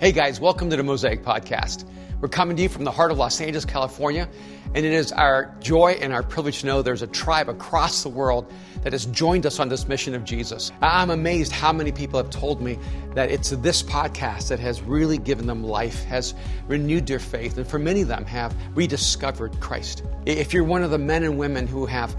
Hey 0.00 0.12
guys, 0.12 0.40
welcome 0.40 0.70
to 0.70 0.78
the 0.78 0.82
Mosaic 0.82 1.22
Podcast. 1.22 1.84
We're 2.22 2.30
coming 2.30 2.56
to 2.56 2.62
you 2.62 2.70
from 2.70 2.84
the 2.84 2.90
heart 2.90 3.10
of 3.10 3.18
Los 3.18 3.38
Angeles, 3.38 3.66
California, 3.66 4.30
and 4.74 4.86
it 4.86 4.94
is 4.94 5.12
our 5.12 5.54
joy 5.60 5.98
and 6.00 6.10
our 6.10 6.22
privilege 6.22 6.60
to 6.60 6.66
know 6.66 6.80
there's 6.80 7.02
a 7.02 7.06
tribe 7.06 7.50
across 7.50 8.02
the 8.02 8.08
world 8.08 8.50
that 8.82 8.94
has 8.94 9.04
joined 9.04 9.44
us 9.44 9.60
on 9.60 9.68
this 9.68 9.86
mission 9.88 10.14
of 10.14 10.24
Jesus. 10.24 10.72
I'm 10.80 11.10
amazed 11.10 11.52
how 11.52 11.70
many 11.70 11.92
people 11.92 12.16
have 12.16 12.30
told 12.30 12.62
me 12.62 12.78
that 13.14 13.30
it's 13.30 13.50
this 13.50 13.82
podcast 13.82 14.48
that 14.48 14.58
has 14.58 14.80
really 14.80 15.18
given 15.18 15.46
them 15.46 15.62
life, 15.62 16.02
has 16.04 16.32
renewed 16.66 17.06
their 17.06 17.18
faith, 17.18 17.58
and 17.58 17.66
for 17.66 17.78
many 17.78 18.00
of 18.00 18.08
them 18.08 18.24
have 18.24 18.56
rediscovered 18.74 19.60
Christ. 19.60 20.02
If 20.24 20.54
you're 20.54 20.64
one 20.64 20.82
of 20.82 20.90
the 20.90 20.98
men 20.98 21.24
and 21.24 21.36
women 21.38 21.66
who 21.66 21.84
have 21.84 22.16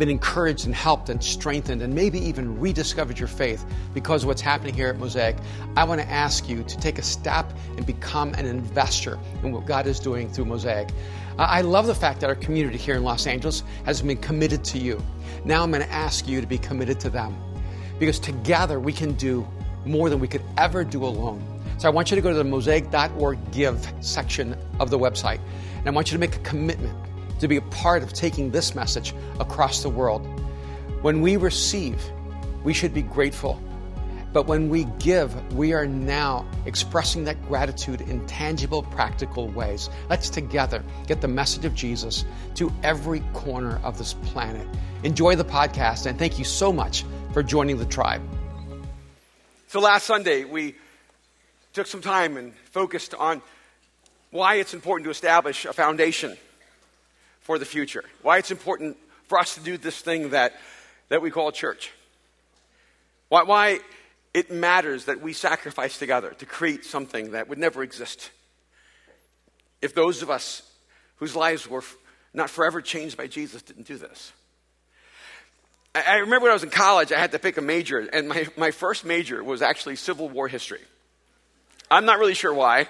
been 0.00 0.08
encouraged 0.08 0.64
and 0.64 0.74
helped 0.74 1.10
and 1.10 1.22
strengthened 1.22 1.82
and 1.82 1.94
maybe 1.94 2.18
even 2.18 2.58
rediscovered 2.58 3.18
your 3.18 3.28
faith 3.28 3.64
because 3.92 4.22
of 4.22 4.28
what's 4.28 4.40
happening 4.40 4.74
here 4.74 4.88
at 4.88 4.98
Mosaic, 4.98 5.36
I 5.76 5.84
want 5.84 6.00
to 6.00 6.10
ask 6.10 6.48
you 6.48 6.64
to 6.64 6.78
take 6.78 6.98
a 6.98 7.02
step 7.02 7.52
and 7.76 7.84
become 7.84 8.32
an 8.34 8.46
investor 8.46 9.18
in 9.44 9.52
what 9.52 9.66
God 9.66 9.86
is 9.86 10.00
doing 10.00 10.30
through 10.30 10.46
Mosaic. 10.46 10.88
I 11.38 11.60
love 11.60 11.86
the 11.86 11.94
fact 11.94 12.20
that 12.20 12.30
our 12.30 12.34
community 12.34 12.78
here 12.78 12.94
in 12.96 13.04
Los 13.04 13.26
Angeles 13.26 13.62
has 13.84 14.00
been 14.00 14.16
committed 14.16 14.64
to 14.64 14.78
you. 14.78 15.02
Now 15.44 15.62
I'm 15.62 15.70
going 15.70 15.82
to 15.82 15.92
ask 15.92 16.26
you 16.26 16.40
to 16.40 16.46
be 16.46 16.58
committed 16.58 16.98
to 17.00 17.10
them 17.10 17.36
because 17.98 18.18
together 18.18 18.80
we 18.80 18.94
can 18.94 19.12
do 19.12 19.46
more 19.84 20.08
than 20.08 20.18
we 20.18 20.28
could 20.28 20.42
ever 20.56 20.82
do 20.82 21.04
alone. 21.04 21.44
So 21.76 21.88
I 21.88 21.90
want 21.90 22.10
you 22.10 22.14
to 22.14 22.22
go 22.22 22.30
to 22.30 22.36
the 22.36 22.44
mosaic.org 22.44 23.38
give 23.52 23.86
section 24.00 24.56
of 24.80 24.88
the 24.88 24.98
website 24.98 25.40
and 25.76 25.86
I 25.86 25.90
want 25.90 26.10
you 26.10 26.16
to 26.16 26.20
make 26.20 26.36
a 26.36 26.40
commitment 26.40 26.96
to 27.40 27.48
be 27.48 27.56
a 27.56 27.62
part 27.62 28.02
of 28.02 28.12
taking 28.12 28.50
this 28.50 28.74
message 28.74 29.14
across 29.38 29.82
the 29.82 29.88
world. 29.88 30.26
When 31.02 31.20
we 31.20 31.36
receive, 31.36 32.00
we 32.62 32.72
should 32.72 32.94
be 32.94 33.02
grateful. 33.02 33.60
But 34.32 34.46
when 34.46 34.68
we 34.68 34.84
give, 35.00 35.54
we 35.54 35.72
are 35.72 35.86
now 35.86 36.46
expressing 36.64 37.24
that 37.24 37.42
gratitude 37.48 38.02
in 38.02 38.24
tangible, 38.26 38.84
practical 38.84 39.48
ways. 39.48 39.90
Let's 40.08 40.30
together 40.30 40.84
get 41.08 41.20
the 41.20 41.28
message 41.28 41.64
of 41.64 41.74
Jesus 41.74 42.24
to 42.54 42.72
every 42.84 43.20
corner 43.32 43.80
of 43.82 43.98
this 43.98 44.14
planet. 44.14 44.68
Enjoy 45.02 45.34
the 45.34 45.44
podcast, 45.44 46.06
and 46.06 46.16
thank 46.16 46.38
you 46.38 46.44
so 46.44 46.72
much 46.72 47.04
for 47.32 47.42
joining 47.42 47.78
the 47.78 47.86
tribe. 47.86 48.22
So, 49.66 49.80
last 49.80 50.06
Sunday, 50.06 50.44
we 50.44 50.76
took 51.72 51.86
some 51.86 52.00
time 52.00 52.36
and 52.36 52.54
focused 52.70 53.14
on 53.14 53.42
why 54.30 54.56
it's 54.56 54.74
important 54.74 55.04
to 55.06 55.10
establish 55.10 55.64
a 55.64 55.72
foundation 55.72 56.36
for 57.50 57.58
the 57.58 57.64
future. 57.64 58.04
Why 58.22 58.38
it's 58.38 58.52
important 58.52 58.96
for 59.26 59.36
us 59.36 59.56
to 59.56 59.60
do 59.60 59.76
this 59.76 60.00
thing 60.00 60.30
that, 60.30 60.54
that 61.08 61.20
we 61.20 61.32
call 61.32 61.50
church. 61.50 61.90
Why, 63.28 63.42
why 63.42 63.80
it 64.32 64.52
matters 64.52 65.06
that 65.06 65.20
we 65.20 65.32
sacrifice 65.32 65.98
together 65.98 66.30
to 66.38 66.46
create 66.46 66.84
something 66.84 67.32
that 67.32 67.48
would 67.48 67.58
never 67.58 67.82
exist. 67.82 68.30
If 69.82 69.96
those 69.96 70.22
of 70.22 70.30
us 70.30 70.62
whose 71.16 71.34
lives 71.34 71.68
were 71.68 71.82
not 72.32 72.50
forever 72.50 72.80
changed 72.80 73.16
by 73.16 73.26
Jesus 73.26 73.62
didn't 73.62 73.88
do 73.88 73.96
this. 73.96 74.32
I 75.92 76.18
remember 76.18 76.44
when 76.44 76.50
I 76.52 76.54
was 76.54 76.62
in 76.62 76.70
college, 76.70 77.10
I 77.10 77.18
had 77.18 77.32
to 77.32 77.40
pick 77.40 77.56
a 77.56 77.62
major, 77.62 77.98
and 77.98 78.28
my, 78.28 78.46
my 78.56 78.70
first 78.70 79.04
major 79.04 79.42
was 79.42 79.60
actually 79.60 79.96
Civil 79.96 80.28
War 80.28 80.46
history. 80.46 80.82
I'm 81.90 82.04
not 82.04 82.20
really 82.20 82.34
sure 82.34 82.54
why, 82.54 82.86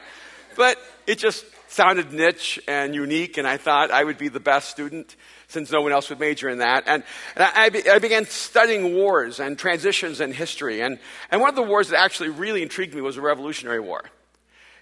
but 0.54 0.76
it 1.06 1.16
just 1.16 1.46
sounded 1.70 2.12
niche 2.12 2.60
and 2.66 2.94
unique, 2.94 3.38
and 3.38 3.46
I 3.46 3.56
thought 3.56 3.92
I 3.92 4.02
would 4.02 4.18
be 4.18 4.28
the 4.28 4.40
best 4.40 4.70
student 4.70 5.14
since 5.46 5.70
no 5.70 5.80
one 5.80 5.92
else 5.92 6.10
would 6.10 6.18
major 6.18 6.48
in 6.48 6.58
that. 6.58 6.84
And, 6.86 7.04
and 7.36 7.44
I, 7.44 7.94
I, 7.94 7.98
began 8.00 8.24
studying 8.26 8.94
wars 8.94 9.38
and 9.38 9.56
transitions 9.56 10.20
in 10.20 10.32
history. 10.32 10.80
And, 10.80 10.98
and 11.30 11.40
one 11.40 11.48
of 11.48 11.56
the 11.56 11.62
wars 11.62 11.88
that 11.88 12.00
actually 12.00 12.28
really 12.28 12.62
intrigued 12.62 12.94
me 12.94 13.00
was 13.00 13.14
the 13.14 13.22
Revolutionary 13.22 13.80
War. 13.80 14.04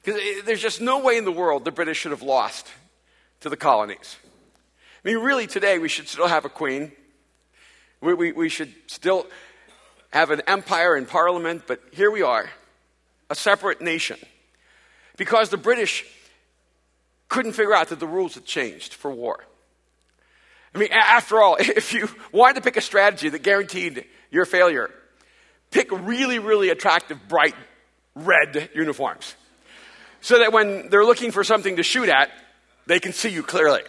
Because 0.03 0.21
eh, 0.21 0.41
there's 0.47 0.63
just 0.63 0.81
no 0.81 0.99
way 0.99 1.19
in 1.19 1.25
the 1.25 1.33
world 1.33 1.65
the 1.65 1.71
British 1.71 1.99
should 1.99 2.11
have 2.11 2.23
lost 2.23 2.67
to 3.41 3.51
the 3.51 3.57
colonies. 3.57 4.17
I 5.05 5.09
mean, 5.09 5.19
really, 5.19 5.47
today 5.47 5.79
we 5.79 5.89
should 5.89 6.09
still 6.09 6.27
have 6.27 6.47
a 6.47 6.51
queen. 6.51 6.93
We, 8.01 8.15
we, 8.15 8.33
we 8.33 8.49
should 8.49 8.73
still 8.87 9.27
have 10.11 10.31
an 10.31 10.41
empire 10.47 10.95
and 10.95 11.07
parliament, 11.07 11.65
but 11.67 11.83
here 11.93 12.11
we 12.11 12.23
are, 12.23 12.49
a 13.29 13.35
separate 13.35 13.83
nation. 13.83 14.19
Because 15.19 15.51
the 15.51 15.57
British 15.59 16.07
couldn't 17.29 17.53
figure 17.53 17.75
out 17.75 17.89
that 17.89 18.01
the 18.01 18.07
rules 18.07 18.35
had 18.35 18.45
changed 18.45 18.95
for 18.95 19.11
war. 19.11 19.45
I 20.75 20.79
mean, 20.79 20.91
after 20.93 21.41
all, 21.41 21.57
if 21.61 21.93
you 21.93 22.09
wanted 22.33 22.57
to 22.57 22.61
pick 22.63 22.77
a 22.77 22.81
strategy 22.81 23.29
that 23.29 23.43
guaranteed 23.43 24.05
your 24.31 24.45
failure, 24.45 24.91
pick 25.71 25.91
really, 25.91 26.39
really 26.39 26.71
attractive, 26.71 27.19
bright 27.29 27.55
red 28.15 28.71
uniforms. 28.75 29.35
So 30.21 30.39
that 30.39 30.53
when 30.53 30.89
they're 30.89 31.05
looking 31.05 31.31
for 31.31 31.45
something 31.45 31.77
to 31.77 31.83
shoot 31.83 32.09
at, 32.09 32.31
they 32.87 32.99
can 32.99 33.13
see 33.13 33.29
you 33.29 33.43
clearly. 33.43 33.83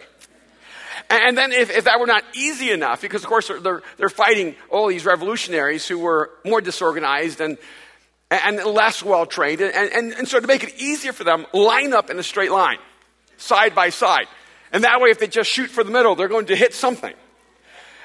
And 1.08 1.36
then, 1.36 1.50
if, 1.50 1.70
if 1.70 1.84
that 1.84 1.98
were 1.98 2.06
not 2.06 2.22
easy 2.34 2.70
enough, 2.70 3.00
because 3.00 3.24
of 3.24 3.28
course 3.28 3.50
they're, 3.62 3.82
they're 3.96 4.08
fighting 4.08 4.54
all 4.68 4.86
these 4.86 5.04
revolutionaries 5.04 5.88
who 5.88 5.98
were 5.98 6.30
more 6.44 6.60
disorganized 6.60 7.40
and, 7.40 7.58
and 8.30 8.58
less 8.58 9.02
well 9.02 9.26
trained, 9.26 9.60
and, 9.60 9.92
and, 9.92 10.12
and 10.12 10.28
so 10.28 10.38
to 10.38 10.46
make 10.46 10.62
it 10.62 10.74
easier 10.78 11.12
for 11.12 11.24
them, 11.24 11.46
line 11.52 11.92
up 11.92 12.10
in 12.10 12.18
a 12.20 12.22
straight 12.22 12.52
line 12.52 12.78
side 13.40 13.74
by 13.74 13.90
side. 13.90 14.26
And 14.72 14.84
that 14.84 15.00
way, 15.00 15.10
if 15.10 15.18
they 15.18 15.26
just 15.26 15.50
shoot 15.50 15.70
for 15.70 15.82
the 15.82 15.90
middle, 15.90 16.14
they're 16.14 16.28
going 16.28 16.46
to 16.46 16.56
hit 16.56 16.74
something. 16.74 17.14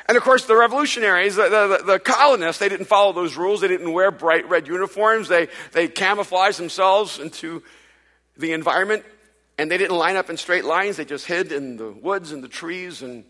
And 0.08 0.18
of 0.18 0.24
course, 0.24 0.46
the 0.46 0.56
revolutionaries, 0.56 1.36
the, 1.36 1.50
the, 1.50 1.84
the, 1.86 2.00
colonists, 2.00 2.60
they 2.60 2.70
didn't 2.70 2.86
follow 2.86 3.12
those 3.12 3.36
rules. 3.36 3.62
They 3.62 3.68
didn't 3.68 3.92
wear 3.92 4.12
bright 4.12 4.48
red 4.48 4.68
uniforms. 4.68 5.28
They, 5.28 5.48
they 5.72 5.88
camouflaged 5.88 6.60
themselves 6.60 7.20
into 7.20 7.64
the 8.38 8.54
environment. 8.54 9.04
And 9.58 9.72
they 9.72 9.78
didn't 9.78 9.98
line 9.98 10.16
up 10.16 10.30
in 10.30 10.38
straight 10.38 10.66
lines. 10.66 10.98
They 10.98 11.06
just 11.06 11.26
hid 11.26 11.52
in 11.52 11.78
the 11.78 11.92
woods 11.92 12.32
and 12.32 12.44
the 12.44 12.48
trees. 12.48 13.02
And 13.02 13.24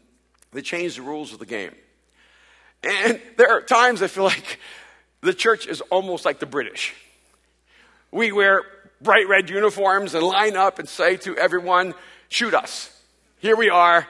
they 0.52 0.62
changed 0.62 0.98
the 0.98 1.04
rules 1.04 1.32
of 1.32 1.40
the 1.40 1.46
game. 1.46 1.74
And 2.84 3.22
there 3.38 3.50
are 3.50 3.62
times 3.62 4.02
I 4.02 4.08
feel 4.08 4.24
like 4.26 4.60
the 5.22 5.34
church 5.34 5.68
is 5.68 5.82
almost 5.82 6.26
like 6.26 6.40
the 6.40 6.46
British. 6.46 6.94
We 8.12 8.32
wear 8.32 8.64
bright 9.06 9.30
red 9.30 9.50
uniforms 9.50 10.14
and 10.16 10.24
line 10.24 10.58
up 10.58 10.80
and 10.80 10.90
say 10.90 11.16
to 11.18 11.38
everyone, 11.38 11.94
shoot 12.28 12.54
us. 12.54 12.92
Here 13.38 13.56
we 13.56 13.70
are. 13.70 14.06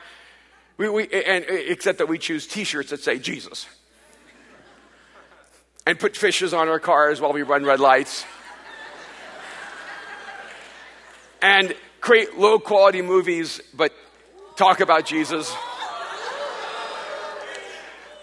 We, 0.78 0.90
we, 0.90 1.04
and, 1.04 1.46
eh, 1.46 1.66
except 1.68 2.00
that 2.00 2.08
we 2.08 2.18
choose 2.18 2.48
t 2.48 2.64
shirts 2.64 2.90
that 2.90 3.02
say 3.02 3.20
Jesus. 3.20 3.68
And 5.86 6.00
put 6.00 6.18
fishes 6.18 6.54
on 6.54 6.68
our 6.68 6.80
cars 6.80 7.22
while 7.22 7.34
we 7.34 7.44
run 7.44 7.64
red 7.64 7.80
lights. 7.80 8.26
and 11.42 11.76
create 12.02 12.38
low 12.40 12.58
quality 12.58 13.04
movies, 13.04 13.62
but 13.74 13.94
talk 14.56 14.80
about 14.80 15.06
Jesus. 15.06 15.54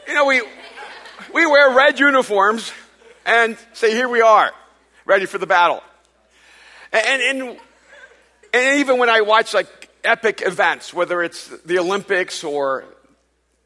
You 0.08 0.14
know, 0.14 0.24
we, 0.24 0.42
we 1.32 1.46
wear 1.46 1.70
red 1.70 2.00
uniforms 2.00 2.72
and 3.24 3.56
say, 3.72 3.92
Here 3.92 4.08
we 4.08 4.20
are, 4.20 4.50
ready 5.04 5.26
for 5.26 5.38
the 5.38 5.46
battle. 5.46 5.82
And, 6.92 7.22
and, 7.22 7.58
and 8.52 8.80
even 8.80 8.98
when 8.98 9.08
I 9.08 9.22
watch 9.22 9.54
like 9.54 9.88
epic 10.04 10.42
events, 10.44 10.92
whether 10.92 11.22
it's 11.22 11.48
the 11.64 11.78
Olympics 11.78 12.44
or 12.44 12.84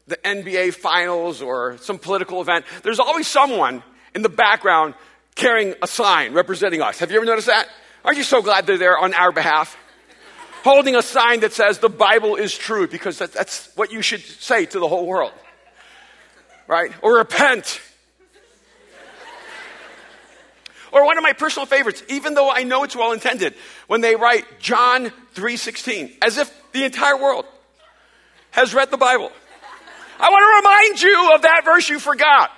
the 0.07 0.17
NBA 0.17 0.73
finals 0.73 1.41
or 1.41 1.77
some 1.79 1.99
political 1.99 2.41
event, 2.41 2.65
there's 2.83 2.99
always 2.99 3.27
someone 3.27 3.83
in 4.15 4.21
the 4.21 4.29
background 4.29 4.93
carrying 5.35 5.75
a 5.81 5.87
sign 5.87 6.33
representing 6.33 6.81
us. 6.81 6.99
Have 6.99 7.11
you 7.11 7.17
ever 7.17 7.25
noticed 7.25 7.47
that? 7.47 7.67
Aren't 8.05 8.17
you 8.17 8.23
so 8.23 8.41
glad 8.41 8.65
they're 8.65 8.77
there 8.77 8.97
on 8.97 9.13
our 9.13 9.31
behalf? 9.31 9.77
Holding 10.63 10.95
a 10.95 11.01
sign 11.01 11.41
that 11.41 11.53
says 11.53 11.79
the 11.79 11.89
Bible 11.89 12.35
is 12.35 12.57
true 12.57 12.87
because 12.87 13.19
that's 13.19 13.69
what 13.75 13.91
you 13.91 14.01
should 14.01 14.21
say 14.21 14.65
to 14.65 14.79
the 14.79 14.87
whole 14.87 15.05
world. 15.05 15.33
Right? 16.67 16.91
Or 17.01 17.17
repent 17.17 17.81
or 20.91 21.05
one 21.05 21.17
of 21.17 21.23
my 21.23 21.33
personal 21.33 21.65
favorites, 21.65 22.03
even 22.07 22.33
though 22.33 22.49
I 22.49 22.63
know 22.63 22.83
it's 22.83 22.95
well 22.95 23.11
intended, 23.11 23.55
when 23.87 24.01
they 24.01 24.15
write 24.15 24.59
John 24.59 25.11
3:16, 25.35 26.17
as 26.21 26.37
if 26.37 26.51
the 26.71 26.83
entire 26.83 27.17
world 27.17 27.45
has 28.51 28.73
read 28.73 28.91
the 28.91 28.97
Bible. 28.97 29.31
I 30.19 30.29
want 30.29 30.41
to 30.41 30.67
remind 30.67 31.01
you 31.01 31.35
of 31.35 31.41
that 31.43 31.63
verse 31.65 31.89
you 31.89 31.99
forgot. 31.99 32.51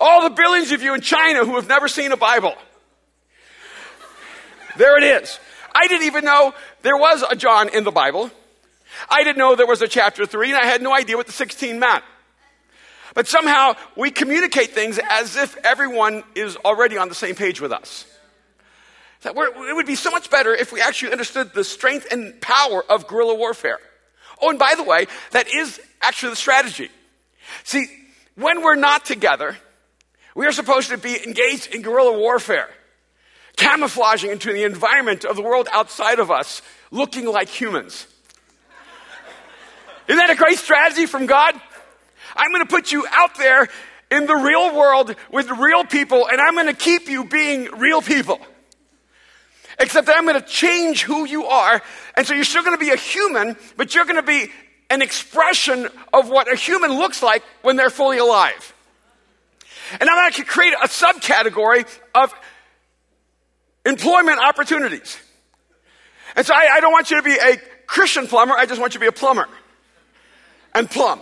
All 0.00 0.22
the 0.22 0.30
billions 0.30 0.72
of 0.72 0.82
you 0.82 0.94
in 0.94 1.00
China 1.00 1.44
who 1.44 1.56
have 1.56 1.68
never 1.68 1.88
seen 1.88 2.12
a 2.12 2.16
Bible. 2.16 2.54
There 4.76 4.96
it 4.96 5.04
is. 5.04 5.38
I 5.74 5.86
didn't 5.88 6.06
even 6.06 6.24
know 6.24 6.54
there 6.82 6.96
was 6.96 7.22
a 7.28 7.36
John 7.36 7.68
in 7.68 7.84
the 7.84 7.90
Bible. 7.90 8.30
I 9.08 9.22
didn't 9.22 9.38
know 9.38 9.54
there 9.54 9.66
was 9.66 9.82
a 9.82 9.88
chapter 9.88 10.24
3, 10.26 10.50
and 10.50 10.58
I 10.58 10.66
had 10.66 10.82
no 10.82 10.94
idea 10.94 11.16
what 11.16 11.26
the 11.26 11.32
16 11.32 11.78
meant. 11.78 12.04
But 13.14 13.26
somehow 13.26 13.74
we 13.96 14.10
communicate 14.10 14.72
things 14.72 14.98
as 15.10 15.36
if 15.36 15.56
everyone 15.64 16.24
is 16.34 16.56
already 16.56 16.98
on 16.98 17.08
the 17.08 17.14
same 17.14 17.34
page 17.34 17.60
with 17.60 17.72
us. 17.72 18.04
That 19.22 19.34
it 19.36 19.76
would 19.76 19.86
be 19.86 19.96
so 19.96 20.10
much 20.10 20.30
better 20.30 20.54
if 20.54 20.72
we 20.72 20.80
actually 20.80 21.12
understood 21.12 21.52
the 21.52 21.64
strength 21.64 22.06
and 22.12 22.40
power 22.40 22.84
of 22.88 23.06
guerrilla 23.06 23.34
warfare. 23.34 23.78
Oh, 24.40 24.50
and 24.50 24.58
by 24.58 24.74
the 24.76 24.84
way, 24.84 25.06
that 25.32 25.48
is 25.52 25.80
actually 26.00 26.30
the 26.30 26.36
strategy. 26.36 26.90
See, 27.64 27.86
when 28.36 28.62
we're 28.62 28.76
not 28.76 29.04
together, 29.04 29.56
we 30.36 30.46
are 30.46 30.52
supposed 30.52 30.90
to 30.90 30.98
be 30.98 31.16
engaged 31.26 31.74
in 31.74 31.82
guerrilla 31.82 32.16
warfare 32.16 32.68
camouflaging 33.58 34.30
into 34.30 34.52
the 34.52 34.62
environment 34.62 35.24
of 35.24 35.36
the 35.36 35.42
world 35.42 35.68
outside 35.72 36.20
of 36.20 36.30
us, 36.30 36.62
looking 36.90 37.26
like 37.26 37.48
humans. 37.48 38.06
Isn't 40.06 40.16
that 40.16 40.30
a 40.30 40.36
great 40.36 40.58
strategy 40.58 41.04
from 41.04 41.26
God? 41.26 41.60
I'm 42.38 42.52
going 42.52 42.64
to 42.64 42.70
put 42.70 42.92
you 42.92 43.06
out 43.10 43.36
there 43.36 43.68
in 44.10 44.26
the 44.26 44.36
real 44.36 44.74
world 44.74 45.14
with 45.30 45.50
real 45.50 45.84
people, 45.84 46.26
and 46.28 46.40
I'm 46.40 46.54
going 46.54 46.66
to 46.66 46.72
keep 46.72 47.08
you 47.08 47.24
being 47.24 47.64
real 47.76 48.00
people. 48.00 48.40
Except 49.80 50.06
that 50.06 50.16
I'm 50.16 50.26
going 50.26 50.40
to 50.40 50.46
change 50.46 51.02
who 51.02 51.24
you 51.24 51.44
are. 51.44 51.82
And 52.16 52.26
so 52.26 52.34
you're 52.34 52.44
still 52.44 52.62
going 52.62 52.76
to 52.76 52.84
be 52.84 52.90
a 52.90 52.96
human, 52.96 53.56
but 53.76 53.94
you're 53.94 54.04
going 54.04 54.16
to 54.16 54.22
be 54.22 54.50
an 54.90 55.02
expression 55.02 55.88
of 56.12 56.30
what 56.30 56.50
a 56.50 56.56
human 56.56 56.92
looks 56.92 57.22
like 57.22 57.42
when 57.62 57.76
they're 57.76 57.90
fully 57.90 58.18
alive. 58.18 58.74
And 60.00 60.08
I'm 60.08 60.16
going 60.16 60.32
to 60.32 60.44
create 60.44 60.74
a 60.74 60.88
subcategory 60.88 61.86
of 62.14 62.34
employment 63.86 64.38
opportunities. 64.40 65.18
And 66.36 66.46
so 66.46 66.54
I, 66.54 66.68
I 66.74 66.80
don't 66.80 66.92
want 66.92 67.10
you 67.10 67.16
to 67.18 67.22
be 67.22 67.36
a 67.36 67.56
Christian 67.86 68.26
plumber, 68.26 68.54
I 68.54 68.66
just 68.66 68.80
want 68.80 68.94
you 68.94 69.00
to 69.00 69.04
be 69.04 69.08
a 69.08 69.12
plumber 69.12 69.48
and 70.74 70.90
plumb. 70.90 71.20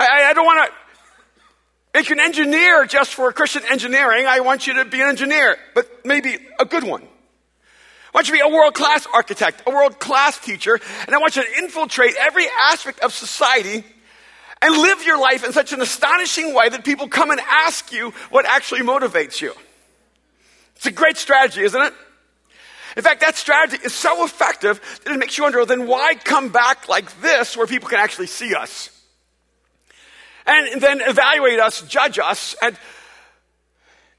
I, 0.00 0.30
I 0.30 0.32
don't 0.32 0.46
want 0.46 0.70
to 0.70 1.98
make 1.98 2.08
you 2.08 2.14
an 2.14 2.20
engineer 2.20 2.86
just 2.86 3.14
for 3.14 3.32
Christian 3.32 3.62
engineering. 3.70 4.26
I 4.26 4.40
want 4.40 4.66
you 4.66 4.74
to 4.74 4.84
be 4.84 5.00
an 5.00 5.08
engineer, 5.08 5.56
but 5.74 6.04
maybe 6.04 6.38
a 6.58 6.64
good 6.64 6.84
one. 6.84 7.02
I 7.02 7.06
want 8.14 8.28
you 8.28 8.36
to 8.36 8.42
be 8.42 8.48
a 8.48 8.52
world 8.52 8.74
class 8.74 9.06
architect, 9.12 9.62
a 9.66 9.70
world 9.70 10.00
class 10.00 10.38
teacher, 10.38 10.80
and 11.06 11.14
I 11.14 11.18
want 11.18 11.36
you 11.36 11.42
to 11.42 11.58
infiltrate 11.58 12.14
every 12.18 12.46
aspect 12.60 13.00
of 13.00 13.12
society 13.12 13.84
and 14.62 14.76
live 14.76 15.04
your 15.04 15.18
life 15.18 15.44
in 15.44 15.52
such 15.52 15.72
an 15.72 15.80
astonishing 15.80 16.54
way 16.54 16.68
that 16.68 16.84
people 16.84 17.08
come 17.08 17.30
and 17.30 17.40
ask 17.40 17.92
you 17.92 18.10
what 18.30 18.46
actually 18.46 18.80
motivates 18.80 19.40
you. 19.40 19.52
It's 20.76 20.86
a 20.86 20.92
great 20.92 21.18
strategy, 21.18 21.62
isn't 21.62 21.80
it? 21.80 21.94
In 22.96 23.02
fact, 23.02 23.20
that 23.20 23.36
strategy 23.36 23.78
is 23.84 23.94
so 23.94 24.24
effective 24.24 24.80
that 25.04 25.14
it 25.14 25.18
makes 25.18 25.38
you 25.38 25.44
wonder 25.44 25.64
then 25.64 25.86
why 25.86 26.14
come 26.14 26.48
back 26.48 26.88
like 26.88 27.20
this 27.20 27.56
where 27.56 27.66
people 27.66 27.88
can 27.88 28.00
actually 28.00 28.26
see 28.26 28.54
us? 28.54 28.90
And 30.50 30.82
then 30.82 31.00
evaluate 31.00 31.60
us, 31.60 31.82
judge 31.82 32.18
us, 32.18 32.56
and, 32.60 32.76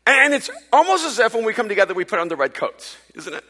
and 0.07 0.33
it's 0.33 0.49
almost 0.71 1.05
as 1.05 1.19
if 1.19 1.35
when 1.35 1.43
we 1.43 1.51
come 1.51 1.67
together 1.67 1.93
we 1.93 2.05
put 2.05 2.19
on 2.19 2.29
the 2.29 2.37
red 2.37 2.53
coats, 2.53 2.95
isn't 3.15 3.33
it? 3.33 3.43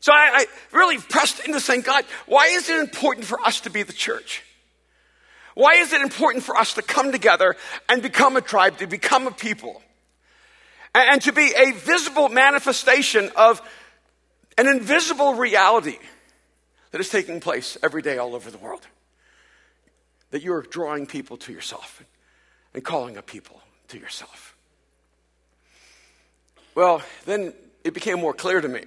So 0.00 0.12
I, 0.12 0.44
I 0.44 0.46
really 0.70 0.98
pressed 0.98 1.46
into 1.46 1.60
saying, 1.60 1.80
God, 1.80 2.04
why 2.26 2.48
is 2.48 2.68
it 2.68 2.78
important 2.78 3.24
for 3.24 3.40
us 3.40 3.60
to 3.60 3.70
be 3.70 3.82
the 3.82 3.92
church? 3.94 4.44
Why 5.54 5.76
is 5.76 5.94
it 5.94 6.02
important 6.02 6.44
for 6.44 6.58
us 6.58 6.74
to 6.74 6.82
come 6.82 7.10
together 7.10 7.56
and 7.88 8.02
become 8.02 8.36
a 8.36 8.42
tribe, 8.42 8.76
to 8.78 8.86
become 8.86 9.26
a 9.26 9.30
people? 9.30 9.80
And, 10.94 11.14
and 11.14 11.22
to 11.22 11.32
be 11.32 11.54
a 11.56 11.72
visible 11.72 12.28
manifestation 12.28 13.30
of 13.34 13.62
an 14.58 14.68
invisible 14.68 15.34
reality 15.34 15.96
that 16.90 17.00
is 17.00 17.08
taking 17.08 17.40
place 17.40 17.78
every 17.82 18.02
day 18.02 18.18
all 18.18 18.34
over 18.34 18.50
the 18.50 18.58
world. 18.58 18.86
That 20.30 20.42
you're 20.42 20.62
drawing 20.62 21.06
people 21.06 21.36
to 21.38 21.52
yourself 21.52 22.02
and 22.74 22.84
calling 22.84 23.16
a 23.16 23.22
people 23.22 23.60
to 23.88 23.98
yourself. 23.98 24.56
Well, 26.74 27.02
then 27.24 27.54
it 27.82 27.94
became 27.94 28.20
more 28.20 28.34
clear 28.34 28.60
to 28.60 28.68
me 28.68 28.84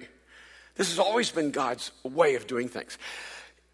this 0.76 0.88
has 0.88 0.98
always 0.98 1.30
been 1.30 1.50
God's 1.50 1.92
way 2.02 2.34
of 2.34 2.46
doing 2.46 2.68
things. 2.68 2.96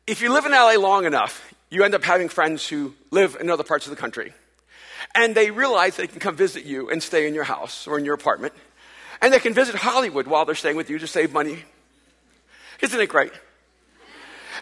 If 0.07 0.21
you 0.21 0.33
live 0.33 0.47
in 0.47 0.53
LA 0.53 0.75
long 0.75 1.05
enough, 1.05 1.55
you 1.71 1.85
end 1.85 1.95
up 1.95 2.03
having 2.03 2.29
friends 2.29 2.67
who 2.67 2.95
live 3.11 3.37
in 3.41 3.51
other 3.51 3.63
parts 3.63 3.87
of 3.87 3.91
the 3.91 3.97
country. 3.97 4.33
And 5.15 5.35
they 5.35 5.51
realize 5.51 5.97
they 5.97 6.07
can 6.07 6.19
come 6.19 6.35
visit 6.35 6.65
you 6.65 6.91
and 6.91 7.03
stay 7.03 7.29
in 7.29 7.35
your 7.35 7.45
house 7.45 7.87
or 7.87 7.99
in 7.99 8.05
your 8.05 8.15
apartment. 8.15 8.53
And 9.21 9.33
they 9.33 9.39
can 9.39 9.55
visit 9.55 9.75
Hollywood 9.75 10.27
while 10.27 10.45
they're 10.45 10.55
staying 10.55 10.77
with 10.77 10.91
you 10.91 10.99
to 10.99 11.07
save 11.07 11.33
money. 11.33 11.65
Isn't 12.81 13.01
it 13.01 13.09
great? 13.09 13.33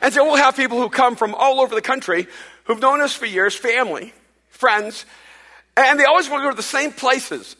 And 0.03 0.13
so 0.13 0.25
we'll 0.25 0.37
have 0.37 0.57
people 0.57 0.81
who 0.81 0.91
come 0.91 1.17
from 1.17 1.35
all 1.35 1.61
over 1.61 1.75
the 1.75 1.83
country 1.83 2.27
who've 2.67 2.81
known 2.81 3.01
us 3.01 3.15
for 3.15 3.27
years, 3.27 3.55
family, 3.55 4.13
friends, 4.49 5.07
and 5.77 5.99
they 5.99 6.05
always 6.05 6.29
want 6.29 6.43
to 6.43 6.47
go 6.47 6.51
to 6.51 6.57
the 6.57 6.63
same 6.63 6.93
places. 6.93 7.57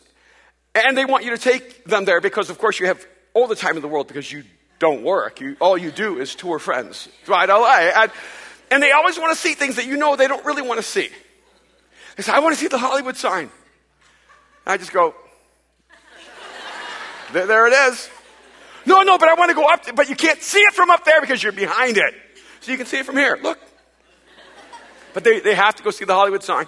And 0.75 0.97
they 0.97 1.05
want 1.05 1.25
you 1.25 1.31
to 1.31 1.39
take 1.39 1.85
them 1.85 2.05
there 2.05 2.21
because, 2.21 2.51
of 2.51 2.59
course, 2.59 2.79
you 2.79 2.87
have 2.87 3.05
all 3.35 3.47
the 3.47 3.57
time 3.57 3.77
in 3.77 3.83
the 3.83 3.89
world 3.89 4.09
because 4.09 4.31
you 4.31 4.45
don't 4.79 5.03
work. 5.03 5.41
You, 5.41 5.57
all 5.61 5.79
you 5.79 5.91
do 5.91 6.19
is 6.19 6.35
tour 6.35 6.59
friends 6.59 7.09
throughout 7.25 7.49
LA. 7.49 7.91
And, 7.95 8.13
and 8.71 8.83
they 8.83 8.93
always 8.93 9.19
want 9.19 9.35
to 9.35 9.41
see 9.41 9.55
things 9.55 9.77
that 9.77 9.87
you 9.87 9.97
know 9.97 10.17
they 10.17 10.29
don't 10.29 10.45
really 10.45 10.63
want 10.63 10.79
to 10.79 10.83
see. 10.83 11.09
They 12.17 12.23
say, 12.23 12.33
I 12.33 12.41
want 12.41 12.55
to 12.55 12.61
see 12.61 12.69
the 12.69 12.79
Hollywood 12.79 13.17
sign. 13.17 13.45
And 13.45 13.51
I 14.67 14.77
just 14.77 14.93
go, 14.93 15.15
there, 17.33 17.47
there, 17.47 17.67
it 17.69 17.73
is. 17.93 18.11
No, 18.85 19.03
no, 19.03 19.19
but 19.19 19.29
I 19.29 19.35
want 19.35 19.51
to 19.51 19.55
go 19.55 19.67
up, 19.67 19.85
there, 19.85 19.95
but 19.95 20.09
you 20.09 20.17
can't 20.17 20.43
see 20.43 20.61
it 20.61 20.75
from 20.75 20.91
up 20.91 21.05
there 21.05 21.21
because 21.21 21.43
you're 21.43 21.53
behind 21.53 21.97
it. 21.97 22.15
So 22.61 22.71
you 22.71 22.77
can 22.77 22.87
see 22.87 22.99
it 22.99 23.07
from 23.07 23.17
here. 23.17 23.39
Look. 23.43 23.59
But 25.17 25.25
they, 25.25 25.41
they 25.41 25.55
have 25.55 25.75
to 25.77 25.83
go 25.83 25.91
see 25.91 26.05
the 26.05 26.13
Hollywood 26.13 26.43
sign. 26.43 26.67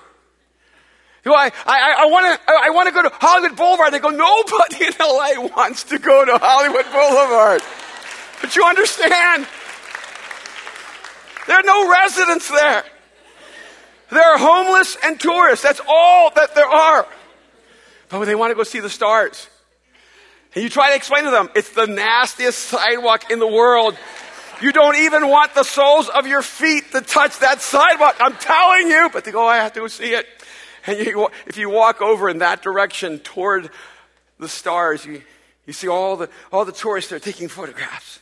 Know, 1.27 1.35
I, 1.35 1.53
I, 1.67 1.97
I 1.99 2.07
want 2.07 2.41
to 2.41 2.51
I 2.51 2.71
want 2.71 2.89
to 2.89 2.95
go 2.95 3.03
to 3.03 3.11
Hollywood 3.13 3.59
Boulevard. 3.59 3.93
They 3.93 3.99
go, 3.99 4.09
nobody 4.09 4.87
in 4.87 4.93
LA 4.99 5.49
wants 5.55 5.85
to 5.85 5.99
go 5.99 6.25
to 6.25 6.39
Hollywood 6.39 6.87
Boulevard. 6.87 7.61
But 8.41 8.57
you 8.57 8.65
understand, 8.65 9.47
there 11.47 11.59
are 11.59 11.63
no 11.63 11.91
residents 11.91 12.49
there. 12.49 12.85
There 14.13 14.25
are 14.25 14.39
homeless 14.39 14.97
and 15.05 15.21
tourists. 15.21 15.63
That's 15.63 15.83
all 15.87 16.31
that 16.31 16.55
there 16.55 16.65
are. 16.65 17.07
But 18.09 18.25
they 18.25 18.35
want 18.35 18.53
to 18.53 18.55
go 18.55 18.63
see 18.63 18.81
the 18.81 18.89
stars, 18.89 19.47
and 20.55 20.65
you 20.65 20.71
try 20.71 20.89
to 20.89 20.97
explain 20.97 21.25
to 21.25 21.31
them, 21.31 21.51
it's 21.55 21.73
the 21.73 21.87
nastiest 21.87 22.61
sidewalk 22.61 23.31
in 23.31 23.41
the 23.41 23.47
world. 23.47 23.95
You 24.61 24.73
don't 24.73 24.97
even 24.97 25.29
want 25.29 25.55
the 25.55 25.63
soles 25.63 26.09
of 26.09 26.27
your 26.27 26.43
feet 26.43 26.91
to 26.93 27.01
touch 27.01 27.39
that 27.41 27.61
sidewalk. 27.61 28.17
I'm 28.21 28.37
telling 28.37 28.89
you. 28.89 29.09
But 29.13 29.25
they 29.25 29.31
go, 29.31 29.45
oh, 29.45 29.47
I 29.47 29.57
have 29.57 29.73
to 29.75 29.89
see 29.89 30.15
it. 30.15 30.27
And 30.87 30.99
you, 30.99 31.29
if 31.47 31.57
you 31.57 31.71
walk 31.71 32.01
over 32.01 32.29
in 32.29 32.39
that 32.39 32.63
direction 32.63 33.19
toward 33.19 33.71
the 34.39 34.49
stars, 34.49 35.05
you, 35.05 35.23
you 35.67 35.73
see 35.73 35.89
all 35.89 36.17
the, 36.17 36.31
all 36.51 36.65
the 36.65 36.73
tourists 36.73 37.11
there 37.11 37.19
taking 37.19 37.49
photographs 37.49 38.21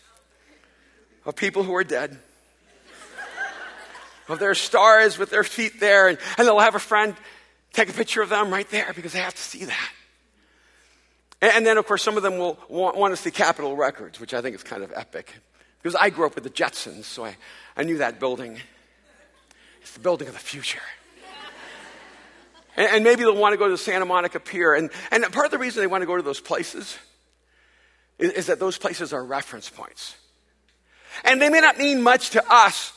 of 1.25 1.37
people 1.37 1.63
who 1.63 1.75
are 1.75 1.85
dead, 1.85 2.19
of 4.29 4.39
their 4.39 4.55
stars 4.55 5.19
with 5.19 5.31
their 5.31 5.45
feet 5.45 5.79
there, 5.79 6.09
and, 6.09 6.19
and 6.39 6.47
they'll 6.47 6.59
have 6.59 6.75
a 6.75 6.81
friend 6.81 7.15
take 7.73 7.89
a 7.89 7.93
picture 7.93 8.23
of 8.23 8.31
them 8.31 8.51
right 8.51 8.69
there 8.71 8.93
because 8.95 9.13
they 9.13 9.21
have 9.21 9.35
to 9.35 9.43
see 9.43 9.65
that. 9.65 9.91
And, 11.41 11.53
and 11.57 11.67
then, 11.67 11.79
of 11.79 11.87
course, 11.87 12.03
some 12.03 12.17
of 12.17 12.23
them 12.23 12.39
will 12.39 12.59
want, 12.69 12.97
want 12.97 13.15
to 13.15 13.17
see 13.17 13.31
Capitol 13.31 13.77
Records, 13.77 14.19
which 14.19 14.35
I 14.35 14.41
think 14.41 14.57
is 14.57 14.63
kind 14.63 14.83
of 14.83 14.93
epic. 14.97 15.35
Because 15.87 16.01
I 16.03 16.11
grew 16.11 16.27
up 16.27 16.35
with 16.35 16.43
the 16.43 16.51
Jetsons, 16.51 17.05
so 17.05 17.25
I, 17.25 17.37
I 17.77 17.85
knew 17.85 17.99
that 17.99 18.19
building. 18.19 18.59
It's 19.81 19.93
the 19.93 20.01
building 20.01 20.27
of 20.27 20.35
the 20.35 20.41
future. 20.41 20.81
and, 22.77 22.89
and 22.89 23.05
maybe 23.05 23.23
they'll 23.23 23.37
want 23.37 23.53
to 23.53 23.57
go 23.57 23.67
to 23.67 23.71
the 23.71 23.79
Santa 23.79 24.05
Monica 24.05 24.41
Pier. 24.41 24.75
And, 24.75 24.91
and 25.13 25.23
part 25.33 25.47
of 25.47 25.53
the 25.53 25.59
reason 25.59 25.81
they 25.81 25.87
want 25.87 26.03
to 26.03 26.07
go 26.07 26.17
to 26.17 26.25
those 26.25 26.41
places 26.41 26.99
is, 28.19 28.33
is 28.33 28.47
that 28.47 28.59
those 28.59 28.77
places 28.77 29.13
are 29.13 29.25
reference 29.25 29.71
points. 29.71 30.17
And 31.23 31.41
they 31.41 31.51
may 31.51 31.61
not 31.61 31.79
mean 31.79 32.03
much 32.03 32.31
to 32.31 32.43
us, 32.53 32.93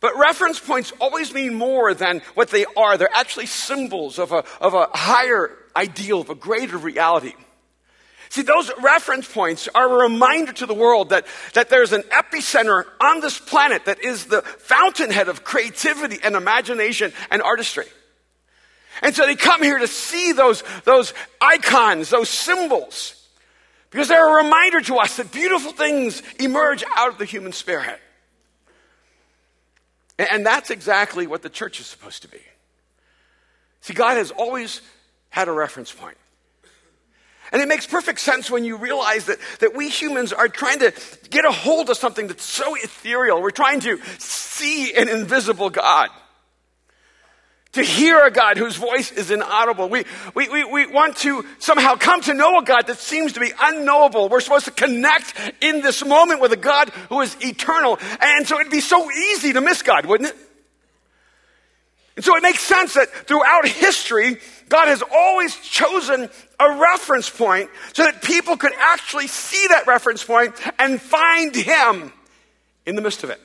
but 0.00 0.18
reference 0.18 0.58
points 0.58 0.92
always 1.00 1.32
mean 1.32 1.54
more 1.54 1.94
than 1.94 2.22
what 2.34 2.50
they 2.50 2.64
are. 2.76 2.98
They're 2.98 3.08
actually 3.14 3.46
symbols 3.46 4.18
of 4.18 4.32
a, 4.32 4.44
of 4.60 4.74
a 4.74 4.88
higher 4.92 5.56
ideal, 5.76 6.22
of 6.22 6.30
a 6.30 6.34
greater 6.34 6.76
reality. 6.76 7.34
See, 8.36 8.42
those 8.42 8.70
reference 8.82 9.26
points 9.26 9.66
are 9.74 9.88
a 9.88 10.02
reminder 10.10 10.52
to 10.52 10.66
the 10.66 10.74
world 10.74 11.08
that, 11.08 11.24
that 11.54 11.70
there's 11.70 11.94
an 11.94 12.02
epicenter 12.02 12.84
on 13.00 13.20
this 13.20 13.38
planet 13.38 13.86
that 13.86 14.04
is 14.04 14.26
the 14.26 14.42
fountainhead 14.42 15.30
of 15.30 15.42
creativity 15.42 16.18
and 16.22 16.36
imagination 16.36 17.14
and 17.30 17.40
artistry. 17.40 17.86
And 19.00 19.16
so 19.16 19.24
they 19.24 19.36
come 19.36 19.62
here 19.62 19.78
to 19.78 19.86
see 19.86 20.32
those, 20.32 20.62
those 20.84 21.14
icons, 21.40 22.10
those 22.10 22.28
symbols. 22.28 23.26
Because 23.88 24.08
they're 24.08 24.38
a 24.38 24.44
reminder 24.44 24.82
to 24.82 24.96
us 24.96 25.16
that 25.16 25.32
beautiful 25.32 25.72
things 25.72 26.22
emerge 26.38 26.84
out 26.94 27.08
of 27.08 27.16
the 27.16 27.24
human 27.24 27.52
spirit. 27.52 27.98
And 30.18 30.44
that's 30.44 30.68
exactly 30.68 31.26
what 31.26 31.40
the 31.40 31.48
church 31.48 31.80
is 31.80 31.86
supposed 31.86 32.20
to 32.20 32.28
be. 32.28 32.42
See, 33.80 33.94
God 33.94 34.18
has 34.18 34.30
always 34.30 34.82
had 35.30 35.48
a 35.48 35.52
reference 35.52 35.90
point. 35.90 36.18
And 37.52 37.62
it 37.62 37.68
makes 37.68 37.86
perfect 37.86 38.20
sense 38.20 38.50
when 38.50 38.64
you 38.64 38.76
realize 38.76 39.26
that, 39.26 39.38
that 39.60 39.74
we 39.76 39.88
humans 39.88 40.32
are 40.32 40.48
trying 40.48 40.80
to 40.80 40.92
get 41.30 41.44
a 41.44 41.52
hold 41.52 41.90
of 41.90 41.96
something 41.96 42.26
that's 42.26 42.44
so 42.44 42.74
ethereal. 42.74 43.40
We're 43.40 43.50
trying 43.50 43.80
to 43.80 43.98
see 44.18 44.94
an 44.94 45.08
invisible 45.08 45.70
God 45.70 46.10
to 47.76 47.82
hear 47.82 48.24
a 48.24 48.30
God 48.30 48.56
whose 48.56 48.76
voice 48.76 49.12
is 49.12 49.30
inaudible. 49.30 49.88
We, 49.88 50.04
we, 50.34 50.48
we, 50.48 50.64
we 50.64 50.86
want 50.86 51.16
to 51.18 51.44
somehow 51.58 51.94
come 51.94 52.22
to 52.22 52.34
know 52.34 52.58
a 52.58 52.64
God 52.64 52.86
that 52.86 52.98
seems 52.98 53.34
to 53.34 53.40
be 53.40 53.52
unknowable. 53.60 54.30
We're 54.30 54.40
supposed 54.40 54.64
to 54.64 54.70
connect 54.70 55.34
in 55.60 55.82
this 55.82 56.04
moment 56.04 56.40
with 56.40 56.52
a 56.52 56.56
God 56.56 56.88
who 57.10 57.20
is 57.20 57.36
eternal. 57.40 57.98
And 58.20 58.46
so 58.46 58.58
it'd 58.58 58.72
be 58.72 58.80
so 58.80 59.10
easy 59.10 59.52
to 59.52 59.60
miss 59.60 59.82
God, 59.82 60.06
wouldn't 60.06 60.30
it? 60.30 60.36
And 62.16 62.24
so 62.24 62.34
it 62.34 62.42
makes 62.42 62.60
sense 62.60 62.94
that 62.94 63.12
throughout 63.28 63.68
history, 63.68 64.38
God 64.68 64.88
has 64.88 65.02
always 65.12 65.54
chosen 65.56 66.28
a 66.58 66.78
reference 66.78 67.30
point 67.30 67.70
so 67.92 68.04
that 68.04 68.22
people 68.22 68.56
could 68.56 68.72
actually 68.78 69.28
see 69.28 69.66
that 69.68 69.86
reference 69.86 70.24
point 70.24 70.54
and 70.78 71.00
find 71.00 71.54
Him 71.54 72.12
in 72.84 72.96
the 72.96 73.02
midst 73.02 73.22
of 73.22 73.30
it. 73.30 73.40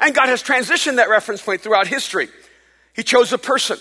And 0.00 0.14
God 0.14 0.28
has 0.28 0.42
transitioned 0.42 0.96
that 0.96 1.08
reference 1.08 1.42
point 1.42 1.60
throughout 1.60 1.86
history. 1.86 2.28
He 2.94 3.02
chose 3.02 3.32
a 3.32 3.38
person 3.38 3.78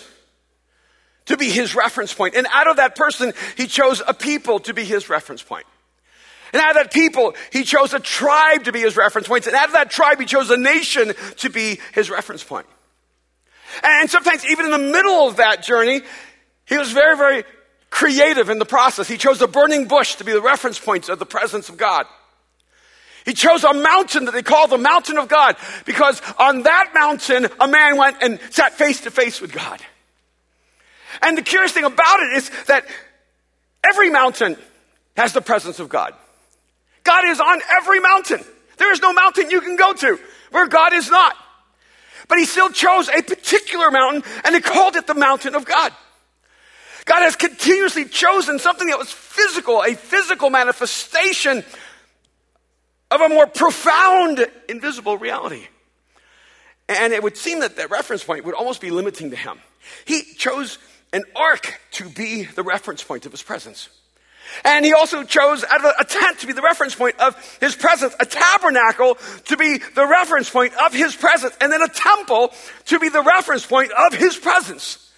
to 1.25 1.38
be 1.38 1.50
His 1.50 1.75
reference 1.75 2.13
point. 2.13 2.36
And 2.36 2.48
out 2.51 2.67
of 2.67 2.77
that 2.77 2.95
person, 2.95 3.33
He 3.55 3.67
chose 3.67 4.01
a 4.05 4.13
people 4.13 4.60
to 4.62 4.74
be 4.74 4.83
His 4.83 5.10
reference 5.10 5.41
point. 5.41 5.65
And 6.51 6.62
out 6.62 6.72
of 6.72 6.75
that 6.75 6.93
people, 6.93 7.33
He 7.51 7.63
chose 7.63 7.93
a 7.93 8.00
tribe 8.00 8.65
to 8.65 8.72
be 8.72 8.81
His 8.81 8.98
reference 8.98 9.27
point. 9.27 9.48
And 9.48 9.55
out 9.55 9.67
of 9.67 9.74
that 9.74 9.89
tribe, 9.89 10.19
He 10.19 10.25
chose 10.25 10.50
a 10.50 10.57
nation 10.57 11.13
to 11.38 11.50
be 11.50 11.79
His 11.93 12.10
reference 12.10 12.43
point. 12.43 12.67
And 13.82 14.10
sometimes, 14.10 14.46
even 14.46 14.65
in 14.65 14.72
the 14.72 14.77
middle 14.77 15.27
of 15.27 15.38
that 15.38 15.63
journey, 15.63 16.01
he 16.65 16.77
was 16.77 16.92
very, 16.92 17.18
very 17.18 17.44
creative 17.89 18.50
in 18.50 18.60
the 18.60 18.65
process. 18.65 19.08
He 19.08 19.18
chose 19.18 19.42
a 19.42 19.48
burning 19.48 19.88
bush 19.88 20.15
to 20.15 20.24
be 20.24 20.32
the 20.32 20.42
reference 20.42 20.80
point 20.80 21.10
of 21.10 21.20
the 21.20 21.25
presence 21.25 21.70
of 21.70 21.77
God. 21.77 22.06
He 23.25 23.34
chose 23.34 23.63
a 23.63 23.74
mountain 23.74 24.25
that 24.25 24.34
they 24.34 24.44
call 24.44 24.68
the 24.68 24.77
mountain 24.77 25.18
of 25.18 25.30
God 25.30 25.56
because 25.86 26.22
on 26.38 26.63
that 26.63 26.92
mountain, 26.94 27.48
a 27.60 27.68
man 27.68 27.98
went 27.98 28.18
and 28.22 28.39
sat 28.50 28.74
face 28.74 29.01
to 29.01 29.12
face 29.12 29.39
with 29.39 29.53
God. 29.53 29.80
And 31.22 31.38
the 31.38 31.42
curious 31.42 31.72
thing 31.72 31.86
about 31.86 32.20
it 32.20 32.38
is 32.38 32.51
that 32.65 32.86
every 33.84 34.10
mountain 34.10 34.58
has 35.15 35.32
the 35.32 35.42
presence 35.42 35.80
of 35.80 35.88
God. 35.88 36.13
God 37.03 37.25
is 37.27 37.39
on 37.39 37.62
every 37.77 38.00
mountain. 38.00 38.44
There 38.77 38.92
is 38.92 39.01
no 39.01 39.13
mountain 39.13 39.51
you 39.51 39.62
can 39.62 39.75
go 39.75 39.94
to 39.94 40.20
where 40.51 40.68
God 40.68 40.94
is 40.94 41.10
not. 41.10 41.36
But 42.27 42.38
he 42.38 42.46
still 42.46 42.70
chose 42.70 43.10
a 43.10 43.22
particular 43.22 43.92
mountain 43.92 44.24
and 44.44 44.56
he 44.56 44.62
called 44.62 44.96
it 44.96 45.08
the 45.08 45.13
mountain 45.13 45.56
of 45.56 45.65
God. 45.65 45.92
God 47.06 47.22
has 47.22 47.36
continuously 47.36 48.06
chosen 48.06 48.60
something 48.60 48.88
that 48.88 48.98
was 48.98 49.12
physical, 49.12 49.84
a 49.84 49.96
physical 49.96 50.50
manifestation 50.50 51.63
of 53.12 53.22
a 53.22 53.30
more 53.30 53.46
profound, 53.46 54.46
invisible 54.70 55.18
reality. 55.18 55.68
And 56.88 57.13
it 57.13 57.24
would 57.24 57.38
seem 57.38 57.60
that 57.60 57.75
that 57.77 57.92
reference 57.92 58.24
point 58.24 58.46
would 58.46 58.56
almost 58.56 58.82
be 58.82 58.89
limiting 58.89 59.30
to 59.32 59.36
him. 59.36 59.60
He 60.06 60.24
chose 60.36 60.77
an 61.12 61.24
ark 61.36 61.80
to 61.92 62.10
be 62.10 62.44
the 62.44 62.63
reference 62.63 63.03
point 63.03 63.25
of 63.25 63.32
his 63.32 63.44
presence. 63.44 63.89
And 64.63 64.86
he 64.86 64.93
also 64.93 65.24
chose 65.24 65.63
a 65.63 66.05
tent 66.05 66.39
to 66.39 66.48
be 66.48 66.53
the 66.53 66.62
reference 66.62 66.95
point 66.95 67.19
of 67.19 67.36
his 67.60 67.75
presence, 67.75 68.15
a 68.19 68.25
tabernacle 68.25 69.17
to 69.45 69.57
be 69.57 69.79
the 69.95 70.05
reference 70.05 70.50
point 70.50 70.74
of 70.75 70.93
his 70.93 71.15
presence, 71.15 71.55
and 71.60 71.72
then 71.72 71.81
a 71.81 71.88
temple 71.88 72.53
to 72.86 73.00
be 73.00 73.10
the 73.10 73.22
reference 73.22 73.65
point 73.65 73.91
of 73.91 74.13
his 74.13 74.38
presence. 74.38 75.12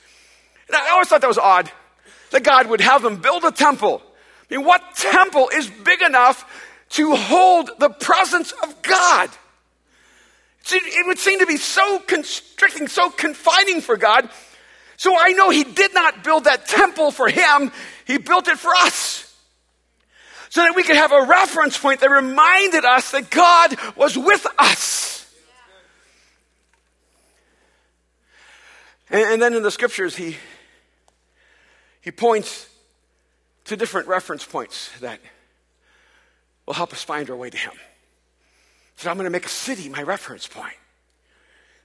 And 0.68 0.76
I 0.76 0.92
always 0.92 1.08
thought 1.08 1.22
that 1.22 1.28
was 1.28 1.38
odd 1.38 1.70
that 2.32 2.44
God 2.44 2.68
would 2.68 2.82
have 2.82 3.02
them 3.02 3.18
build 3.18 3.44
a 3.44 3.52
temple. 3.52 4.02
I 4.50 4.56
mean, 4.56 4.66
what 4.66 4.82
temple 4.96 5.50
is 5.54 5.70
big 5.70 6.02
enough 6.02 6.46
to 6.92 7.16
hold 7.16 7.70
the 7.78 7.90
presence 7.90 8.52
of 8.64 8.82
God? 8.82 9.30
It 10.72 11.06
would 11.06 11.20
seem 11.20 11.40
to 11.40 11.46
be 11.46 11.58
so 11.58 12.00
constricting, 12.00 12.88
so 12.88 13.12
confining 13.12 13.82
for 13.82 13.98
God. 13.98 14.30
So 14.98 15.16
I 15.20 15.34
know 15.34 15.50
He 15.50 15.64
did 15.64 15.94
not 15.94 16.24
build 16.24 16.46
that 16.46 16.68
temple 16.68 17.12
for 17.12 17.28
Him, 17.28 17.72
He 18.06 18.18
built 18.18 18.48
it 18.48 18.58
for 18.58 18.74
us 18.74 19.25
so 20.56 20.62
that 20.62 20.74
we 20.74 20.84
could 20.84 20.96
have 20.96 21.12
a 21.12 21.22
reference 21.24 21.78
point 21.78 22.00
that 22.00 22.10
reminded 22.10 22.86
us 22.86 23.12
that 23.12 23.30
God 23.30 23.76
was 23.98 24.18
with 24.18 24.48
us. 24.58 25.30
And, 29.10 29.34
and 29.34 29.42
then 29.42 29.54
in 29.54 29.64
the 29.64 29.70
scriptures, 29.70 30.16
he, 30.16 30.38
he 32.00 32.10
points 32.10 32.70
to 33.66 33.76
different 33.76 34.08
reference 34.08 34.46
points 34.46 34.98
that 35.02 35.20
will 36.66 36.74
help 36.74 36.94
us 36.94 37.04
find 37.04 37.30
our 37.30 37.36
way 37.36 37.50
to 37.50 37.58
Him. 37.58 37.74
So 38.96 39.10
I'm 39.10 39.18
going 39.18 39.26
to 39.26 39.32
make 39.32 39.46
a 39.46 39.50
city 39.50 39.90
my 39.90 40.04
reference 40.04 40.48
point. 40.48 40.78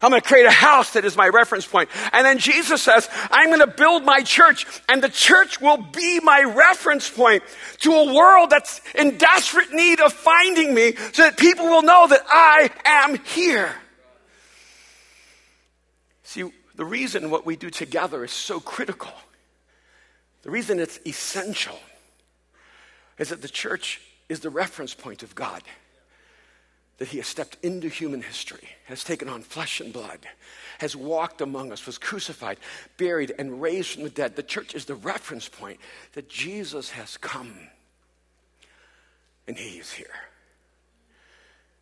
I'm 0.03 0.11
going 0.11 0.23
to 0.23 0.27
create 0.27 0.47
a 0.47 0.51
house 0.51 0.95
that 0.95 1.05
is 1.05 1.17
my 1.17 1.29
reference 1.29 1.67
point. 1.67 1.91
And 2.13 2.25
then 2.25 2.39
Jesus 2.39 2.83
says, 2.83 3.07
I'm 3.31 3.49
going 3.49 3.61
to 3.61 3.67
build 3.67 4.05
my 4.05 4.23
church 4.23 4.67
and 4.89 5.03
the 5.03 5.11
church 5.11 5.61
will 5.61 5.77
be 5.77 6.21
my 6.21 6.43
reference 6.43 7.09
point 7.11 7.43
to 7.81 7.93
a 7.93 8.15
world 8.15 8.49
that's 8.49 8.81
in 8.95 9.19
desperate 9.19 9.73
need 9.73 10.01
of 10.01 10.13
finding 10.13 10.73
me 10.73 10.95
so 11.13 11.23
that 11.23 11.37
people 11.37 11.67
will 11.67 11.83
know 11.83 12.07
that 12.09 12.23
I 12.29 12.71
am 12.87 13.17
here. 13.25 13.75
See, 16.23 16.51
the 16.77 16.85
reason 16.85 17.29
what 17.29 17.45
we 17.45 17.57
do 17.57 17.69
together 17.69 18.25
is 18.25 18.33
so 18.33 18.59
critical, 18.59 19.13
the 20.43 20.51
reason 20.51 20.81
it's 20.81 20.99
essential 21.05 21.79
is 23.19 23.29
that 23.29 23.43
the 23.43 23.49
church 23.49 24.01
is 24.31 24.41
the 24.41 24.49
reference 24.49 24.95
point 24.95 25.23
of 25.23 25.35
God 25.35 25.63
that 27.01 27.09
he 27.09 27.17
has 27.17 27.27
stepped 27.27 27.57
into 27.63 27.89
human 27.89 28.21
history, 28.21 28.69
has 28.85 29.03
taken 29.03 29.27
on 29.27 29.41
flesh 29.41 29.81
and 29.81 29.91
blood, 29.91 30.19
has 30.81 30.95
walked 30.95 31.41
among 31.41 31.73
us, 31.73 31.87
was 31.87 31.97
crucified, 31.97 32.59
buried, 32.99 33.33
and 33.39 33.63
raised 33.63 33.93
from 33.93 34.03
the 34.03 34.11
dead. 34.11 34.37
The 34.37 34.43
church 34.43 34.75
is 34.75 34.85
the 34.85 34.95
reference 34.95 35.49
point 35.49 35.81
that 36.13 36.29
Jesus 36.29 36.91
has 36.91 37.17
come 37.17 37.55
and 39.49 39.57
he 39.57 39.79
is 39.79 39.91
here. 39.91 40.13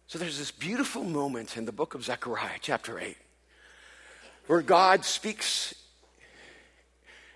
So 0.07 0.21
there's 0.21 0.39
this 0.39 0.53
beautiful 0.53 1.03
moment 1.03 1.57
in 1.57 1.65
the 1.65 1.73
book 1.73 1.97
of 1.97 2.05
Zechariah, 2.05 2.59
chapter 2.61 3.01
8, 3.01 3.17
where 4.47 4.63
God 4.63 5.05
speaks 5.05 5.75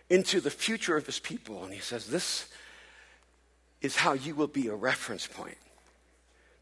into 0.09 0.41
the 0.41 0.51
future 0.51 0.97
of 0.97 1.05
his 1.05 1.19
people 1.19 1.65
and 1.65 1.75
he 1.75 1.81
says, 1.81 2.07
This 2.07 2.47
is 3.81 3.97
how 3.97 4.13
you 4.13 4.37
will 4.37 4.47
be 4.47 4.69
a 4.69 4.75
reference 4.75 5.27
point 5.27 5.59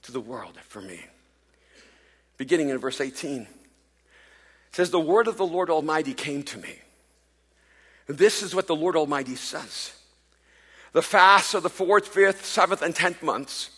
to 0.03 0.13
the 0.13 0.21
world 0.21 0.57
for 0.69 0.81
me. 0.81 1.01
Beginning 2.37 2.71
in 2.71 2.79
verse 2.79 3.01
18. 3.01 3.43
It 3.43 3.49
says, 4.73 4.91
The 4.91 5.01
word 5.01 5.29
of 5.29 5.37
the 5.37 5.47
Lord 5.47 5.71
Almighty 5.71 6.15
came 6.15 6.43
to 6.45 6.59
me. 6.59 6.79
This 8.07 8.43
is 8.43 8.55
what 8.55 8.67
the 8.67 8.77
Lord 8.77 8.97
Almighty 8.97 9.37
says. 9.37 9.93
The 10.93 11.03
fasts 11.03 11.55
of 11.55 11.63
the 11.63 11.71
fourth, 11.71 12.09
fifth, 12.09 12.45
seventh, 12.45 12.83
and 12.83 12.95
tenth 12.95 13.23
months 13.23 13.71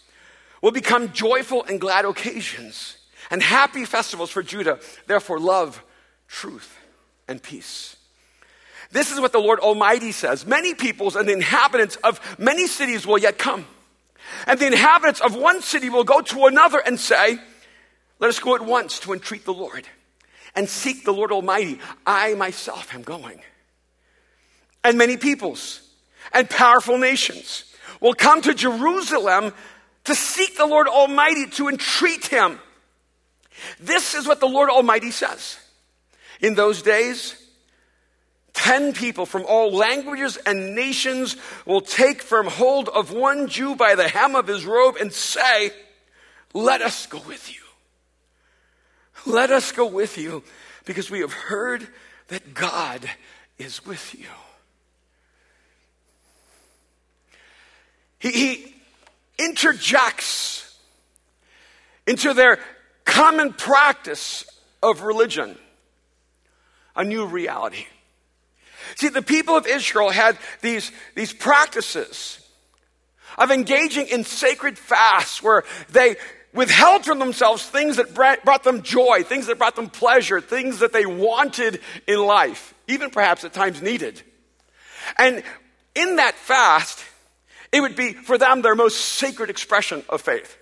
will 0.62 0.70
become 0.70 1.12
joyful 1.12 1.64
and 1.64 1.80
glad 1.80 2.04
occasions 2.04 2.96
and 3.30 3.42
happy 3.42 3.84
festivals 3.84 4.30
for 4.30 4.42
Judah. 4.42 4.78
Therefore, 5.06 5.38
love, 5.38 5.82
truth, 6.28 6.78
and 7.28 7.42
peace. 7.42 7.96
This 8.90 9.10
is 9.10 9.20
what 9.20 9.32
the 9.32 9.40
Lord 9.40 9.58
Almighty 9.58 10.12
says. 10.12 10.46
Many 10.46 10.74
peoples 10.74 11.16
and 11.16 11.28
inhabitants 11.28 11.96
of 11.96 12.20
many 12.38 12.66
cities 12.66 13.06
will 13.06 13.18
yet 13.18 13.38
come. 13.38 13.66
And 14.46 14.58
the 14.58 14.66
inhabitants 14.66 15.20
of 15.20 15.34
one 15.34 15.62
city 15.62 15.88
will 15.88 16.04
go 16.04 16.20
to 16.20 16.46
another 16.46 16.78
and 16.78 16.99
say, 16.99 17.38
Let 18.18 18.28
us 18.28 18.38
go 18.38 18.54
at 18.54 18.62
once 18.62 18.99
to 19.00 19.12
entreat 19.12 19.44
the 19.44 19.54
Lord 19.54 19.87
and 20.54 20.68
seek 20.68 21.04
the 21.04 21.12
Lord 21.12 21.32
Almighty. 21.32 21.78
I 22.06 22.34
myself 22.34 22.94
am 22.94 23.02
going. 23.02 23.40
And 24.84 24.99
many 24.99 25.16
peoples 25.16 25.88
and 26.32 26.49
powerful 26.49 26.99
nations 26.99 27.64
will 28.00 28.14
come 28.14 28.42
to 28.42 28.54
Jerusalem 28.54 29.52
to 30.04 30.14
seek 30.14 30.56
the 30.56 30.66
Lord 30.66 30.88
Almighty, 30.88 31.46
to 31.50 31.68
entreat 31.68 32.26
Him. 32.26 32.58
This 33.78 34.14
is 34.14 34.26
what 34.26 34.40
the 34.40 34.49
Lord 34.49 34.70
Almighty 34.70 35.11
says. 35.11 35.58
In 36.40 36.54
those 36.54 36.82
days, 36.82 37.37
Ten 38.52 38.92
people 38.92 39.25
from 39.25 39.44
all 39.47 39.73
languages 39.73 40.37
and 40.37 40.75
nations 40.75 41.37
will 41.64 41.80
take 41.80 42.23
firm 42.23 42.47
hold 42.47 42.88
of 42.88 43.12
one 43.12 43.49
Jew 43.49 43.75
by 43.75 43.94
the 43.94 44.09
hem 44.09 44.35
of 44.35 44.47
his 44.47 44.66
robe 44.66 44.97
and 45.00 45.12
say, 45.12 45.71
Let 46.52 46.82
us 46.82 47.06
go 47.06 47.21
with 47.26 47.52
you. 47.52 47.61
Let 49.25 49.50
us 49.50 49.73
go 49.73 49.87
with 49.87 50.18
you 50.18 50.42
because 50.85 51.11
we 51.11 51.21
have 51.21 51.32
heard 51.32 51.87
that 52.28 52.54
God 52.54 53.09
is 53.59 53.87
with 53.87 54.14
you. 54.18 54.26
He, 58.18 58.30
he 58.30 58.75
interjects 59.38 60.78
into 62.06 62.35
their 62.35 62.59
common 63.04 63.52
practice 63.52 64.44
of 64.82 65.02
religion 65.02 65.56
a 66.94 67.04
new 67.04 67.26
reality. 67.26 67.87
See, 68.96 69.08
the 69.08 69.22
people 69.22 69.56
of 69.56 69.66
Israel 69.66 70.10
had 70.10 70.38
these, 70.60 70.90
these 71.14 71.32
practices 71.32 72.38
of 73.38 73.50
engaging 73.50 74.08
in 74.08 74.24
sacred 74.24 74.78
fasts 74.78 75.42
where 75.42 75.64
they 75.90 76.16
withheld 76.52 77.04
from 77.04 77.18
themselves 77.18 77.64
things 77.64 77.96
that 77.96 78.14
brought 78.14 78.64
them 78.64 78.82
joy, 78.82 79.22
things 79.22 79.46
that 79.46 79.58
brought 79.58 79.76
them 79.76 79.88
pleasure, 79.88 80.40
things 80.40 80.80
that 80.80 80.92
they 80.92 81.06
wanted 81.06 81.80
in 82.06 82.24
life, 82.24 82.74
even 82.88 83.10
perhaps 83.10 83.44
at 83.44 83.52
times 83.52 83.80
needed. 83.80 84.22
And 85.18 85.42
in 85.94 86.16
that 86.16 86.34
fast, 86.34 87.02
it 87.72 87.80
would 87.80 87.96
be 87.96 88.12
for 88.12 88.36
them 88.36 88.62
their 88.62 88.74
most 88.74 89.00
sacred 89.00 89.48
expression 89.50 90.04
of 90.08 90.20
faith. 90.20 90.58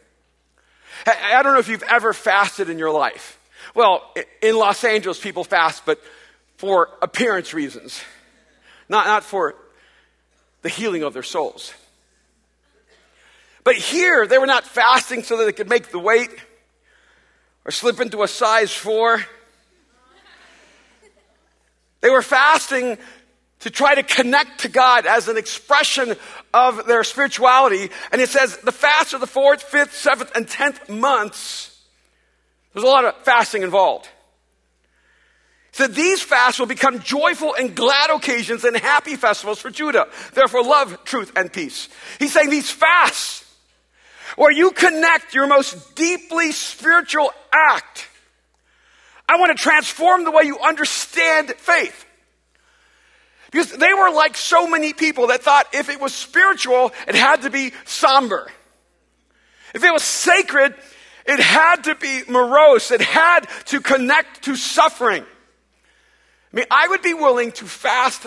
I 1.07 1.43
don't 1.43 1.55
know 1.55 1.59
if 1.59 1.69
you've 1.69 1.83
ever 1.85 2.13
fasted 2.13 2.69
in 2.69 2.79
your 2.79 2.91
life. 2.91 3.39
Well, 3.75 4.15
in 4.43 4.57
Los 4.57 4.85
Angeles, 4.85 5.19
people 5.19 5.45
fast, 5.45 5.85
but 5.87 6.01
for 6.61 6.91
appearance 7.01 7.55
reasons. 7.55 8.03
not, 8.91 9.07
not 9.07 9.25
for 9.25 9.55
the 10.61 10.69
healing 10.69 11.03
of 11.03 11.15
their 11.15 11.23
souls. 11.23 11.73
But 13.65 13.77
here, 13.77 14.27
they 14.27 14.37
were 14.37 14.47
not 14.47 14.65
fasting 14.65 15.23
so 15.23 15.39
that 15.39 15.47
they 15.47 15.53
could 15.53 15.71
make 15.71 15.91
the 15.91 15.99
weight 15.99 16.29
or 17.65 17.71
slip 17.71 17.99
into 17.99 18.23
a 18.23 18.29
size 18.29 18.75
four. 18.75 19.25
They 22.03 22.11
were 22.11 22.21
fasting 22.21 22.99
to 23.61 23.71
try 23.71 23.95
to 23.95 24.03
connect 24.03 24.61
to 24.61 24.69
God 24.69 25.07
as 25.07 25.29
an 25.29 25.39
expression 25.39 26.15
of 26.53 26.87
their 26.87 27.05
spirituality. 27.05 27.89
And 28.13 28.21
it 28.21 28.29
says 28.29 28.59
the 28.59 28.71
fast 28.71 29.15
of 29.15 29.21
the 29.21 29.27
fourth, 29.27 29.63
fifth, 29.63 29.97
seventh, 29.97 30.33
and 30.37 30.47
tenth 30.47 30.91
months, 30.91 31.81
there's 32.75 32.85
a 32.85 32.87
lot 32.87 33.07
of 33.07 33.17
fasting 33.25 33.63
involved. 33.63 34.11
So 35.73 35.87
these 35.87 36.21
fasts 36.21 36.59
will 36.59 36.67
become 36.67 37.01
joyful 37.01 37.55
and 37.55 37.75
glad 37.75 38.11
occasions 38.11 38.65
and 38.65 38.77
happy 38.77 39.17
festivals 39.17 39.61
for 39.61 39.71
Judah. 39.71 40.09
Therefore, 40.35 40.65
love, 40.65 41.05
truth, 41.05 41.33
and 41.37 41.53
peace. 41.53 41.89
He's 42.19 42.33
saying 42.33 42.51
these 42.51 42.71
fasts, 42.71 43.45
where 44.37 44.51
you 44.51 44.73
connect 44.73 45.35
your 45.35 45.47
most 45.47 45.95
deeply 45.95 46.53
spiritual 46.53 47.33
act. 47.53 48.09
I 49.29 49.39
want 49.39 49.57
to 49.57 49.63
transform 49.63 50.25
the 50.25 50.33
way 50.33 50.43
you 50.45 50.59
understand 50.59 51.51
faith. 51.57 52.05
Because 53.51 53.73
they 53.73 53.93
were 53.93 54.11
like 54.11 54.37
so 54.37 54.67
many 54.67 54.93
people 54.93 55.29
that 55.29 55.43
thought 55.43 55.67
if 55.73 55.89
it 55.89 56.01
was 56.01 56.15
spiritual, 56.15 56.93
it 57.09 57.15
had 57.15 57.43
to 57.43 57.51
be 57.51 57.73
somber. 57.85 58.51
If 59.75 59.85
it 59.85 59.93
was 59.93 60.03
sacred, 60.03 60.75
it 61.27 61.41
had 61.41 61.85
to 61.85 61.95
be 61.95 62.23
morose. 62.29 62.91
It 62.91 63.01
had 63.01 63.49
to 63.67 63.81
connect 63.81 64.43
to 64.45 64.57
suffering. 64.57 65.25
I 66.53 66.57
mean, 66.57 66.67
I 66.71 66.89
would 66.89 67.03
be 67.03 67.15
willing 67.15 67.53
to 67.53 67.65
fast 67.65 68.27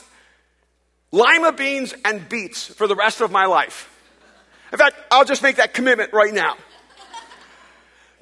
lima 1.11 1.51
beans 1.51 1.93
and 2.05 2.27
beets 2.27 2.65
for 2.65 2.87
the 2.87 2.95
rest 2.95 3.21
of 3.21 3.31
my 3.31 3.45
life. 3.45 3.89
In 4.71 4.77
fact, 4.77 4.95
I'll 5.11 5.25
just 5.25 5.43
make 5.43 5.57
that 5.57 5.73
commitment 5.73 6.13
right 6.13 6.33
now. 6.33 6.55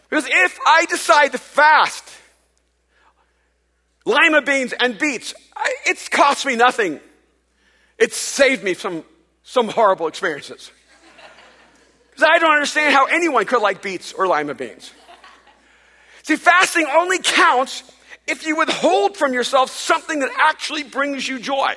Because 0.10 0.27
if 0.27 0.60
I 0.65 0.86
decide 0.86 1.31
to 1.31 1.38
fast 1.38 2.03
lima 4.05 4.41
beans 4.41 4.74
and 4.77 4.98
beets, 4.98 5.34
it's 5.86 6.10
cost 6.10 6.46
me 6.46 6.55
nothing. 6.55 7.00
It's 7.98 8.17
saved 8.17 8.63
me 8.63 8.74
from 8.74 9.05
some 9.43 9.70
horrible 9.70 10.08
experiences. 10.08 10.72
Because 12.10 12.27
I 12.29 12.39
don't 12.39 12.51
understand 12.51 12.93
how 12.93 13.05
anyone 13.05 13.46
could 13.46 13.62
like 13.62 13.81
beets 13.81 14.12
or 14.12 14.27
lima 14.27 14.53
beans. 14.53 14.91
See, 16.24 16.36
fasting 16.36 16.88
only 16.91 17.20
counts 17.20 17.84
if 18.31 18.47
you 18.47 18.55
withhold 18.55 19.17
from 19.17 19.33
yourself 19.33 19.69
something 19.69 20.19
that 20.19 20.31
actually 20.38 20.83
brings 20.83 21.27
you 21.27 21.38
joy, 21.38 21.73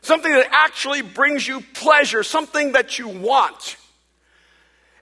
something 0.00 0.32
that 0.32 0.48
actually 0.50 1.02
brings 1.02 1.46
you 1.46 1.60
pleasure, 1.74 2.22
something 2.22 2.72
that 2.72 2.98
you 2.98 3.08
want. 3.08 3.76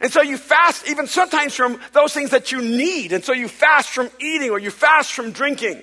And 0.00 0.12
so 0.12 0.20
you 0.20 0.36
fast 0.36 0.88
even 0.88 1.06
sometimes 1.06 1.54
from 1.54 1.80
those 1.92 2.12
things 2.12 2.30
that 2.30 2.50
you 2.50 2.60
need. 2.60 3.12
And 3.12 3.24
so 3.24 3.32
you 3.32 3.46
fast 3.46 3.90
from 3.90 4.10
eating 4.18 4.50
or 4.50 4.58
you 4.58 4.70
fast 4.70 5.12
from 5.12 5.30
drinking. 5.30 5.80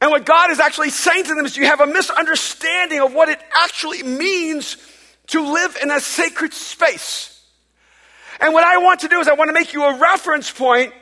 And 0.00 0.12
what 0.12 0.24
God 0.24 0.50
is 0.52 0.60
actually 0.60 0.90
saying 0.90 1.24
to 1.24 1.34
them 1.34 1.44
is 1.44 1.56
you 1.56 1.66
have 1.66 1.80
a 1.80 1.86
misunderstanding 1.86 3.00
of 3.00 3.12
what 3.14 3.28
it 3.28 3.40
actually 3.52 4.04
means 4.04 4.76
to 5.28 5.40
live 5.40 5.76
in 5.82 5.90
a 5.90 5.98
sacred 5.98 6.52
space. 6.52 7.42
And 8.40 8.52
what 8.52 8.64
I 8.64 8.78
want 8.78 9.00
to 9.00 9.08
do 9.08 9.18
is 9.18 9.26
I 9.26 9.34
want 9.34 9.48
to 9.48 9.54
make 9.54 9.72
you 9.72 9.82
a 9.82 9.98
reference 9.98 10.50
point 10.50 10.92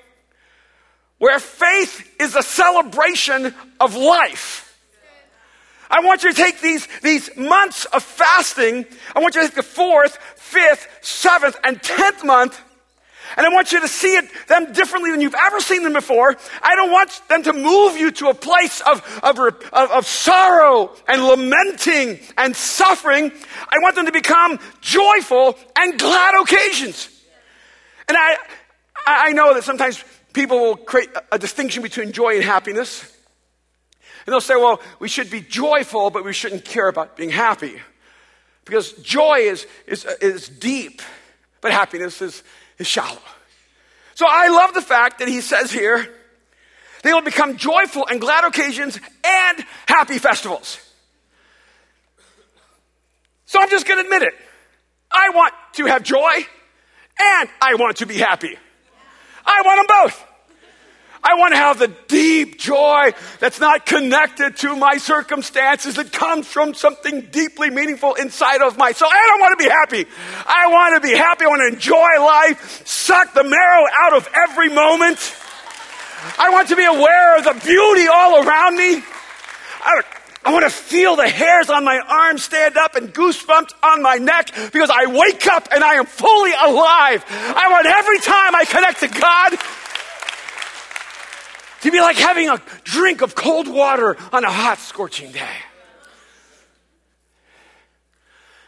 where 1.23 1.39
faith 1.39 2.17
is 2.21 2.35
a 2.35 2.43
celebration 2.43 3.55
of 3.79 3.95
life. 3.95 4.77
I 5.89 6.01
want 6.01 6.25
you 6.25 6.33
to 6.33 6.37
take 6.37 6.61
these, 6.61 6.89
these 7.01 7.37
months 7.37 7.85
of 7.85 8.03
fasting, 8.03 8.85
I 9.15 9.21
want 9.21 9.37
you 9.37 9.43
to 9.43 9.47
take 9.47 9.55
the 9.55 9.63
fourth, 9.63 10.17
fifth, 10.35 10.89
seventh, 11.01 11.57
and 11.63 11.81
tenth 11.81 12.25
month, 12.25 12.61
and 13.37 13.47
I 13.47 13.51
want 13.51 13.71
you 13.71 13.81
to 13.83 13.87
see 13.87 14.17
it, 14.17 14.25
them 14.49 14.73
differently 14.73 15.13
than 15.13 15.21
you've 15.21 15.37
ever 15.37 15.61
seen 15.61 15.85
them 15.85 15.93
before. 15.93 16.37
I 16.61 16.75
don't 16.75 16.91
want 16.91 17.23
them 17.29 17.45
to 17.45 17.53
move 17.53 17.97
you 17.97 18.11
to 18.11 18.27
a 18.31 18.35
place 18.35 18.81
of, 18.81 19.21
of, 19.23 19.39
of, 19.39 19.91
of 19.93 20.07
sorrow 20.09 20.91
and 21.07 21.25
lamenting 21.25 22.19
and 22.37 22.57
suffering. 22.57 23.31
I 23.69 23.77
want 23.81 23.95
them 23.95 24.07
to 24.07 24.13
become 24.13 24.59
joyful 24.81 25.57
and 25.79 25.97
glad 26.01 26.35
occasions. 26.43 27.09
And 28.09 28.19
I, 28.19 28.39
I 29.07 29.33
know 29.35 29.55
that 29.55 29.63
sometimes 29.63 30.03
people 30.33 30.59
will 30.59 30.77
create 30.77 31.11
a 31.31 31.39
distinction 31.39 31.83
between 31.83 32.13
joy 32.13 32.37
and 32.37 32.45
happiness. 32.45 33.03
And 34.27 34.33
they'll 34.33 34.41
say, 34.41 34.57
well, 34.57 34.81
we 34.99 35.09
should 35.09 35.31
be 35.31 35.41
joyful, 35.41 36.11
but 36.11 36.25
we 36.25 36.33
shouldn't 36.33 36.65
care 36.65 36.89
about 36.89 37.17
being 37.17 37.31
happy. 37.31 37.81
Because 38.65 38.93
joy 38.93 39.39
is, 39.41 39.67
is, 39.87 40.05
is 40.21 40.49
deep, 40.49 41.03
but 41.61 41.73
happiness 41.73 42.23
is, 42.23 42.43
is 42.79 42.87
shallow. 42.87 43.19
So 44.15 44.27
I 44.29 44.49
love 44.49 44.75
the 44.75 44.83
fact 44.83 45.19
that 45.19 45.29
he 45.29 45.41
says 45.41 45.73
here, 45.73 46.09
they 47.03 47.13
will 47.13 47.23
become 47.23 47.57
joyful 47.57 48.07
and 48.07 48.21
glad 48.21 48.45
occasions 48.45 48.99
and 49.25 49.65
happy 49.89 50.19
festivals. 50.19 50.79
So 53.47 53.61
I'm 53.61 53.69
just 53.69 53.87
going 53.87 53.99
to 53.99 54.05
admit 54.05 54.23
it. 54.23 54.35
I 55.11 55.31
want 55.35 55.53
to 55.75 55.87
have 55.87 56.05
joy 56.05 56.47
and 57.19 57.49
I 57.61 57.75
want 57.75 57.99
to 57.99 58.07
be 58.07 58.19
happy. 58.19 58.57
I 59.45 59.63
want 59.65 59.79
them 59.79 59.97
both. 60.03 60.29
I 61.25 61.35
want 61.35 61.53
to 61.53 61.57
have 61.57 61.79
the 61.79 61.93
deep 62.09 62.59
joy 62.59 63.13
that's 63.39 63.61
not 63.61 63.87
connected 63.87 64.57
to 64.59 64.75
my 64.75 64.97
circumstances, 64.97 65.95
that 65.95 66.13
comes 66.13 66.49
from 66.49 66.75
something 66.75 67.21
deeply 67.31 67.71
meaningful 67.71 68.15
inside 68.15 68.61
of 68.61 68.77
my 68.77 68.91
soul. 68.91 69.09
I 69.09 69.27
don't 69.29 69.41
want 69.41 69.59
to 69.59 69.65
be 69.65 69.71
happy. 69.71 70.11
I 70.47 70.67
want 70.67 71.01
to 71.01 71.09
be 71.09 71.17
happy. 71.17 71.45
I 71.45 71.49
want 71.49 71.63
to 71.63 71.75
enjoy 71.75 72.25
life, 72.25 72.83
suck 72.85 73.35
the 73.35 73.45
marrow 73.45 73.87
out 74.03 74.17
of 74.17 74.29
every 74.35 74.69
moment. 74.69 75.37
I 76.39 76.51
want 76.51 76.69
to 76.69 76.77
be 76.77 76.85
aware 76.85 77.39
of 77.39 77.45
the 77.45 77.55
beauty 77.65 78.09
all 78.09 78.45
around 78.45 78.77
me. 78.77 79.03
I, 79.85 80.03
I 80.45 80.53
want 80.53 80.65
to 80.65 80.71
feel 80.71 81.15
the 81.15 81.29
hairs 81.29 81.71
on 81.71 81.85
my 81.85 82.01
arms 82.01 82.43
stand 82.43 82.77
up 82.77 82.97
and 82.97 83.15
goosebumps 83.15 83.73
on 83.83 84.03
my 84.03 84.17
neck 84.17 84.51
because 84.73 84.91
I 84.91 85.07
wake 85.07 85.47
up 85.47 85.69
and 85.73 85.85
I 85.85 85.95
am 85.95 86.07
fully 86.07 86.53
alive. 86.53 87.25
I 87.29 87.69
want 87.71 87.87
every 87.87 88.19
time 88.19 88.55
I 88.55 88.65
connect 88.65 89.01
to 89.01 89.09
God 89.09 89.59
to 91.83 91.91
be 91.91 92.01
like 92.01 92.17
having 92.17 92.49
a 92.49 92.61
drink 92.83 93.23
of 93.23 93.35
cold 93.35 93.69
water 93.69 94.17
on 94.33 94.45
a 94.45 94.51
hot, 94.51 94.79
scorching 94.79 95.31
day. 95.31 95.57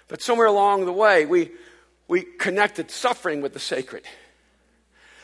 But 0.06 0.22
somewhere 0.22 0.46
along 0.46 0.84
the 0.84 0.92
way, 0.92 1.26
we, 1.26 1.50
we 2.06 2.22
connected 2.22 2.90
suffering 2.90 3.40
with 3.40 3.52
the 3.52 3.58
sacred. 3.58 4.04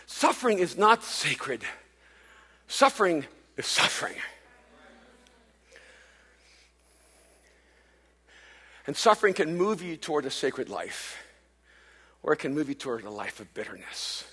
Suffering 0.06 0.58
is 0.58 0.76
not 0.76 1.04
sacred, 1.04 1.62
suffering 2.66 3.26
is 3.56 3.66
suffering. 3.66 4.16
And 8.90 8.96
suffering 8.96 9.34
can 9.34 9.56
move 9.56 9.82
you 9.82 9.96
toward 9.96 10.26
a 10.26 10.32
sacred 10.32 10.68
life, 10.68 11.16
or 12.24 12.32
it 12.32 12.38
can 12.38 12.56
move 12.56 12.68
you 12.68 12.74
toward 12.74 13.04
a 13.04 13.08
life 13.08 13.38
of 13.38 13.54
bitterness. 13.54 14.24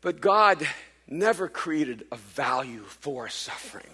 But 0.00 0.20
God 0.20 0.66
never 1.06 1.46
created 1.46 2.08
a 2.10 2.16
value 2.16 2.82
for 2.82 3.28
suffering. 3.28 3.86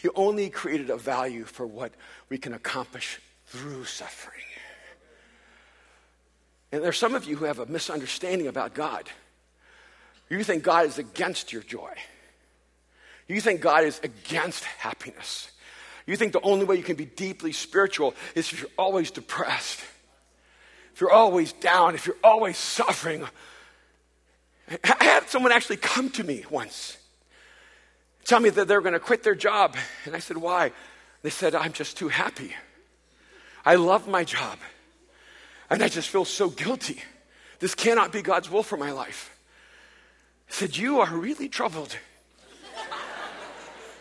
He 0.00 0.08
only 0.14 0.50
created 0.50 0.88
a 0.88 0.96
value 0.96 1.42
for 1.42 1.66
what 1.66 1.94
we 2.28 2.38
can 2.38 2.54
accomplish 2.54 3.18
through 3.46 3.86
suffering. 3.86 4.44
And 6.70 6.84
there's 6.84 6.98
some 6.98 7.16
of 7.16 7.24
you 7.24 7.34
who 7.34 7.46
have 7.46 7.58
a 7.58 7.66
misunderstanding 7.66 8.46
about 8.46 8.72
God. 8.72 9.10
You 10.30 10.44
think 10.44 10.62
God 10.62 10.86
is 10.86 10.98
against 10.98 11.52
your 11.52 11.62
joy. 11.62 11.94
You 13.26 13.40
think 13.40 13.60
God 13.60 13.82
is 13.82 13.98
against 14.04 14.62
happiness. 14.62 15.50
You 16.06 16.16
think 16.16 16.32
the 16.32 16.40
only 16.40 16.64
way 16.64 16.76
you 16.76 16.84
can 16.84 16.96
be 16.96 17.04
deeply 17.04 17.52
spiritual 17.52 18.14
is 18.34 18.52
if 18.52 18.60
you're 18.60 18.70
always 18.78 19.10
depressed, 19.10 19.80
if 20.94 21.00
you're 21.00 21.12
always 21.12 21.52
down, 21.52 21.94
if 21.94 22.06
you're 22.06 22.16
always 22.22 22.56
suffering. 22.56 23.24
I 24.68 25.04
had 25.04 25.28
someone 25.28 25.52
actually 25.52 25.76
come 25.76 26.10
to 26.10 26.24
me 26.24 26.44
once, 26.48 26.96
tell 28.24 28.40
me 28.40 28.50
that 28.50 28.68
they're 28.68 28.80
going 28.80 28.94
to 28.94 29.00
quit 29.00 29.22
their 29.22 29.34
job. 29.34 29.76
And 30.04 30.14
I 30.14 30.20
said, 30.20 30.36
Why? 30.36 30.72
They 31.22 31.30
said, 31.30 31.54
I'm 31.54 31.72
just 31.72 31.96
too 31.96 32.08
happy. 32.08 32.54
I 33.64 33.74
love 33.74 34.06
my 34.06 34.22
job. 34.22 34.58
And 35.68 35.82
I 35.82 35.88
just 35.88 36.08
feel 36.08 36.24
so 36.24 36.48
guilty. 36.48 37.02
This 37.58 37.74
cannot 37.74 38.12
be 38.12 38.22
God's 38.22 38.48
will 38.48 38.62
for 38.62 38.76
my 38.76 38.92
life. 38.92 39.36
I 40.48 40.52
said, 40.52 40.76
You 40.76 41.00
are 41.00 41.12
really 41.12 41.48
troubled. 41.48 41.96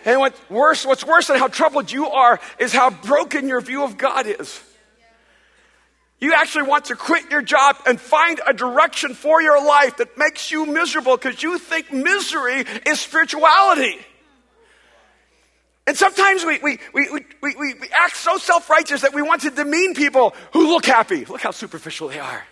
And 0.05 0.19
what's 0.19 0.49
worse, 0.49 0.85
what's 0.85 1.03
worse 1.03 1.27
than 1.27 1.39
how 1.39 1.47
troubled 1.47 1.91
you 1.91 2.07
are 2.07 2.39
is 2.59 2.71
how 2.71 2.91
broken 2.91 3.47
your 3.47 3.59
view 3.59 3.83
of 3.83 3.97
God 3.97 4.27
is. 4.27 4.61
You 6.19 6.33
actually 6.33 6.63
want 6.63 6.85
to 6.85 6.95
quit 6.95 7.29
your 7.29 7.41
job 7.41 7.77
and 7.85 7.99
find 7.99 8.39
a 8.47 8.53
direction 8.53 9.15
for 9.15 9.41
your 9.41 9.63
life 9.65 9.97
that 9.97 10.17
makes 10.17 10.51
you 10.51 10.65
miserable 10.65 11.17
because 11.17 11.41
you 11.43 11.57
think 11.57 11.91
misery 11.91 12.65
is 12.85 12.99
spirituality. 12.99 13.97
And 15.87 15.97
sometimes 15.97 16.45
we, 16.45 16.59
we, 16.59 16.79
we, 16.93 17.09
we, 17.11 17.25
we, 17.41 17.73
we 17.73 17.87
act 17.93 18.15
so 18.15 18.37
self 18.37 18.69
righteous 18.69 19.01
that 19.01 19.13
we 19.13 19.21
want 19.21 19.41
to 19.41 19.49
demean 19.49 19.93
people 19.93 20.33
who 20.53 20.67
look 20.69 20.85
happy. 20.85 21.25
Look 21.25 21.41
how 21.41 21.51
superficial 21.51 22.07
they 22.07 22.19
are. 22.19 22.43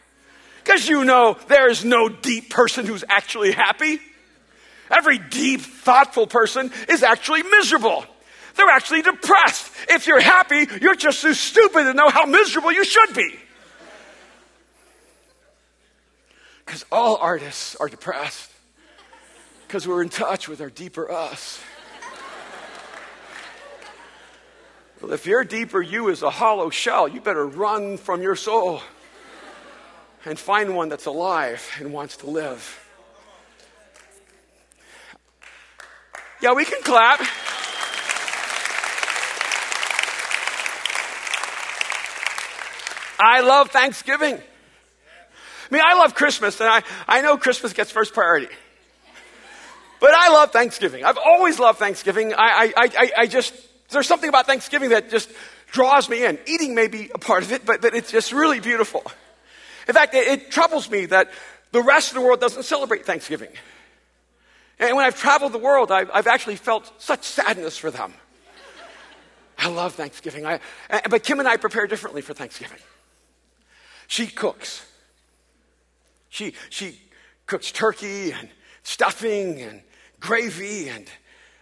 Because 0.63 0.87
you 0.87 1.03
know 1.03 1.37
there 1.47 1.69
is 1.69 1.83
no 1.83 2.09
deep 2.09 2.49
person 2.49 2.85
who's 2.85 3.03
actually 3.09 3.51
happy. 3.51 3.99
Every 4.95 5.17
deep, 5.17 5.61
thoughtful 5.61 6.27
person 6.27 6.71
is 6.89 7.03
actually 7.03 7.43
miserable. 7.43 8.05
They're 8.55 8.69
actually 8.69 9.01
depressed. 9.01 9.71
If 9.89 10.05
you're 10.05 10.21
happy, 10.21 10.67
you're 10.81 10.95
just 10.95 11.21
too 11.21 11.33
stupid 11.33 11.83
to 11.83 11.93
know 11.93 12.09
how 12.09 12.25
miserable 12.25 12.71
you 12.71 12.85
should 12.85 13.13
be. 13.15 13.35
Because 16.65 16.85
all 16.91 17.17
artists 17.17 17.75
are 17.77 17.89
depressed. 17.89 18.51
Because 19.67 19.87
we're 19.87 20.03
in 20.03 20.09
touch 20.09 20.47
with 20.47 20.61
our 20.61 20.69
deeper 20.69 21.11
us. 21.11 21.59
Well, 25.01 25.11
if 25.11 25.25
your 25.25 25.43
deeper 25.43 25.81
you 25.81 26.09
is 26.09 26.21
a 26.21 26.29
hollow 26.29 26.69
shell, 26.69 27.07
you 27.07 27.19
better 27.19 27.45
run 27.45 27.97
from 27.97 28.21
your 28.21 28.35
soul 28.35 28.81
and 30.23 30.39
find 30.39 30.75
one 30.75 30.89
that's 30.89 31.07
alive 31.07 31.67
and 31.79 31.91
wants 31.91 32.17
to 32.17 32.29
live. 32.29 32.82
Yeah, 36.43 36.51
we 36.51 36.65
can 36.65 36.81
clap. 36.83 37.21
I 43.17 43.39
love 43.39 43.71
Thanksgiving. 43.71 44.35
I 44.35 45.73
mean, 45.73 45.81
I 45.85 45.93
love 45.93 46.15
Christmas, 46.15 46.59
and 46.59 46.67
I, 46.67 46.83
I 47.07 47.21
know 47.21 47.37
Christmas 47.37 47.71
gets 47.71 47.91
first 47.91 48.13
priority. 48.13 48.49
But 50.01 50.11
I 50.13 50.33
love 50.33 50.51
Thanksgiving. 50.51 51.05
I've 51.05 51.17
always 51.17 51.59
loved 51.59 51.79
Thanksgiving. 51.79 52.33
I, 52.33 52.73
I, 52.75 52.89
I, 52.97 53.11
I 53.19 53.27
just, 53.27 53.53
there's 53.91 54.05
something 54.05 54.27
about 54.27 54.45
Thanksgiving 54.45 54.89
that 54.89 55.09
just 55.09 55.31
draws 55.71 56.09
me 56.09 56.25
in. 56.25 56.37
Eating 56.45 56.75
may 56.75 56.89
be 56.89 57.09
a 57.15 57.19
part 57.19 57.43
of 57.43 57.53
it, 57.53 57.65
but, 57.65 57.81
but 57.81 57.95
it's 57.95 58.11
just 58.11 58.33
really 58.33 58.59
beautiful. 58.59 59.01
In 59.87 59.93
fact, 59.93 60.13
it, 60.13 60.27
it 60.27 60.51
troubles 60.51 60.91
me 60.91 61.05
that 61.05 61.31
the 61.71 61.81
rest 61.81 62.09
of 62.09 62.15
the 62.15 62.21
world 62.21 62.41
doesn't 62.41 62.63
celebrate 62.63 63.05
Thanksgiving. 63.05 63.51
And 64.83 64.97
when 64.97 65.05
I've 65.05 65.17
traveled 65.17 65.53
the 65.53 65.59
world, 65.59 65.91
I've, 65.91 66.11
I've 66.13 66.27
actually 66.27 66.57
felt 66.57 66.91
such 67.01 67.23
sadness 67.23 67.77
for 67.77 67.89
them. 67.89 68.13
I 69.57 69.69
love 69.69 69.93
Thanksgiving. 69.93 70.45
I, 70.45 70.59
eh, 70.89 70.99
but 71.09 71.23
Kim 71.23 71.39
and 71.39 71.47
I 71.47 71.55
prepare 71.55 71.87
differently 71.87 72.21
for 72.21 72.33
Thanksgiving. 72.33 72.79
She 74.07 74.27
cooks. 74.27 74.85
She, 76.27 76.53
she 76.69 76.99
cooks 77.45 77.71
turkey 77.71 78.33
and 78.33 78.49
stuffing 78.83 79.61
and 79.61 79.81
gravy 80.19 80.89
and 80.89 81.09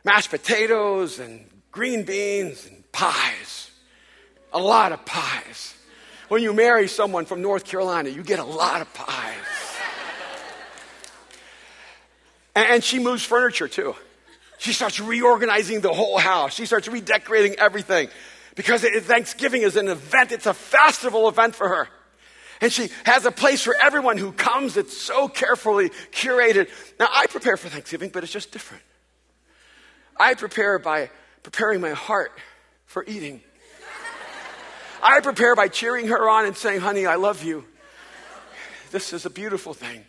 mashed 0.03 0.31
potatoes 0.31 1.19
and 1.19 1.47
green 1.69 2.03
beans 2.03 2.65
and 2.65 2.91
pies. 2.91 3.69
A 4.51 4.59
lot 4.59 4.93
of 4.93 5.05
pies. 5.05 5.75
When 6.27 6.41
you 6.41 6.53
marry 6.53 6.87
someone 6.87 7.25
from 7.25 7.43
North 7.43 7.65
Carolina, 7.65 8.09
you 8.09 8.23
get 8.23 8.39
a 8.39 8.43
lot 8.43 8.81
of 8.81 8.91
pies. 8.95 9.70
And 12.55 12.83
she 12.83 12.99
moves 12.99 13.23
furniture 13.23 13.67
too. 13.67 13.95
She 14.57 14.73
starts 14.73 14.99
reorganizing 14.99 15.81
the 15.81 15.93
whole 15.93 16.17
house. 16.17 16.53
She 16.53 16.65
starts 16.65 16.87
redecorating 16.87 17.55
everything 17.55 18.09
because 18.55 18.81
Thanksgiving 18.81 19.63
is 19.63 19.75
an 19.75 19.87
event, 19.87 20.31
it's 20.31 20.45
a 20.45 20.53
festival 20.53 21.27
event 21.27 21.55
for 21.55 21.67
her. 21.67 21.89
And 22.61 22.71
she 22.71 22.89
has 23.05 23.25
a 23.25 23.31
place 23.31 23.63
for 23.63 23.75
everyone 23.81 24.19
who 24.19 24.31
comes. 24.31 24.77
It's 24.77 24.95
so 24.95 25.27
carefully 25.27 25.89
curated. 26.11 26.69
Now, 26.99 27.07
I 27.11 27.25
prepare 27.25 27.57
for 27.57 27.69
Thanksgiving, 27.69 28.09
but 28.09 28.21
it's 28.23 28.31
just 28.31 28.51
different. 28.51 28.83
I 30.15 30.35
prepare 30.35 30.77
by 30.77 31.09
preparing 31.41 31.81
my 31.81 31.89
heart 31.89 32.31
for 32.85 33.03
eating. 33.07 33.41
I 35.01 35.21
prepare 35.21 35.55
by 35.55 35.69
cheering 35.69 36.09
her 36.09 36.29
on 36.29 36.45
and 36.45 36.55
saying, 36.55 36.81
honey, 36.81 37.07
I 37.07 37.15
love 37.15 37.43
you. 37.43 37.65
This 38.91 39.11
is 39.11 39.25
a 39.25 39.31
beautiful 39.31 39.73
thing. 39.73 40.05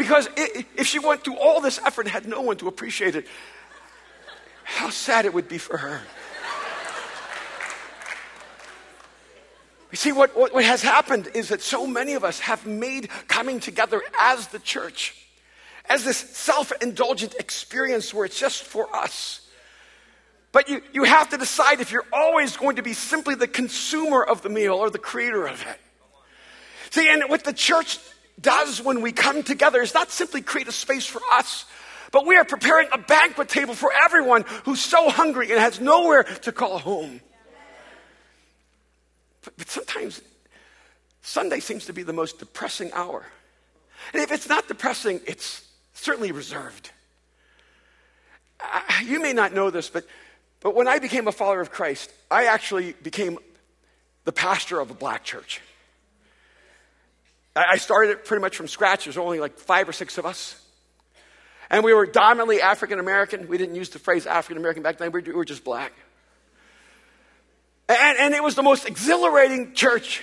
Because 0.00 0.30
if 0.34 0.86
she 0.86 0.98
went 0.98 1.24
through 1.24 1.36
all 1.36 1.60
this 1.60 1.78
effort 1.84 2.06
and 2.06 2.10
had 2.10 2.26
no 2.26 2.40
one 2.40 2.56
to 2.56 2.68
appreciate 2.68 3.16
it, 3.16 3.26
how 4.64 4.88
sad 4.88 5.26
it 5.26 5.34
would 5.34 5.46
be 5.46 5.58
for 5.58 5.76
her. 5.76 6.00
You 9.90 9.96
see, 9.98 10.10
what, 10.12 10.34
what, 10.34 10.54
what, 10.54 10.64
has 10.64 10.80
happened 10.80 11.28
is 11.34 11.50
that 11.50 11.60
so 11.60 11.86
many 11.86 12.14
of 12.14 12.24
us 12.24 12.40
have 12.40 12.66
made 12.66 13.10
coming 13.28 13.60
together 13.60 14.00
as 14.18 14.46
the 14.46 14.58
church, 14.58 15.14
as 15.86 16.02
this 16.02 16.16
self 16.16 16.72
indulgent 16.80 17.34
experience 17.38 18.14
where 18.14 18.24
it's 18.24 18.40
just 18.40 18.62
for 18.62 18.88
us. 18.96 19.46
But 20.50 20.70
you, 20.70 20.80
you 20.94 21.04
have 21.04 21.28
to 21.28 21.36
decide 21.36 21.82
if 21.82 21.92
you're 21.92 22.06
always 22.10 22.56
going 22.56 22.76
to 22.76 22.82
be 22.82 22.94
simply 22.94 23.34
the 23.34 23.46
consumer 23.46 24.24
of 24.24 24.40
the 24.40 24.48
meal 24.48 24.76
or 24.76 24.88
the 24.88 24.98
creator 24.98 25.46
of 25.46 25.60
it. 25.60 25.78
See, 26.88 27.06
and 27.06 27.24
what 27.28 27.44
the 27.44 27.52
church 27.52 27.98
does 28.40 28.82
when 28.82 29.02
we 29.02 29.12
come 29.12 29.42
together 29.42 29.82
is 29.82 29.94
not 29.94 30.10
simply 30.10 30.42
create 30.42 30.68
a 30.68 30.72
space 30.72 31.06
for 31.06 31.20
us, 31.32 31.64
but 32.12 32.26
we 32.26 32.36
are 32.36 32.44
preparing 32.44 32.88
a 32.92 32.98
banquet 32.98 33.48
table 33.48 33.74
for 33.74 33.92
everyone 33.92 34.44
who's 34.64 34.80
so 34.80 35.10
hungry 35.10 35.50
and 35.50 35.60
has 35.60 35.80
nowhere 35.80 36.24
to 36.24 36.52
call 36.52 36.78
home. 36.78 37.20
But, 39.42 39.56
but 39.56 39.68
sometimes 39.68 40.20
Sunday 41.22 41.60
seems 41.60 41.86
to 41.86 41.92
be 41.92 42.02
the 42.02 42.12
most 42.12 42.38
depressing 42.38 42.92
hour. 42.92 43.24
And 44.12 44.22
if 44.22 44.32
it's 44.32 44.48
not 44.48 44.68
depressing, 44.68 45.20
it's 45.26 45.66
certainly 45.94 46.32
reserved. 46.32 46.90
I, 48.60 49.04
you 49.06 49.20
may 49.20 49.32
not 49.32 49.52
know 49.52 49.70
this, 49.70 49.88
but, 49.88 50.04
but 50.60 50.74
when 50.74 50.88
I 50.88 50.98
became 50.98 51.28
a 51.28 51.32
follower 51.32 51.60
of 51.60 51.70
Christ, 51.70 52.12
I 52.30 52.46
actually 52.46 52.92
became 52.92 53.38
the 54.24 54.32
pastor 54.32 54.80
of 54.80 54.90
a 54.90 54.94
black 54.94 55.24
church. 55.24 55.60
I 57.54 57.78
started 57.78 58.10
it 58.12 58.24
pretty 58.24 58.40
much 58.40 58.56
from 58.56 58.68
scratch. 58.68 59.04
There's 59.04 59.18
only 59.18 59.40
like 59.40 59.58
five 59.58 59.88
or 59.88 59.92
six 59.92 60.18
of 60.18 60.26
us. 60.26 60.56
And 61.68 61.84
we 61.84 61.94
were 61.94 62.06
dominantly 62.06 62.60
African 62.60 62.98
American. 62.98 63.48
We 63.48 63.58
didn't 63.58 63.76
use 63.76 63.90
the 63.90 63.98
phrase 63.98 64.26
African 64.26 64.56
American 64.56 64.82
back 64.82 64.98
then, 64.98 65.12
we 65.12 65.20
were 65.32 65.44
just 65.44 65.64
black. 65.64 65.92
And, 67.88 68.18
and 68.18 68.34
it 68.34 68.42
was 68.42 68.54
the 68.54 68.62
most 68.62 68.86
exhilarating 68.86 69.74
church. 69.74 70.22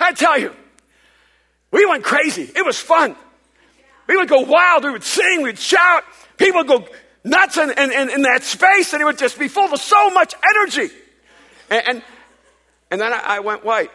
I 0.00 0.12
tell 0.12 0.38
you, 0.38 0.54
we 1.70 1.84
went 1.84 2.02
crazy. 2.02 2.50
It 2.54 2.64
was 2.64 2.78
fun. 2.78 3.14
We 4.06 4.16
would 4.16 4.28
go 4.28 4.40
wild. 4.40 4.84
We 4.84 4.90
would 4.90 5.04
sing. 5.04 5.42
We'd 5.42 5.58
shout. 5.58 6.04
People 6.38 6.64
would 6.64 6.68
go 6.68 6.88
nuts 7.24 7.58
in, 7.58 7.70
in, 7.70 8.10
in, 8.10 8.22
that 8.22 8.42
space, 8.42 8.94
and 8.94 9.02
it 9.02 9.04
would 9.04 9.18
just 9.18 9.38
be 9.38 9.48
full 9.48 9.72
of 9.72 9.80
so 9.80 10.10
much 10.10 10.34
energy. 10.56 10.94
And, 11.68 11.88
and, 11.88 12.02
and 12.90 13.00
then 13.00 13.12
I, 13.12 13.18
I, 13.18 13.40
went 13.40 13.64
white. 13.64 13.90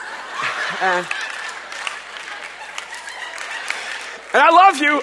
and, 0.80 1.06
and 4.32 4.42
I 4.42 4.50
love 4.50 4.78
you. 4.78 5.02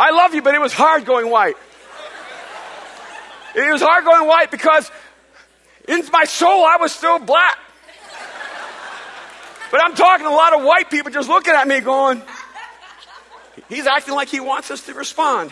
I 0.00 0.10
love 0.10 0.34
you, 0.34 0.42
but 0.42 0.54
it 0.54 0.60
was 0.60 0.72
hard 0.72 1.04
going 1.04 1.30
white. 1.30 1.56
It 3.54 3.70
was 3.70 3.82
hard 3.82 4.04
going 4.04 4.26
white 4.26 4.50
because 4.50 4.90
in 5.86 6.02
my 6.12 6.24
soul, 6.24 6.64
I 6.64 6.78
was 6.80 6.92
still 6.92 7.18
black. 7.18 7.58
But 9.70 9.82
I'm 9.82 9.94
talking 9.94 10.26
to 10.26 10.30
a 10.30 10.34
lot 10.34 10.58
of 10.58 10.64
white 10.64 10.90
people 10.90 11.10
just 11.10 11.28
looking 11.28 11.54
at 11.54 11.66
me 11.66 11.80
going, 11.80 12.22
he's 13.68 13.86
acting 13.86 14.14
like 14.14 14.28
he 14.28 14.40
wants 14.40 14.70
us 14.70 14.84
to 14.86 14.94
respond. 14.94 15.50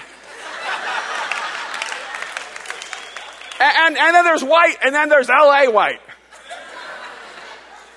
And, 3.61 3.77
and, 3.77 3.99
and 3.99 4.15
then 4.15 4.25
there's 4.25 4.45
white, 4.45 4.77
and 4.83 4.95
then 4.95 5.09
there's 5.09 5.29
LA 5.29 5.71
white. 5.71 6.01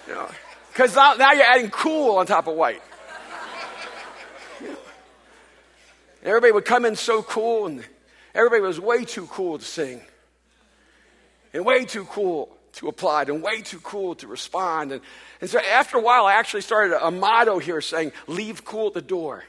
You 0.07 0.13
know, 0.13 0.29
because 0.71 0.95
now, 0.95 1.13
now 1.13 1.31
you're 1.31 1.45
adding 1.45 1.69
cool 1.71 2.17
on 2.17 2.25
top 2.25 2.47
of 2.47 2.55
white. 2.55 2.81
Everybody 6.23 6.51
would 6.51 6.65
come 6.65 6.85
in 6.85 6.95
so 6.95 7.21
cool, 7.23 7.65
and 7.67 7.83
everybody 8.33 8.61
was 8.61 8.79
way 8.79 9.05
too 9.05 9.27
cool 9.27 9.57
to 9.57 9.65
sing 9.65 10.01
and 11.53 11.65
way 11.65 11.85
too 11.85 12.05
cool 12.05 12.49
to 12.73 12.87
apply 12.87 13.23
and 13.23 13.43
way 13.43 13.61
too 13.61 13.79
cool 13.79 14.15
to 14.15 14.27
respond. 14.27 14.91
And, 14.91 15.01
and 15.41 15.49
so 15.49 15.59
after 15.59 15.97
a 15.97 16.01
while, 16.01 16.25
I 16.25 16.33
actually 16.33 16.61
started 16.61 16.95
a, 16.95 17.07
a 17.07 17.11
motto 17.11 17.59
here 17.59 17.81
saying, 17.81 18.11
leave 18.27 18.65
cool 18.65 18.87
at 18.87 18.93
the 18.93 19.01
door. 19.01 19.43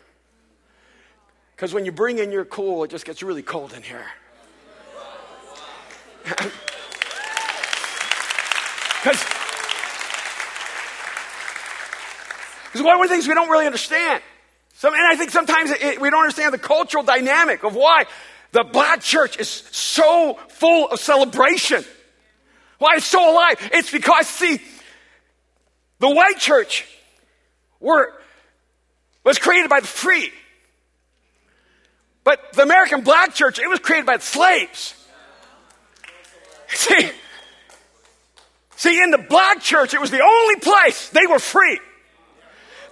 Because 1.57 1.73
when 1.73 1.87
you 1.87 1.93
bring 1.93 2.19
in 2.19 2.31
your 2.33 2.45
cool, 2.45 2.85
it 2.85 2.91
just 2.91 3.07
gets 3.07 3.23
really 3.23 3.43
cold 3.43 3.73
in 3.73 3.83
here. 3.83 4.07
Because 12.75 12.87
one 12.87 12.97
of 12.97 13.03
the 13.03 13.09
things 13.09 13.29
we 13.29 13.35
don't 13.35 13.51
really 13.51 13.67
understand. 13.67 14.23
Some, 14.85 14.93
and 14.93 15.07
I 15.07 15.17
think 15.17 15.31
sometimes 15.31 15.71
it, 15.71 15.81
it, 15.81 15.99
we 16.03 16.11
don't 16.11 16.21
understand 16.21 16.53
the 16.53 16.59
cultural 16.59 17.03
dynamic 17.03 17.65
of 17.65 17.75
why 17.75 18.05
the 18.53 18.65
black 18.65 19.01
church 19.01 19.39
is 19.39 19.49
so 19.49 20.39
full 20.49 20.91
of 20.91 21.01
celebration. 21.01 21.83
Why 22.77 22.97
it's 22.97 23.07
so 23.07 23.33
alive? 23.33 23.71
It's 23.73 23.91
because, 23.91 24.27
see, 24.27 24.61
the 26.01 26.11
white 26.11 26.37
church 26.37 26.87
were, 27.81 28.13
was 29.25 29.39
created 29.39 29.71
by 29.71 29.81
the 29.81 29.87
free. 29.87 30.31
But 32.23 32.53
the 32.53 32.65
American 32.65 33.05
black 33.05 33.35
church, 33.35 33.59
it 33.59 33.71
was 33.71 33.79
created 33.79 34.05
by 34.05 34.19
the 34.19 34.23
slaves. 34.23 34.95
See, 36.69 37.11
see, 38.77 39.03
in 39.03 39.13
the 39.13 39.25
black 39.31 39.63
church, 39.63 39.95
it 39.95 40.01
was 40.03 40.11
the 40.11 40.23
only 40.23 40.57
place 40.57 41.09
they 41.09 41.27
were 41.27 41.39
free. 41.39 41.81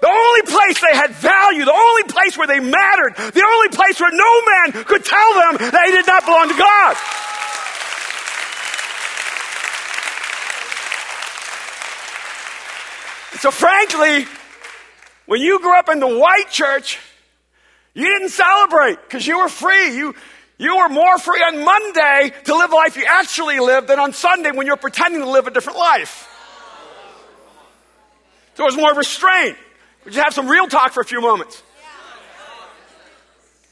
The 0.03 0.11
only 0.11 0.43
place 0.43 0.81
they 0.81 0.97
had 0.97 1.13
value, 1.13 1.65
the 1.65 1.73
only 1.73 2.03
place 2.03 2.37
where 2.37 2.49
they 2.49 2.59
mattered, 2.59 3.15
the 3.15 3.47
only 3.47 3.69
place 3.69 4.01
where 4.01 4.11
no 4.11 4.43
man 4.51 4.85
could 4.85 5.05
tell 5.05 5.35
them 5.35 5.71
they 5.71 5.91
did 5.93 6.07
not 6.09 6.25
belong 6.25 6.49
to 6.49 6.59
God. 6.59 6.97
So, 13.39 13.53
frankly, 13.53 14.27
when 15.27 15.41
you 15.41 15.61
grew 15.61 15.79
up 15.79 15.89
in 15.89 16.01
the 16.01 16.09
white 16.09 16.51
church, 16.51 16.99
you 17.95 18.07
didn't 18.07 18.31
celebrate 18.31 18.97
because 19.03 19.25
you 19.25 19.39
were 19.39 19.49
free. 19.49 19.97
You, 19.97 20.17
you 20.59 20.79
were 20.79 20.89
more 20.89 21.17
free 21.19 21.43
on 21.43 21.65
Monday 21.65 22.33
to 22.45 22.57
live 22.57 22.71
the 22.71 22.77
life 22.77 22.97
you 22.97 23.05
actually 23.09 23.61
lived 23.61 23.87
than 23.87 24.01
on 24.01 24.13
Sunday 24.13 24.51
when 24.51 24.67
you're 24.67 24.77
pretending 24.77 25.21
to 25.21 25.31
live 25.31 25.47
a 25.47 25.53
different 25.53 25.79
life. 25.79 26.29
So 28.57 28.65
it 28.65 28.67
was 28.67 28.77
more 28.77 28.95
restraint. 28.95 29.57
Would 30.05 30.15
you 30.15 30.23
have 30.23 30.35
some 30.35 30.49
real 30.49 30.67
talk 30.67 30.93
for 30.93 31.01
a 31.01 31.05
few 31.05 31.21
moments? 31.21 31.63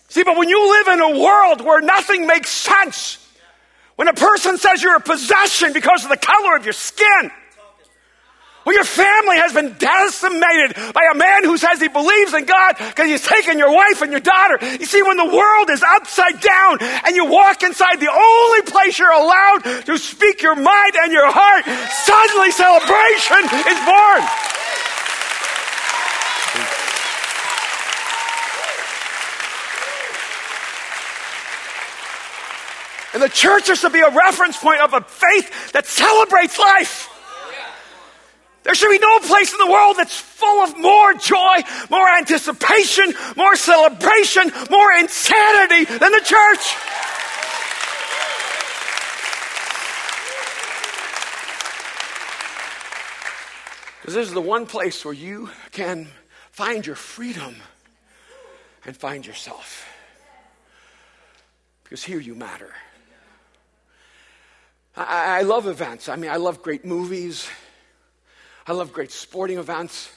See, 0.09 0.25
but 0.25 0.37
when 0.37 0.49
you 0.49 0.71
live 0.71 0.89
in 0.89 1.01
a 1.01 1.21
world 1.21 1.61
where 1.61 1.81
nothing 1.81 2.27
makes 2.27 2.51
sense, 2.51 3.25
when 3.97 4.09
a 4.09 4.15
person 4.15 4.59
says 4.59 4.83
you're 4.83 4.97
a 4.97 5.01
possession 5.01 5.73
because 5.73 6.05
of 6.05 6.11
the 6.11 6.17
color 6.17 6.57
of 6.57 6.65
your 6.65 6.73
skin, 6.73 7.31
when 8.65 8.75
your 8.75 8.85
family 8.85 9.37
has 9.37 9.53
been 9.53 9.75
decimated 9.79 10.77
by 10.93 11.09
a 11.13 11.17
man 11.17 11.45
who 11.45 11.57
says 11.57 11.81
he 11.81 11.89
believes 11.89 12.35
in 12.35 12.45
God 12.45 12.77
because 12.77 13.09
he's 13.09 13.27
taken 13.27 13.59
your 13.59 13.73
wife 13.73 14.03
and 14.03 14.11
your 14.11 14.21
daughter. 14.21 14.59
You 14.61 14.85
see, 14.85 15.03
when 15.03 15.17
the 15.17 15.25
world 15.25 15.71
is 15.71 15.83
upside 15.83 16.41
down 16.41 16.79
and 17.07 17.17
you 17.17 17.25
walk 17.25 17.63
inside 17.63 18.01
the 18.01 18.13
only 18.13 18.63
place 18.63 18.99
you're 18.99 19.11
allowed 19.11 19.85
to 19.87 19.97
speak 19.97 20.43
your 20.43 20.57
mind 20.57 20.93
and 21.03 21.13
your 21.13 21.31
heart, 21.33 21.65
suddenly 22.05 22.51
celebration 22.53 23.43
is 23.65 23.79
born. 23.87 24.23
And 33.21 33.29
the 33.29 33.35
church 33.35 33.69
is 33.69 33.83
to 33.83 33.91
be 33.91 34.01
a 34.01 34.09
reference 34.09 34.57
point 34.57 34.81
of 34.81 34.95
a 34.95 35.03
faith 35.03 35.73
that 35.73 35.87
celebrates 35.87 36.59
life. 36.59 37.11
There 38.63 38.75
should 38.75 38.91
be 38.91 38.99
no 38.99 39.19
place 39.19 39.53
in 39.53 39.59
the 39.59 39.71
world 39.71 39.99
that's 39.99 40.17
full 40.17 40.63
of 40.63 40.79
more 40.79 41.13
joy, 41.13 41.57
more 41.91 42.09
anticipation, 42.09 43.13
more 43.37 43.57
celebration, 43.57 44.51
more 44.71 44.93
insanity 44.95 45.85
than 45.85 46.13
the 46.13 46.23
church. 46.25 46.77
Because 54.01 54.15
this 54.15 54.29
is 54.29 54.33
the 54.33 54.41
one 54.41 54.65
place 54.65 55.05
where 55.05 55.13
you 55.13 55.51
can 55.73 56.09
find 56.53 56.87
your 56.87 56.97
freedom 56.97 57.57
and 58.87 58.97
find 58.97 59.27
yourself. 59.27 59.87
Because 61.85 62.03
here 62.03 62.21
you 62.21 62.35
matter. 62.35 62.73
I, 65.09 65.39
I 65.39 65.43
love 65.43 65.67
events. 65.67 66.09
I 66.09 66.17
mean, 66.17 66.31
I 66.31 66.37
love 66.37 66.63
great 66.63 66.85
movies. 66.85 67.49
I 68.67 68.73
love 68.73 68.93
great 68.93 69.11
sporting 69.11 69.59
events. 69.59 70.13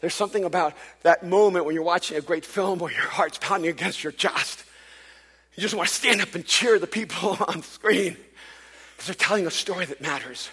There's 0.00 0.14
something 0.14 0.44
about 0.44 0.74
that 1.02 1.24
moment 1.24 1.66
when 1.66 1.74
you're 1.74 1.84
watching 1.84 2.16
a 2.16 2.22
great 2.22 2.44
film 2.44 2.78
where 2.78 2.92
your 2.92 3.02
heart's 3.02 3.38
pounding 3.38 3.70
against 3.70 4.02
your 4.02 4.12
chest. 4.12 4.64
You 5.54 5.62
just 5.62 5.74
want 5.74 5.88
to 5.88 5.94
stand 5.94 6.22
up 6.22 6.34
and 6.34 6.44
cheer 6.44 6.78
the 6.78 6.86
people 6.86 7.36
on 7.48 7.58
the 7.58 7.66
screen 7.66 8.16
because 8.96 9.06
they're 9.06 9.14
telling 9.14 9.46
a 9.46 9.50
story 9.50 9.84
that 9.84 10.00
matters. 10.00 10.48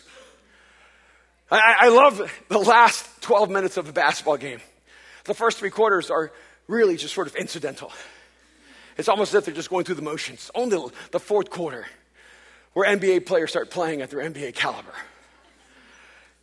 I, 1.49 1.75
I, 1.81 1.87
love 1.89 2.29
the 2.49 2.57
last 2.57 3.07
12 3.21 3.49
minutes 3.49 3.77
of 3.77 3.87
a 3.87 3.93
basketball 3.93 4.35
game. 4.35 4.59
The 5.23 5.33
first 5.33 5.59
three 5.59 5.69
quarters 5.69 6.11
are 6.11 6.33
really 6.67 6.97
just 6.97 7.13
sort 7.13 7.27
of 7.27 7.35
incidental. 7.37 7.93
It's 8.97 9.07
almost 9.07 9.33
as 9.33 9.39
if 9.39 9.45
they're 9.45 9.53
just 9.53 9.69
going 9.69 9.85
through 9.85 9.95
the 9.95 10.01
motions. 10.01 10.51
Only 10.53 10.77
the 11.11 11.19
fourth 11.21 11.49
quarter 11.49 11.85
where 12.73 12.87
NBA 12.87 13.25
players 13.25 13.49
start 13.49 13.69
playing 13.69 14.01
at 14.01 14.09
their 14.09 14.19
NBA 14.19 14.53
caliber. 14.55 14.93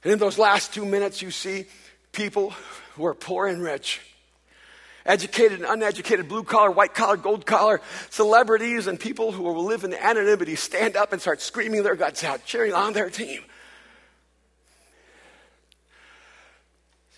And 0.02 0.12
in 0.12 0.18
those 0.18 0.38
last 0.38 0.74
two 0.74 0.84
minutes, 0.84 1.22
you 1.22 1.30
see 1.30 1.66
people 2.12 2.50
who 2.94 3.06
are 3.06 3.14
poor 3.14 3.46
and 3.46 3.62
rich, 3.62 4.00
educated 5.06 5.60
and 5.60 5.68
uneducated, 5.68 6.28
blue 6.28 6.44
collar, 6.44 6.70
white 6.70 6.94
collar, 6.94 7.16
gold 7.16 7.46
collar, 7.46 7.80
celebrities, 8.10 8.86
and 8.86 9.00
people 9.00 9.32
who 9.32 9.42
will 9.42 9.64
live 9.64 9.84
in 9.84 9.94
anonymity 9.94 10.56
stand 10.56 10.96
up 10.96 11.12
and 11.12 11.20
start 11.20 11.40
screaming 11.40 11.82
their 11.82 11.96
guts 11.96 12.22
out, 12.22 12.44
cheering 12.44 12.72
on 12.72 12.92
their 12.92 13.10
team. 13.10 13.42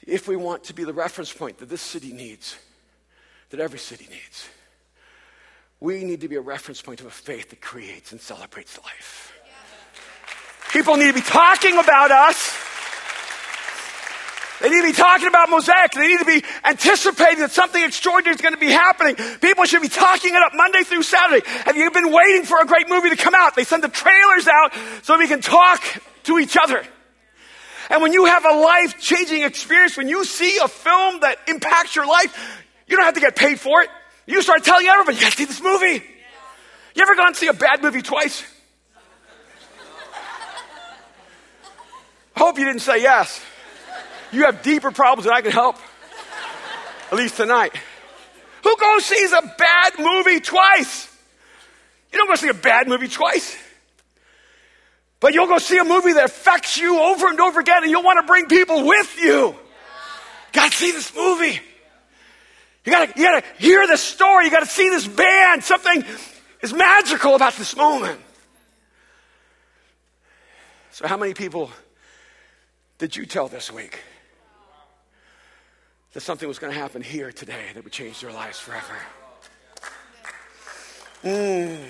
If 0.07 0.29
we 0.29 0.37
want 0.37 0.65
to 0.65 0.75
be 0.75 0.85
the 0.85 0.93
reference 0.93 1.33
point 1.33 1.59
that 1.59 1.69
this 1.69 1.83
city 1.83 2.13
needs, 2.13 2.57
that 3.51 3.59
every 3.59 3.81
city 3.81 4.07
needs, 4.09 4.49
we 5.81 6.05
need 6.05 6.23
to 6.23 6.29
be 6.29 6.37
a 6.37 6.41
reference 6.41 6.81
point 6.81 7.01
of 7.01 7.07
a 7.07 7.11
faith 7.11 7.51
that 7.51 7.61
creates 7.61 8.13
and 8.13 8.21
celebrates 8.21 8.79
life. 8.83 9.33
People 10.73 10.97
need 10.97 11.09
to 11.09 11.15
be 11.15 11.21
talking 11.21 11.79
about 11.79 12.11
us. 12.11 12.63
They 14.61 14.71
need 14.71 14.81
to 14.81 14.87
be 14.87 14.93
talking 14.93 15.29
about 15.29 15.51
Mosaic. 15.51 15.93
They 15.93 16.07
need 16.07 16.19
to 16.19 16.25
be 16.25 16.43
anticipating 16.65 17.41
that 17.41 17.51
something 17.51 17.83
extraordinary 17.83 18.35
is 18.35 18.41
going 18.41 18.55
to 18.55 18.61
be 18.61 18.71
happening. 18.71 19.15
People 19.41 19.65
should 19.65 19.83
be 19.83 19.89
talking 19.89 20.35
it 20.35 20.43
up 20.43 20.53
Monday 20.55 20.83
through 20.83 21.03
Saturday. 21.03 21.47
Have 21.47 21.77
you 21.77 21.91
been 21.91 22.11
waiting 22.11 22.45
for 22.45 22.61
a 22.61 22.65
great 22.65 22.89
movie 22.89 23.11
to 23.11 23.17
come 23.17 23.35
out? 23.35 23.55
They 23.55 23.65
send 23.65 23.83
the 23.85 23.89
trailers 23.89 24.49
out 24.49 24.73
so 25.03 25.19
we 25.19 25.29
can 25.29 25.43
talk 25.43 25.83
to 26.25 26.39
each 26.39 26.57
other. 26.57 26.83
And 27.91 28.03
when 28.03 28.13
you 28.13 28.25
have 28.25 28.45
a 28.45 28.55
life 28.55 28.99
changing 28.99 29.43
experience, 29.43 29.97
when 29.97 30.09
you 30.09 30.25
see 30.25 30.59
a 30.59 30.69
film 30.69 31.21
that 31.21 31.39
impacts 31.49 31.95
your 31.95 32.07
life, 32.07 32.65
you 32.87 32.97
don't 32.97 33.05
have 33.05 33.15
to 33.15 33.21
get 33.21 33.37
paid 33.37 33.61
for 33.61 33.83
it. 33.83 33.91
You 34.27 34.43
start 34.43 34.65
telling 34.65 34.87
everybody, 34.87 35.17
you 35.17 35.23
gotta 35.23 35.37
see 35.37 35.45
this 35.45 35.63
movie. 35.63 36.03
You 36.95 37.03
ever 37.03 37.15
gone 37.15 37.33
to 37.33 37.39
see 37.39 37.47
a 37.47 37.53
bad 37.53 37.83
movie 37.83 38.03
twice? 38.03 38.45
Hope 42.37 42.59
you 42.59 42.65
didn't 42.65 42.81
say 42.81 43.03
yes. 43.03 43.41
You 44.33 44.45
have 44.45 44.63
deeper 44.63 44.91
problems 44.91 45.25
than 45.25 45.33
I 45.33 45.41
can 45.41 45.53
help. 45.53 45.77
At 47.11 47.17
least 47.17 47.37
tonight. 47.37 47.73
Who 48.65 48.77
goes 48.77 49.05
sees 49.05 49.33
a 49.33 49.43
bad 49.57 49.93
movie 49.99 50.41
twice? 50.41 51.09
You 52.13 52.19
don't 52.19 52.29
go 52.29 52.35
see 52.35 52.49
a 52.49 52.55
bad 52.55 52.89
movie 52.89 53.09
twice. 53.09 53.57
But 55.21 55.35
you'll 55.35 55.47
go 55.47 55.59
see 55.59 55.79
a 55.79 55.85
movie 55.85 56.13
that 56.15 56.25
affects 56.25 56.77
you 56.77 56.99
over 56.99 57.29
and 57.29 57.41
over 57.41 57.61
again, 57.61 57.83
and 57.83 57.91
you'll 57.91 58.03
want 58.03 58.21
to 58.21 58.27
bring 58.27 58.47
people 58.47 58.87
with 58.87 59.19
you. 59.19 59.55
Gotta 60.53 60.75
see 60.75 60.91
this 60.91 61.15
movie. 61.15 61.61
You 62.87 62.93
gotta, 62.93 63.13
you 63.17 63.25
gotta 63.25 63.45
hear 63.59 63.85
this 63.89 64.01
story. 64.01 64.45
You 64.45 64.51
gotta 64.53 64.65
see 64.65 64.89
this 64.89 65.07
band. 65.09 65.65
Something 65.65 66.05
is 66.63 66.73
magical 66.73 67.35
about 67.35 67.55
this 67.55 67.77
moment. 67.77 68.21
So, 70.93 71.09
how 71.09 71.17
many 71.17 71.35
people 71.35 71.71
did 72.99 73.17
you 73.17 73.27
tell 73.27 73.49
this 73.49 73.73
week 73.73 73.99
that 76.13 76.21
something 76.21 76.47
was 76.47 76.61
to 76.61 76.71
happen 76.71 77.03
here 77.03 77.33
today 77.33 77.65
that 77.75 77.83
would 77.83 77.93
change 77.93 78.21
their 78.21 78.33
lives 78.33 78.61
forever? 78.61 78.97
Mm. 81.25 81.85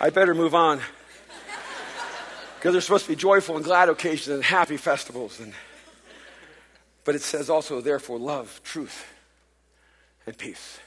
I 0.00 0.10
better 0.10 0.34
move 0.34 0.54
on. 0.54 0.80
Because 2.56 2.72
there's 2.72 2.84
supposed 2.84 3.04
to 3.04 3.10
be 3.10 3.16
joyful 3.16 3.56
and 3.56 3.64
glad 3.64 3.90
occasions 3.90 4.28
and 4.28 4.42
happy 4.42 4.78
festivals 4.78 5.40
and 5.40 5.52
but 7.06 7.14
it 7.14 7.22
says 7.22 7.48
also, 7.48 7.80
therefore, 7.80 8.18
love, 8.18 8.60
truth, 8.64 9.06
and 10.26 10.36
peace. 10.36 10.80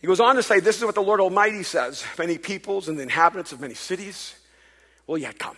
He 0.00 0.06
goes 0.06 0.20
on 0.20 0.36
to 0.36 0.42
say, 0.42 0.58
This 0.58 0.78
is 0.78 0.84
what 0.84 0.94
the 0.94 1.02
Lord 1.02 1.20
Almighty 1.20 1.62
says 1.62 2.02
many 2.18 2.38
peoples 2.38 2.88
and 2.88 2.98
the 2.98 3.02
inhabitants 3.02 3.52
of 3.52 3.60
many 3.60 3.74
cities 3.74 4.34
will 5.06 5.18
yet 5.18 5.38
come. 5.38 5.56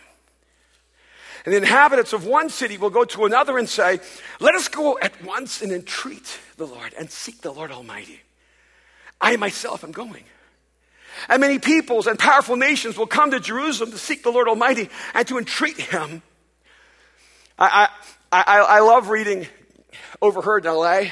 And 1.45 1.53
the 1.53 1.57
inhabitants 1.57 2.11
of 2.11 2.25
one 2.25 2.49
city 2.49 2.77
will 2.77 2.89
go 2.89 3.05
to 3.05 3.23
another 3.23 3.57
and 3.57 3.67
say, 3.67 4.01
Let 4.41 4.55
us 4.55 4.67
go 4.67 4.99
at 4.99 5.23
once 5.23 5.61
and 5.61 5.71
entreat 5.71 6.37
the 6.57 6.67
Lord 6.67 6.93
and 6.99 7.09
seek 7.09 7.39
the 7.39 7.53
Lord 7.53 7.71
Almighty. 7.71 8.19
I 9.21 9.37
myself 9.37 9.85
am 9.85 9.93
going. 9.93 10.25
And 11.29 11.39
many 11.39 11.59
peoples 11.59 12.07
and 12.07 12.19
powerful 12.19 12.57
nations 12.57 12.97
will 12.97 13.07
come 13.07 13.31
to 13.31 13.39
Jerusalem 13.39 13.91
to 13.91 13.97
seek 13.97 14.23
the 14.23 14.31
Lord 14.31 14.49
Almighty 14.49 14.89
and 15.13 15.25
to 15.29 15.37
entreat 15.37 15.77
Him. 15.77 16.23
I, 17.57 17.87
I, 17.87 17.89
I, 18.31 18.59
I 18.59 18.79
love 18.81 19.09
reading 19.09 19.47
Overheard 20.21 20.65
in 20.65 20.71
LA 20.71 21.05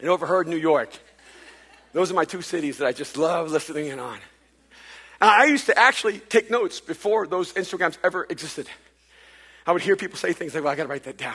and 0.00 0.08
Overheard 0.08 0.46
in 0.46 0.52
New 0.52 0.58
York. 0.58 0.90
Those 1.92 2.10
are 2.10 2.14
my 2.14 2.24
two 2.24 2.40
cities 2.40 2.78
that 2.78 2.86
I 2.86 2.92
just 2.92 3.18
love 3.18 3.50
listening 3.50 3.88
in 3.88 3.98
on. 3.98 4.18
And 5.20 5.30
I 5.30 5.44
used 5.46 5.66
to 5.66 5.78
actually 5.78 6.18
take 6.18 6.50
notes 6.50 6.80
before 6.80 7.26
those 7.26 7.52
Instagrams 7.52 7.98
ever 8.02 8.26
existed. 8.30 8.68
I 9.66 9.72
would 9.72 9.82
hear 9.82 9.96
people 9.96 10.16
say 10.16 10.32
things 10.32 10.54
like, 10.54 10.64
well, 10.64 10.72
I 10.72 10.76
got 10.76 10.84
to 10.84 10.88
write 10.88 11.04
that 11.04 11.18
down. 11.18 11.34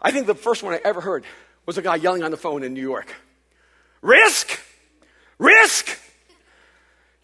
I 0.00 0.12
think 0.12 0.28
the 0.28 0.34
first 0.36 0.62
one 0.62 0.74
I 0.74 0.80
ever 0.84 1.00
heard 1.00 1.24
was 1.66 1.78
a 1.78 1.82
guy 1.82 1.96
yelling 1.96 2.22
on 2.22 2.30
the 2.30 2.36
phone 2.36 2.62
in 2.62 2.74
New 2.74 2.82
York 2.82 3.12
Risk, 4.02 4.60
Risk? 5.38 5.98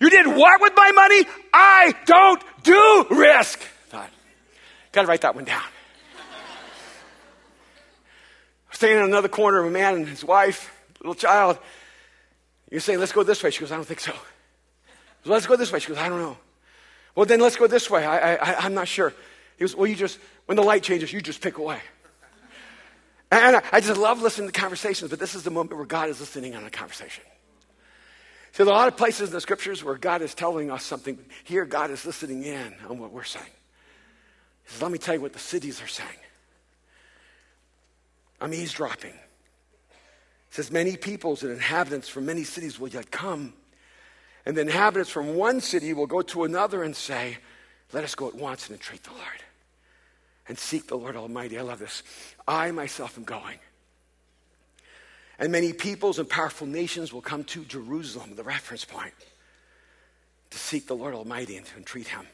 You 0.01 0.11
did 0.11 0.27
what 0.27 0.61
with 0.63 0.73
my 0.75 0.91
money? 0.93 1.27
I 1.53 1.95
don't 2.07 2.43
do 2.65 3.07
risk. 3.11 3.61
Thought, 4.91 4.93
gotta 4.93 5.09
write 5.09 5.21
that 5.23 5.35
one 5.35 5.45
down. 5.45 5.63
I'm 8.69 8.75
Standing 8.75 8.99
in 8.99 9.05
another 9.05 9.29
corner 9.29 9.61
of 9.61 9.67
a 9.67 9.71
man 9.71 9.95
and 9.97 10.09
his 10.09 10.25
wife, 10.25 10.73
little 11.01 11.15
child. 11.15 11.59
You 12.71 12.81
say, 12.81 12.97
let's 12.97 13.13
go 13.13 13.23
this 13.23 13.43
way. 13.43 13.51
She 13.51 13.61
goes, 13.61 13.73
I 13.73 13.77
don't 13.77 13.85
think 13.85 14.01
so. 14.01 14.13
Let's 15.25 15.47
go 15.47 15.57
this 15.57 15.73
way. 15.73 15.81
She 15.81 15.89
goes, 15.89 15.99
I 15.99 16.09
don't 16.09 16.21
know. 16.21 16.37
Well, 17.15 17.27
then 17.27 17.41
let's 17.41 17.57
go 17.57 17.67
this 17.67 17.91
way. 17.91 18.05
I, 18.05 18.37
I, 18.37 18.65
I'm 18.65 18.75
not 18.75 18.89
sure. 18.89 19.13
He 19.57 19.65
goes, 19.65 19.75
well, 19.75 19.87
you 19.87 19.97
just, 19.97 20.19
when 20.47 20.57
the 20.57 20.63
light 20.63 20.83
changes, 20.83 21.13
you 21.13 21.21
just 21.21 21.41
pick 21.41 21.59
away. 21.59 21.81
And 23.33 23.61
I 23.73 23.81
just 23.81 24.01
love 24.01 24.23
listening 24.23 24.51
to 24.51 24.59
conversations, 24.59 25.11
but 25.11 25.21
this 25.21 25.35
is 25.35 25.45
the 25.45 25.51
moment 25.51 25.77
where 25.77 25.87
God 25.87 26.09
is 26.09 26.19
listening 26.19 26.53
in 26.53 26.59
on 26.59 26.65
a 26.65 26.71
conversation. 26.71 27.23
So 28.53 28.65
there 28.65 28.75
are 28.75 28.77
a 28.77 28.81
lot 28.81 28.89
of 28.89 28.97
places 28.97 29.29
in 29.29 29.35
the 29.35 29.41
scriptures 29.41 29.85
where 29.85 29.97
God 29.97 30.23
is 30.23 30.35
telling 30.35 30.71
us 30.71 30.85
something. 30.85 31.19
Here, 31.45 31.65
God 31.65 31.91
is 31.91 32.05
listening 32.05 32.43
in 32.43 32.75
on 32.89 32.99
what 32.99 33.13
we're 33.13 33.23
saying. 33.23 33.47
Says, 34.71 34.83
let 34.83 34.93
me 34.93 34.99
tell 34.99 35.15
you 35.15 35.21
what 35.21 35.33
the 35.33 35.39
cities 35.39 35.83
are 35.83 35.89
saying. 35.89 36.09
I'm 38.41 38.55
eavesdropping. 38.55 39.11
It 39.11 40.55
says, 40.55 40.71
many 40.71 40.97
peoples 40.97 41.43
and 41.43 41.53
inhabitants 41.53 42.09
from 42.09 42.27
many 42.27 42.45
cities 42.45 42.79
will 42.79 42.89
yet 42.89 43.11
come. 43.11 43.53
And 44.47 44.57
the 44.57 44.63
inhabitants 44.63 45.11
from 45.11 45.35
one 45.35 45.61
city 45.61 45.93
will 45.93 46.07
go 46.07 46.23
to 46.23 46.45
another 46.45 46.83
and 46.83 46.97
say, 46.97 47.39
let 47.93 48.05
us 48.05 48.15
go 48.15 48.29
at 48.29 48.35
once 48.35 48.69
and 48.69 48.77
entreat 48.77 49.03
the 49.03 49.11
Lord 49.11 49.43
and 50.49 50.59
seek 50.59 50.87
the 50.87 50.97
Lord 50.97 51.17
Almighty. 51.17 51.59
I 51.59 51.63
love 51.63 51.81
this. 51.81 52.03
I 52.47 52.71
myself 52.71 53.19
am 53.19 53.25
going. 53.25 53.59
And 55.39 55.53
many 55.53 55.73
peoples 55.73 56.19
and 56.19 56.29
powerful 56.29 56.67
nations 56.67 57.13
will 57.13 57.23
come 57.23 57.45
to 57.45 57.65
Jerusalem, 57.65 58.35
the 58.37 58.43
reference 58.43 58.85
point, 58.85 59.15
to 60.51 60.59
seek 60.59 60.87
the 60.87 60.97
Lord 60.97 61.15
Almighty 61.15 61.57
and 61.57 61.67
to 61.67 61.77
entreat 61.77 62.09
Him. 62.09 62.27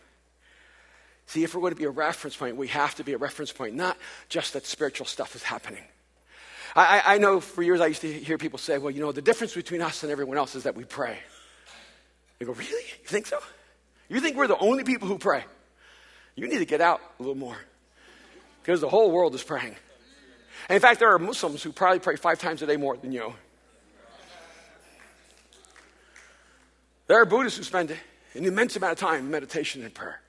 See, 1.26 1.42
if 1.42 1.54
we're 1.54 1.60
going 1.60 1.72
to 1.72 1.78
be 1.78 1.84
a 1.84 1.90
reference 1.90 2.36
point, 2.36 2.56
we 2.56 2.68
have 2.68 2.94
to 2.96 3.04
be 3.04 3.12
a 3.12 3.18
reference 3.18 3.52
point, 3.52 3.74
not 3.74 3.96
just 4.28 4.52
that 4.52 4.64
spiritual 4.64 5.06
stuff 5.06 5.34
is 5.34 5.42
happening. 5.42 5.82
I, 6.76 7.02
I, 7.14 7.18
know 7.18 7.40
for 7.40 7.62
years 7.62 7.80
I 7.80 7.86
used 7.86 8.02
to 8.02 8.12
hear 8.12 8.36
people 8.36 8.58
say, 8.58 8.76
well, 8.76 8.90
you 8.90 9.00
know, 9.00 9.10
the 9.10 9.22
difference 9.22 9.54
between 9.54 9.80
us 9.80 10.02
and 10.02 10.12
everyone 10.12 10.36
else 10.36 10.54
is 10.54 10.64
that 10.64 10.76
we 10.76 10.84
pray. 10.84 11.18
They 12.38 12.44
go, 12.44 12.52
really? 12.52 12.84
You 13.02 13.06
think 13.06 13.26
so? 13.26 13.38
You 14.08 14.20
think 14.20 14.36
we're 14.36 14.46
the 14.46 14.58
only 14.58 14.84
people 14.84 15.08
who 15.08 15.18
pray? 15.18 15.42
You 16.34 16.46
need 16.48 16.58
to 16.58 16.66
get 16.66 16.82
out 16.82 17.00
a 17.18 17.22
little 17.22 17.34
more 17.34 17.56
because 18.62 18.80
the 18.80 18.88
whole 18.88 19.10
world 19.10 19.34
is 19.34 19.42
praying. 19.42 19.74
And 20.68 20.76
in 20.76 20.80
fact, 20.80 21.00
there 21.00 21.12
are 21.12 21.18
Muslims 21.18 21.62
who 21.62 21.72
probably 21.72 21.98
pray 21.98 22.16
five 22.16 22.38
times 22.38 22.60
a 22.62 22.66
day 22.66 22.76
more 22.76 22.96
than 22.96 23.10
you. 23.10 23.32
There 27.06 27.20
are 27.20 27.24
Buddhists 27.24 27.56
who 27.56 27.64
spend 27.64 27.90
an 28.34 28.44
immense 28.44 28.76
amount 28.76 28.92
of 28.92 28.98
time 28.98 29.20
in 29.20 29.30
meditation 29.30 29.82
and 29.82 29.94
prayer. 29.94 30.20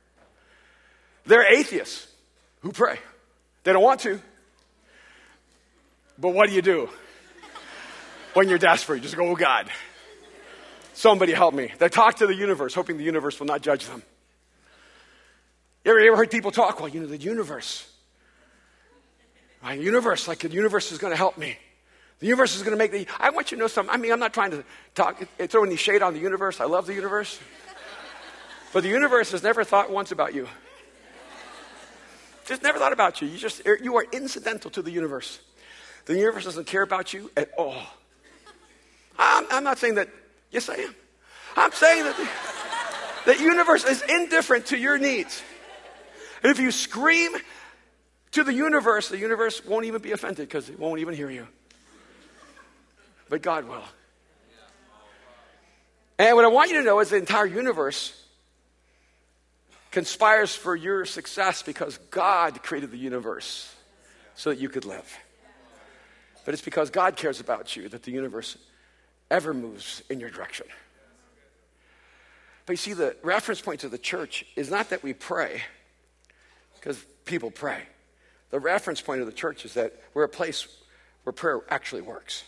There 1.28 1.42
are 1.42 1.46
atheists 1.46 2.08
who 2.62 2.72
pray. 2.72 3.00
They 3.64 3.74
don't 3.74 3.84
want 3.84 4.02
to. 4.02 4.20
But 6.18 6.30
what 6.30 6.50
do 6.50 6.56
you 6.56 6.62
do? 6.62 6.90
When 8.34 8.50
you're 8.50 8.58
desperate, 8.58 8.98
you 8.98 9.02
just 9.04 9.16
go, 9.16 9.28
oh 9.28 9.36
God, 9.36 9.70
somebody 10.94 11.34
help 11.34 11.54
me. 11.54 11.72
They 11.78 11.90
talk 11.90 12.16
to 12.18 12.28
the 12.28 12.36
universe, 12.36 12.74
hoping 12.74 12.98
the 12.98 13.04
universe 13.04 13.40
will 13.40 13.48
not 13.48 13.62
judge 13.62 13.86
them. 13.86 14.02
You 15.84 15.92
ever, 15.92 16.00
you 16.00 16.08
ever 16.08 16.18
heard 16.18 16.32
people 16.32 16.52
talk? 16.52 16.80
Well, 16.80 16.90
you 16.90 17.00
know, 17.00 17.08
the 17.08 17.18
universe 17.18 17.88
my 19.62 19.74
universe, 19.74 20.28
like 20.28 20.40
the 20.40 20.50
universe 20.50 20.92
is 20.92 20.98
going 20.98 21.12
to 21.12 21.18
help 21.18 21.38
me. 21.38 21.58
The 22.20 22.26
universe 22.26 22.56
is 22.56 22.64
going 22.64 22.72
to 22.72 22.78
make 22.78 22.92
the. 22.92 23.08
I 23.20 23.30
want 23.32 23.52
you 23.52 23.58
to 23.58 23.62
know 23.62 23.68
something. 23.68 23.94
I 23.94 23.98
mean, 23.98 24.12
I'm 24.12 24.20
not 24.20 24.34
trying 24.34 24.52
to 24.52 24.64
talk, 24.96 25.22
eh, 25.40 25.48
throw 25.48 25.64
any 25.64 25.76
shade 25.76 26.02
on 26.02 26.14
the 26.14 26.20
universe. 26.20 26.60
I 26.60 26.66
love 26.66 26.88
the 26.88 26.94
universe. 26.94 27.40
But 28.74 28.84
the 28.84 28.90
universe 28.90 29.32
has 29.32 29.44
never 29.44 29.64
thought 29.64 29.92
once 29.92 30.12
about 30.12 30.34
you. 30.34 30.48
Just 32.48 32.64
never 32.64 32.80
thought 32.80 32.94
about 32.94 33.22
you. 33.22 33.28
You 33.28 33.38
just 33.38 33.68
er, 33.68 33.78
you 33.82 33.98
are 33.98 34.06
incidental 34.12 34.72
to 34.72 34.82
the 34.82 34.90
universe. 34.90 35.40
The 36.06 36.16
universe 36.16 36.46
doesn't 36.46 36.66
care 36.66 36.82
about 36.82 37.14
you 37.14 37.30
at 37.36 37.52
all. 37.58 37.76
I'm, 39.20 39.46
I'm 39.52 39.64
not 39.66 39.78
saying 39.78 39.96
that. 39.96 40.08
Yes, 40.50 40.70
I 40.70 40.76
am. 40.76 40.96
I'm 41.58 41.74
saying 41.74 42.06
that 42.06 42.16
the, 42.16 43.34
the 43.34 43.44
universe 43.44 43.84
is 43.84 44.02
indifferent 44.02 44.68
to 44.68 44.78
your 44.78 44.98
needs. 44.98 45.44
And 46.42 46.50
if 46.50 46.60
you 46.60 46.72
scream 46.72 47.34
to 48.32 48.44
the 48.46 48.54
universe, 48.54 49.10
the 49.10 49.18
universe 49.18 49.66
won't 49.66 49.86
even 49.86 50.02
be 50.02 50.14
offended 50.14 50.48
because 50.48 50.70
it 50.70 50.80
won't 50.80 51.02
even 51.02 51.16
hear 51.16 51.30
you. 51.30 51.48
But 53.28 53.42
God 53.42 53.68
will. 53.68 53.84
And 56.18 56.34
what 56.38 56.46
I 56.46 56.48
want 56.48 56.72
you 56.72 56.78
to 56.78 56.84
know 56.84 57.02
is 57.02 57.10
the 57.10 57.18
entire 57.18 57.46
universe 57.46 58.14
conspires 59.98 60.54
for 60.54 60.76
your 60.76 61.06
success 61.06 61.64
because 61.64 61.98
God 62.12 62.62
created 62.62 62.92
the 62.92 63.00
universe 63.00 63.74
so 64.36 64.52
that 64.52 64.60
you 64.60 64.70
could 64.70 64.86
live. 64.86 65.18
But 66.46 66.54
it's 66.54 66.62
because 66.62 66.92
God 66.92 67.16
cares 67.16 67.40
about 67.40 67.76
you 67.76 67.90
that 67.90 68.04
the 68.04 68.12
universe 68.12 68.60
ever 69.32 69.56
moves 69.56 70.04
in 70.08 70.20
your 70.20 70.30
direction. 70.30 70.68
But 72.68 72.74
you 72.74 72.78
see, 72.78 72.94
the 72.94 73.16
reference 73.24 73.60
point 73.60 73.80
to 73.80 73.90
the 73.90 73.98
church 73.98 74.46
is 74.56 74.70
not 74.70 74.92
that 74.92 75.02
we 75.02 75.14
pray, 75.14 75.64
because 76.76 77.04
people 77.26 77.50
pray. 77.50 77.82
The 78.52 78.60
reference 78.60 79.02
point 79.02 79.22
of 79.22 79.26
the 79.26 79.34
church 79.34 79.66
is 79.66 79.74
that 79.74 80.00
we're 80.14 80.26
a 80.26 80.30
place 80.30 80.68
where 81.24 81.34
prayer 81.34 81.62
actually 81.70 82.04
works. 82.04 82.44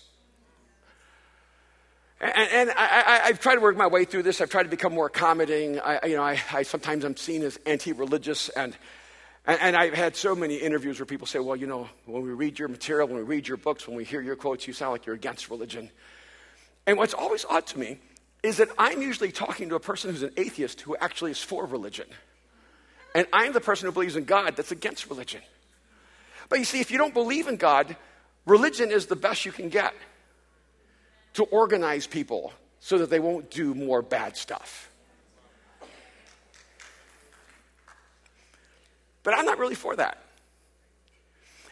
And, 2.21 2.51
and 2.51 2.71
I, 2.71 3.27
have 3.27 3.39
tried 3.39 3.55
to 3.55 3.61
work 3.61 3.77
my 3.77 3.87
way 3.87 4.03
through 4.03 4.23
this. 4.23 4.41
I've 4.41 4.49
tried 4.49 4.63
to 4.63 4.69
become 4.69 4.93
more 4.93 5.05
accommodating. 5.05 5.79
I, 5.79 6.05
you 6.05 6.17
know, 6.17 6.23
I, 6.23 6.39
I 6.51 6.63
sometimes 6.63 7.05
I'm 7.05 7.15
seen 7.15 7.43
as 7.43 7.57
anti-religious, 7.65 8.49
and, 8.49 8.75
and, 9.47 9.61
and 9.61 9.75
I've 9.77 9.93
had 9.93 10.17
so 10.17 10.35
many 10.35 10.55
interviews 10.55 10.99
where 10.99 11.05
people 11.05 11.27
say, 11.27 11.39
"Well, 11.39 11.55
you 11.55 11.67
know, 11.67 11.87
when 12.05 12.23
we 12.23 12.31
read 12.31 12.59
your 12.59 12.67
material, 12.67 13.07
when 13.07 13.17
we 13.17 13.23
read 13.23 13.47
your 13.47 13.55
books, 13.55 13.87
when 13.87 13.95
we 13.95 14.03
hear 14.03 14.21
your 14.21 14.35
quotes, 14.35 14.67
you 14.67 14.73
sound 14.73 14.91
like 14.91 15.05
you're 15.05 15.15
against 15.15 15.49
religion." 15.49 15.89
And 16.85 16.97
what's 16.97 17.13
always 17.13 17.45
odd 17.45 17.67
to 17.67 17.79
me 17.79 17.99
is 18.43 18.57
that 18.57 18.69
I'm 18.77 19.01
usually 19.01 19.31
talking 19.31 19.69
to 19.69 19.75
a 19.75 19.79
person 19.79 20.11
who's 20.11 20.23
an 20.23 20.33
atheist 20.35 20.81
who 20.81 20.97
actually 20.97 21.31
is 21.31 21.41
for 21.41 21.65
religion, 21.65 22.07
and 23.15 23.27
I'm 23.31 23.53
the 23.53 23.61
person 23.61 23.85
who 23.85 23.93
believes 23.93 24.17
in 24.17 24.25
God 24.25 24.57
that's 24.57 24.73
against 24.73 25.09
religion. 25.09 25.41
But 26.49 26.59
you 26.59 26.65
see, 26.65 26.81
if 26.81 26.91
you 26.91 26.97
don't 26.97 27.13
believe 27.13 27.47
in 27.47 27.55
God, 27.55 27.95
religion 28.45 28.91
is 28.91 29.05
the 29.05 29.15
best 29.15 29.45
you 29.45 29.53
can 29.53 29.69
get 29.69 29.93
to 31.33 31.43
organize 31.43 32.07
people 32.07 32.53
so 32.79 32.97
that 32.97 33.09
they 33.09 33.19
won't 33.19 33.49
do 33.51 33.73
more 33.73 34.01
bad 34.01 34.37
stuff. 34.37 34.89
But 39.23 39.37
I'm 39.37 39.45
not 39.45 39.59
really 39.59 39.75
for 39.75 39.95
that. 39.95 40.17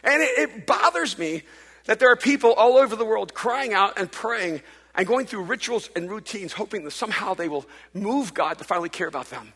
And 0.04 0.22
it, 0.22 0.38
it, 0.38 0.66
bothers 0.66 1.18
me 1.18 1.42
that 1.86 1.98
there 1.98 2.10
are 2.10 2.16
people 2.16 2.52
all 2.52 2.76
over 2.76 2.94
the 2.94 3.04
world 3.04 3.34
crying 3.34 3.74
out 3.74 3.98
and 3.98 4.10
praying 4.10 4.62
and 4.94 5.06
going 5.06 5.26
through 5.26 5.42
rituals 5.42 5.90
and 5.96 6.10
routines, 6.10 6.52
hoping 6.52 6.84
that 6.84 6.92
somehow 6.92 7.34
they 7.34 7.48
will 7.48 7.66
move 7.94 8.34
God 8.34 8.58
to 8.58 8.64
finally 8.64 8.88
care 8.88 9.08
about 9.08 9.30
them. 9.30 9.52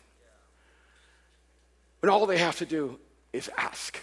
When 1.99 2.09
all 2.09 2.25
they 2.25 2.39
have 2.39 2.57
to 2.57 2.65
do 2.65 2.99
is 3.31 3.49
ask. 3.57 3.99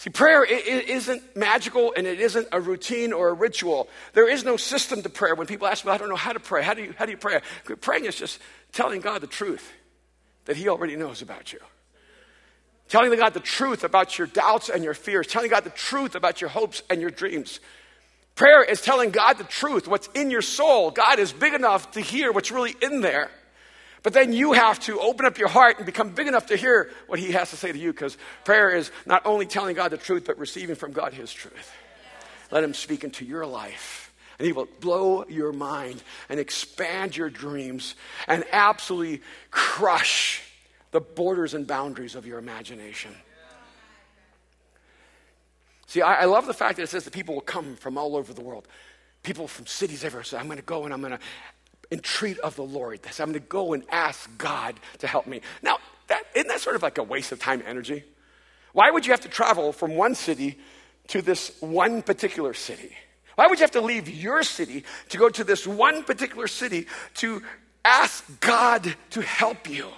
See, 0.00 0.08
prayer 0.08 0.42
it 0.44 0.88
isn't 0.88 1.36
magical 1.36 1.92
and 1.94 2.06
it 2.06 2.20
isn't 2.20 2.48
a 2.52 2.58
routine 2.58 3.12
or 3.12 3.28
a 3.28 3.34
ritual. 3.34 3.86
There 4.14 4.26
is 4.26 4.46
no 4.46 4.56
system 4.56 5.02
to 5.02 5.10
prayer. 5.10 5.34
When 5.34 5.46
people 5.46 5.66
ask 5.66 5.84
me, 5.84 5.92
I 5.92 5.98
don't 5.98 6.08
know 6.08 6.16
how 6.16 6.32
to 6.32 6.40
pray. 6.40 6.62
How 6.62 6.72
do 6.72 6.82
you, 6.82 6.94
how 6.96 7.04
do 7.04 7.10
you 7.10 7.18
pray? 7.18 7.42
Praying 7.82 8.06
is 8.06 8.16
just 8.16 8.38
telling 8.72 9.02
God 9.02 9.20
the 9.20 9.26
truth 9.26 9.70
that 10.46 10.56
He 10.56 10.70
already 10.70 10.96
knows 10.96 11.20
about 11.20 11.52
you. 11.52 11.58
Telling 12.88 13.14
God 13.14 13.34
the 13.34 13.40
truth 13.40 13.84
about 13.84 14.16
your 14.16 14.26
doubts 14.26 14.70
and 14.70 14.82
your 14.82 14.94
fears. 14.94 15.26
Telling 15.26 15.50
God 15.50 15.64
the 15.64 15.70
truth 15.70 16.14
about 16.14 16.40
your 16.40 16.48
hopes 16.48 16.82
and 16.88 17.02
your 17.02 17.10
dreams. 17.10 17.60
Prayer 18.36 18.64
is 18.64 18.80
telling 18.80 19.10
God 19.10 19.36
the 19.36 19.44
truth, 19.44 19.86
what's 19.86 20.08
in 20.14 20.30
your 20.30 20.40
soul. 20.40 20.90
God 20.90 21.18
is 21.18 21.30
big 21.30 21.52
enough 21.52 21.90
to 21.90 22.00
hear 22.00 22.32
what's 22.32 22.50
really 22.50 22.74
in 22.80 23.02
there. 23.02 23.30
But 24.02 24.14
then 24.14 24.32
you 24.32 24.52
have 24.52 24.80
to 24.80 24.98
open 25.00 25.26
up 25.26 25.38
your 25.38 25.48
heart 25.48 25.76
and 25.76 25.86
become 25.86 26.10
big 26.10 26.26
enough 26.26 26.46
to 26.46 26.56
hear 26.56 26.90
what 27.06 27.18
He 27.18 27.32
has 27.32 27.50
to 27.50 27.56
say 27.56 27.70
to 27.70 27.78
you 27.78 27.92
because 27.92 28.16
prayer 28.44 28.70
is 28.70 28.90
not 29.04 29.26
only 29.26 29.46
telling 29.46 29.76
God 29.76 29.90
the 29.90 29.98
truth, 29.98 30.24
but 30.26 30.38
receiving 30.38 30.74
from 30.74 30.92
God 30.92 31.12
His 31.12 31.32
truth. 31.32 31.72
Let 32.50 32.64
Him 32.64 32.74
speak 32.74 33.04
into 33.04 33.24
your 33.24 33.44
life. 33.46 34.12
And 34.38 34.46
He 34.46 34.52
will 34.52 34.68
blow 34.80 35.24
your 35.28 35.52
mind 35.52 36.02
and 36.30 36.40
expand 36.40 37.14
your 37.16 37.28
dreams 37.28 37.94
and 38.26 38.44
absolutely 38.52 39.20
crush 39.50 40.42
the 40.92 41.00
borders 41.00 41.52
and 41.52 41.66
boundaries 41.66 42.14
of 42.14 42.26
your 42.26 42.38
imagination. 42.38 43.14
See, 45.86 46.02
I, 46.02 46.22
I 46.22 46.24
love 46.24 46.46
the 46.46 46.54
fact 46.54 46.76
that 46.76 46.84
it 46.84 46.88
says 46.88 47.04
that 47.04 47.12
people 47.12 47.34
will 47.34 47.42
come 47.42 47.76
from 47.76 47.98
all 47.98 48.16
over 48.16 48.32
the 48.32 48.40
world. 48.40 48.66
People 49.22 49.46
from 49.46 49.66
cities 49.66 50.04
everywhere 50.04 50.24
So 50.24 50.38
I'm 50.38 50.46
going 50.46 50.56
to 50.56 50.64
go 50.64 50.84
and 50.84 50.94
I'm 50.94 51.00
going 51.00 51.12
to 51.12 51.18
entreat 51.90 52.38
of 52.38 52.56
the 52.56 52.62
Lord. 52.62 53.00
I'm 53.18 53.32
going 53.32 53.34
to 53.34 53.40
go 53.40 53.72
and 53.72 53.84
ask 53.90 54.30
God 54.38 54.78
to 54.98 55.06
help 55.06 55.26
me. 55.26 55.40
Now, 55.62 55.78
that, 56.08 56.24
isn't 56.34 56.48
that 56.48 56.60
sort 56.60 56.76
of 56.76 56.82
like 56.82 56.98
a 56.98 57.02
waste 57.02 57.32
of 57.32 57.40
time 57.40 57.62
energy? 57.66 58.04
Why 58.72 58.90
would 58.90 59.06
you 59.06 59.12
have 59.12 59.20
to 59.22 59.28
travel 59.28 59.72
from 59.72 59.96
one 59.96 60.14
city 60.14 60.58
to 61.08 61.22
this 61.22 61.52
one 61.60 62.02
particular 62.02 62.54
city? 62.54 62.96
Why 63.34 63.46
would 63.46 63.58
you 63.58 63.64
have 63.64 63.70
to 63.72 63.80
leave 63.80 64.08
your 64.08 64.42
city 64.42 64.84
to 65.08 65.18
go 65.18 65.28
to 65.28 65.44
this 65.44 65.66
one 65.66 66.04
particular 66.04 66.46
city 66.46 66.86
to 67.14 67.42
ask 67.84 68.24
God 68.40 68.94
to 69.10 69.22
help 69.22 69.68
you? 69.68 69.88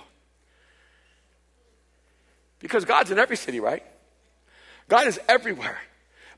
Because 2.61 2.85
God's 2.85 3.11
in 3.11 3.19
every 3.19 3.37
city, 3.37 3.59
right? 3.59 3.83
God 4.89 5.07
is 5.07 5.19
everywhere. 5.29 5.79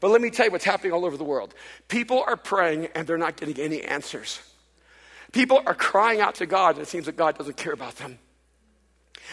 But 0.00 0.10
let 0.10 0.20
me 0.20 0.30
tell 0.30 0.46
you 0.46 0.52
what's 0.52 0.64
happening 0.64 0.92
all 0.92 1.04
over 1.04 1.16
the 1.16 1.24
world. 1.24 1.54
People 1.88 2.24
are 2.26 2.36
praying 2.36 2.88
and 2.94 3.06
they're 3.06 3.18
not 3.18 3.36
getting 3.36 3.62
any 3.62 3.82
answers. 3.82 4.40
People 5.34 5.60
are 5.66 5.74
crying 5.74 6.20
out 6.20 6.36
to 6.36 6.46
God, 6.46 6.76
and 6.76 6.82
it 6.82 6.88
seems 6.88 7.06
that 7.06 7.16
God 7.16 7.36
doesn't 7.36 7.56
care 7.56 7.72
about 7.72 7.96
them. 7.96 8.20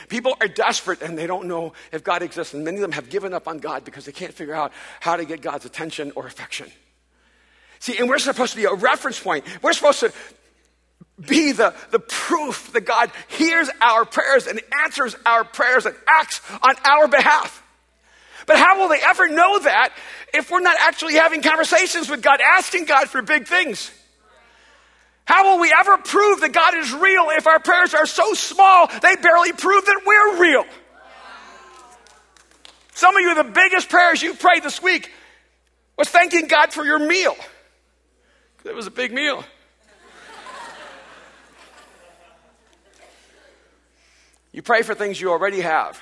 People 0.10 0.36
are 0.42 0.48
desperate 0.48 1.04
and 1.04 1.16
they 1.16 1.28
don't 1.28 1.48
know 1.48 1.74
if 1.92 2.04
God 2.04 2.24
exists, 2.24 2.56
and 2.56 2.66
many 2.66 2.78
of 2.78 2.82
them 2.82 2.94
have 2.94 3.12
given 3.12 3.36
up 3.36 3.48
on 3.48 3.60
God 3.60 3.86
because 3.86 4.06
they 4.06 4.12
can't 4.12 4.34
figure 4.34 4.56
out 4.56 4.72
how 5.00 5.16
to 5.16 5.26
get 5.26 5.42
God's 5.42 5.66
attention 5.66 6.12
or 6.16 6.26
affection. 6.26 6.72
See, 7.78 8.00
and 8.00 8.10
we're 8.10 8.18
supposed 8.18 8.54
to 8.54 8.58
be 8.58 8.66
a 8.66 8.74
reference 8.74 9.20
point. 9.20 9.46
We're 9.62 9.74
supposed 9.74 10.00
to 10.00 10.12
be 11.20 11.52
the, 11.52 11.76
the 11.92 12.00
proof 12.00 12.74
that 12.74 12.82
God 12.82 13.12
hears 13.28 13.70
our 13.80 14.04
prayers 14.04 14.48
and 14.48 14.60
answers 14.84 15.16
our 15.24 15.44
prayers 15.44 15.86
and 15.86 15.96
acts 16.08 16.42
on 16.64 16.74
our 16.84 17.08
behalf. 17.10 17.62
But 18.48 18.58
how 18.58 18.80
will 18.80 18.90
they 18.90 19.02
ever 19.04 19.28
know 19.28 19.60
that 19.60 19.94
if 20.34 20.50
we're 20.50 20.62
not 20.62 20.78
actually 20.80 21.14
having 21.14 21.44
conversations 21.44 22.10
with 22.10 22.24
God, 22.24 22.40
asking 22.42 22.86
God 22.86 23.08
for 23.08 23.22
big 23.22 23.46
things? 23.46 23.92
How 25.32 25.50
will 25.50 25.62
we 25.62 25.74
ever 25.80 25.98
prove 25.98 26.42
that 26.42 26.52
God 26.52 26.76
is 26.76 26.92
real 26.94 27.28
if 27.30 27.48
our 27.48 27.62
prayers 27.62 27.94
are 27.94 28.06
so 28.06 28.34
small 28.34 28.88
they 28.88 29.16
barely 29.16 29.54
prove 29.54 29.86
that 29.86 30.02
we're 30.06 30.42
real? 30.42 30.66
Some 32.94 33.16
of 33.16 33.22
you, 33.22 33.34
the 33.34 33.46
biggest 33.46 33.88
prayers 33.88 34.22
you 34.22 34.34
prayed 34.34 34.62
this 34.62 34.84
week 34.84 35.10
was 35.98 36.10
thanking 36.10 36.48
God 36.48 36.74
for 36.74 36.84
your 36.84 37.00
meal. 37.00 37.38
It 38.66 38.76
was 38.76 38.88
a 38.88 38.92
big 38.92 39.14
meal. 39.14 39.46
you 44.52 44.62
pray 44.62 44.82
for 44.82 44.94
things 44.94 45.22
you 45.22 45.32
already 45.32 45.62
have, 45.62 45.98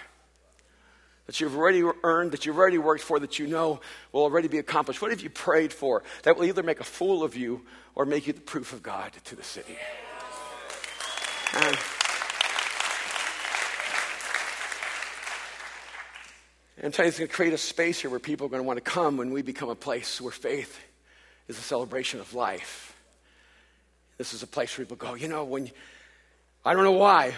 that 1.29 1.39
you've 1.39 1.55
already 1.55 1.83
earned, 2.01 2.31
that 2.31 2.47
you've 2.47 2.57
already 2.57 2.79
worked 2.79 3.03
for, 3.03 3.19
that 3.19 3.37
you 3.37 3.45
know 3.45 3.79
will 4.11 4.23
already 4.23 4.47
be 4.47 4.57
accomplished. 4.57 4.99
What 4.99 5.11
have 5.11 5.21
you 5.21 5.29
prayed 5.29 5.71
for 5.71 6.01
that 6.23 6.35
will 6.35 6.45
either 6.45 6.63
make 6.63 6.79
a 6.79 6.83
fool 6.83 7.21
of 7.23 7.35
you 7.35 7.61
or 7.93 8.05
make 8.05 8.25
you 8.25 8.33
the 8.33 8.41
proof 8.41 8.73
of 8.73 8.81
God 8.81 9.11
to 9.25 9.35
the 9.35 9.43
city. 9.43 9.77
And, 11.55 11.77
it's 16.81 16.97
going 16.97 17.11
to 17.11 17.27
create 17.27 17.53
a 17.53 17.59
space 17.59 18.01
here 18.01 18.09
where 18.09 18.19
people 18.19 18.47
are 18.47 18.49
going 18.49 18.63
to 18.63 18.67
want 18.67 18.83
to 18.83 18.91
come 18.91 19.15
when 19.15 19.29
we 19.29 19.43
become 19.43 19.69
a 19.69 19.75
place 19.75 20.19
where 20.19 20.31
faith 20.31 20.79
is 21.47 21.59
a 21.59 21.61
celebration 21.61 22.19
of 22.19 22.33
life. 22.33 22.95
This 24.17 24.33
is 24.33 24.41
a 24.41 24.47
place 24.47 24.75
where 24.75 24.83
people 24.83 24.97
go, 24.97 25.13
you 25.13 25.27
know, 25.27 25.43
when, 25.43 25.69
I 26.65 26.73
don't 26.73 26.83
know 26.83 26.93
why, 26.93 27.35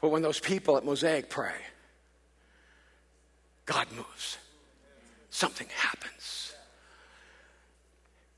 but 0.00 0.08
when 0.08 0.22
those 0.22 0.40
people 0.40 0.76
at 0.76 0.84
Mosaic 0.84 1.30
pray, 1.30 1.54
God 3.68 3.86
moves. 3.94 4.38
Something 5.28 5.66
happens. 5.76 6.54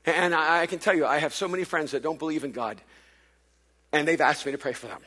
And 0.05 0.35
I, 0.35 0.65
can 0.65 0.79
tell 0.79 0.93
you, 0.93 1.05
I 1.05 1.19
have 1.19 1.33
so 1.33 1.47
many 1.47 1.63
friends 1.63 1.91
that 1.91 2.03
don't 2.03 2.19
believe 2.19 2.43
in 2.43 2.51
God, 2.51 2.81
and 3.93 4.05
they've 4.05 4.19
asked 4.19 4.45
me 4.45 4.51
to 4.51 4.57
pray 4.57 4.73
for 4.73 4.87
them. 4.87 4.99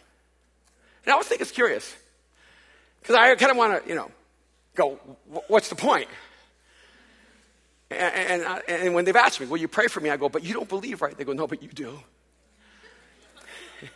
And 1.04 1.10
I 1.10 1.12
always 1.12 1.26
think 1.26 1.42
it's 1.42 1.50
curious, 1.50 1.94
because 3.00 3.16
I 3.16 3.34
kind 3.34 3.50
of 3.50 3.58
want 3.58 3.82
to, 3.82 3.88
you 3.88 3.94
know, 3.94 4.10
go, 4.74 4.98
what's 5.48 5.68
the 5.68 5.74
point? 5.74 6.08
And, 7.90 8.42
and, 8.42 8.62
and, 8.66 8.94
when 8.94 9.04
they've 9.04 9.14
asked 9.14 9.40
me, 9.40 9.46
will 9.46 9.58
you 9.58 9.68
pray 9.68 9.88
for 9.88 10.00
me? 10.00 10.08
I 10.08 10.16
go, 10.16 10.30
but 10.30 10.42
you 10.42 10.54
don't 10.54 10.68
believe, 10.68 11.02
right? 11.02 11.16
They 11.16 11.24
go, 11.24 11.34
no, 11.34 11.46
but 11.46 11.62
you 11.62 11.68
do. 11.68 11.98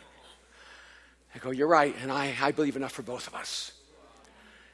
I 1.35 1.39
go, 1.39 1.49
you're 1.49 1.67
right, 1.67 1.95
and 2.01 2.11
I, 2.11 2.35
I 2.39 2.51
believe 2.51 2.75
enough 2.75 2.91
for 2.91 3.01
both 3.01 3.27
of 3.27 3.33
us. 3.33 3.71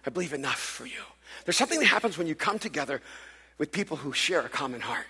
I 0.06 0.10
believe 0.10 0.34
enough 0.34 0.60
for 0.60 0.86
you. 0.86 1.02
There's 1.46 1.58
something 1.58 1.80
that 1.80 1.86
happens 1.86 2.18
when 2.18 2.28
you 2.28 2.36
come 2.36 2.60
together 2.60 3.02
with 3.58 3.72
people 3.72 3.98
who 3.98 4.14
share 4.14 4.42
a 4.42 4.50
common 4.50 4.82
heart. 4.82 5.06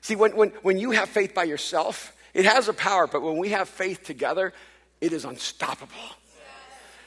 See, 0.00 0.16
when, 0.16 0.36
when, 0.36 0.50
when 0.62 0.78
you 0.78 0.92
have 0.92 1.08
faith 1.08 1.34
by 1.34 1.44
yourself, 1.44 2.14
it 2.34 2.44
has 2.44 2.68
a 2.68 2.72
power, 2.72 3.06
but 3.06 3.22
when 3.22 3.36
we 3.36 3.50
have 3.50 3.68
faith 3.68 4.04
together, 4.04 4.52
it 5.00 5.12
is 5.12 5.24
unstoppable. 5.24 5.96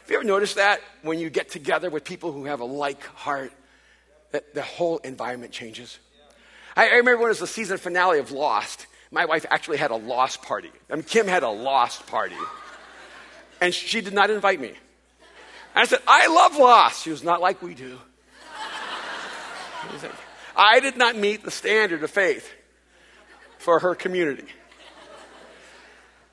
Have 0.02 0.10
you 0.10 0.16
ever 0.16 0.26
noticed 0.26 0.56
that 0.56 0.82
when 1.04 1.20
you 1.20 1.30
get 1.30 1.50
together 1.50 1.90
with 1.90 2.04
people 2.04 2.32
who 2.32 2.46
have 2.46 2.60
a 2.60 2.66
like 2.66 3.04
heart, 3.06 3.54
that 4.32 4.54
the 4.54 4.62
whole 4.62 4.98
environment 5.00 5.52
changes? 5.52 6.00
I, 6.76 6.88
I 6.90 6.96
remember 6.96 7.18
when 7.18 7.28
it 7.28 7.30
was 7.30 7.40
the 7.40 7.48
season 7.48 7.78
finale 7.78 8.20
of 8.20 8.32
Lost, 8.32 8.88
my 9.12 9.26
wife 9.26 9.46
actually 9.50 9.78
had 9.78 9.92
a 9.92 9.96
Lost 9.96 10.42
party. 10.42 10.72
I 10.90 10.96
mean, 10.96 11.04
Kim 11.04 11.28
had 11.28 11.44
a 11.44 11.50
Lost 11.50 12.08
party. 12.08 12.36
And 13.60 13.74
she 13.74 14.02
did 14.02 14.14
not 14.14 14.30
invite 14.30 14.60
me. 14.60 14.74
I 15.76 15.86
said, 15.86 16.00
I 16.08 16.28
love 16.28 16.58
Lost. 16.58 17.04
She 17.04 17.10
was 17.10 17.24
not 17.24 17.42
like 17.42 17.62
we 17.62 17.74
do. 17.74 17.98
I 20.56 20.80
did 20.80 20.98
not 20.98 21.16
meet 21.16 21.44
the 21.44 21.52
standard 21.52 22.04
of 22.04 22.12
faith 22.12 22.52
for 23.58 23.80
her 23.80 23.96
community. 23.96 24.46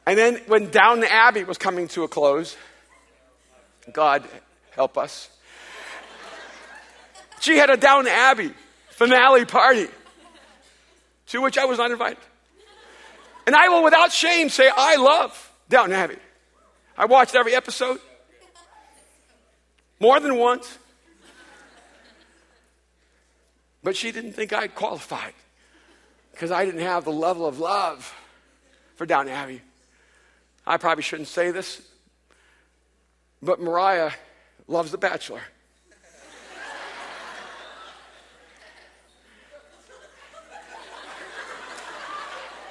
And 0.06 0.18
then 0.18 0.40
when 0.46 0.70
Downton 0.70 1.04
Abbey 1.04 1.44
was 1.44 1.58
coming 1.58 1.88
to 1.88 2.02
a 2.02 2.08
close, 2.08 2.56
God 3.92 4.24
help 4.72 4.98
us, 4.98 5.28
she 7.40 7.56
had 7.56 7.70
a 7.70 7.76
Downton 7.76 8.12
Abbey 8.12 8.52
finale 8.90 9.44
party 9.44 9.86
to 11.28 11.40
which 11.40 11.58
I 11.58 11.66
was 11.66 11.78
not 11.78 11.90
invited. 11.90 12.18
And 13.46 13.54
I 13.54 13.68
will 13.68 13.84
without 13.84 14.12
shame 14.12 14.48
say, 14.48 14.70
I 14.74 14.96
love 14.96 15.52
Downton 15.68 15.94
Abbey. 15.94 16.16
I 16.96 17.04
watched 17.04 17.34
every 17.34 17.54
episode 17.54 18.00
more 20.00 20.20
than 20.20 20.36
once. 20.36 20.78
But 23.82 23.96
she 23.96 24.12
didn't 24.12 24.32
think 24.32 24.52
I 24.52 24.68
qualified 24.68 25.34
because 26.32 26.50
I 26.50 26.64
didn't 26.64 26.82
have 26.82 27.04
the 27.04 27.12
level 27.12 27.46
of 27.46 27.58
love 27.58 28.14
for 28.96 29.06
Downton 29.06 29.34
Abbey. 29.34 29.62
I 30.66 30.76
probably 30.76 31.02
shouldn't 31.02 31.28
say 31.28 31.50
this, 31.50 31.80
but 33.42 33.60
Mariah 33.60 34.12
loves 34.66 34.90
The 34.90 34.98
Bachelor. 34.98 35.40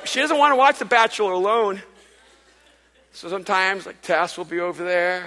she 0.05 0.19
doesn't 0.19 0.37
want 0.37 0.51
to 0.51 0.55
watch 0.55 0.79
The 0.79 0.85
Bachelor 0.85 1.31
alone. 1.31 1.81
So 3.11 3.29
sometimes, 3.29 3.85
like 3.85 4.01
Tess 4.01 4.37
will 4.37 4.45
be 4.45 4.59
over 4.59 4.83
there. 4.83 5.25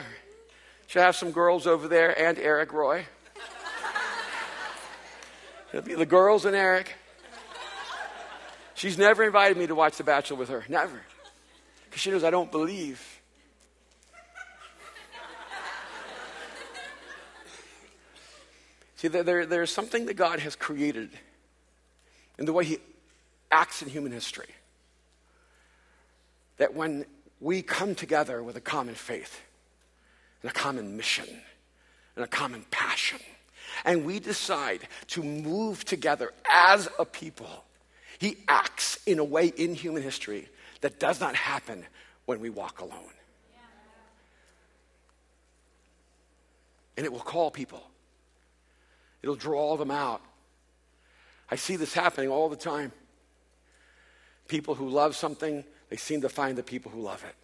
She'll 0.90 1.02
have 1.02 1.14
some 1.14 1.30
girls 1.30 1.68
over 1.68 1.86
there 1.86 2.20
and 2.20 2.36
Eric 2.36 2.72
Roy. 2.72 3.06
It'll 5.72 5.86
be 5.86 5.94
the 5.94 6.04
girls 6.04 6.44
and 6.46 6.56
Eric. 6.56 6.96
She's 8.74 8.98
never 8.98 9.22
invited 9.22 9.56
me 9.56 9.68
to 9.68 9.74
watch 9.76 9.98
The 9.98 10.02
Bachelor 10.02 10.38
with 10.38 10.48
her. 10.48 10.64
Never. 10.68 11.00
Because 11.84 12.00
she 12.00 12.10
knows 12.10 12.24
I 12.24 12.30
don't 12.30 12.50
believe. 12.50 13.20
See, 18.96 19.06
there, 19.06 19.46
there's 19.46 19.70
something 19.70 20.06
that 20.06 20.14
God 20.14 20.40
has 20.40 20.56
created 20.56 21.10
in 22.36 22.46
the 22.46 22.52
way 22.52 22.64
He 22.64 22.78
acts 23.52 23.80
in 23.80 23.88
human 23.88 24.10
history. 24.10 24.50
That 26.56 26.74
when 26.74 27.04
we 27.38 27.62
come 27.62 27.94
together 27.94 28.42
with 28.42 28.56
a 28.56 28.60
common 28.60 28.96
faith 28.96 29.40
and 30.42 30.50
a 30.50 30.54
common 30.54 30.96
mission 30.96 31.28
and 32.16 32.24
a 32.24 32.28
common 32.28 32.64
passion, 32.70 33.20
and 33.84 34.04
we 34.04 34.18
decide 34.18 34.80
to 35.08 35.22
move 35.22 35.84
together 35.84 36.32
as 36.50 36.88
a 36.98 37.04
people, 37.04 37.64
he 38.18 38.36
acts 38.48 38.98
in 39.06 39.18
a 39.18 39.24
way 39.24 39.48
in 39.56 39.74
human 39.74 40.02
history 40.02 40.48
that 40.80 40.98
does 40.98 41.20
not 41.20 41.34
happen 41.34 41.84
when 42.26 42.40
we 42.40 42.50
walk 42.50 42.80
alone. 42.80 43.14
And 46.96 47.06
it 47.06 47.12
will 47.12 47.20
call 47.20 47.50
people, 47.50 47.82
it'll 49.22 49.36
draw 49.36 49.76
them 49.76 49.90
out. 49.90 50.20
I 51.50 51.56
see 51.56 51.76
this 51.76 51.94
happening 51.94 52.30
all 52.30 52.48
the 52.48 52.56
time. 52.56 52.92
People 54.48 54.74
who 54.74 54.88
love 54.88 55.16
something, 55.16 55.64
they 55.88 55.96
seem 55.96 56.20
to 56.20 56.28
find 56.28 56.58
the 56.58 56.62
people 56.62 56.90
who 56.90 57.00
love 57.00 57.24
it. 57.24 57.34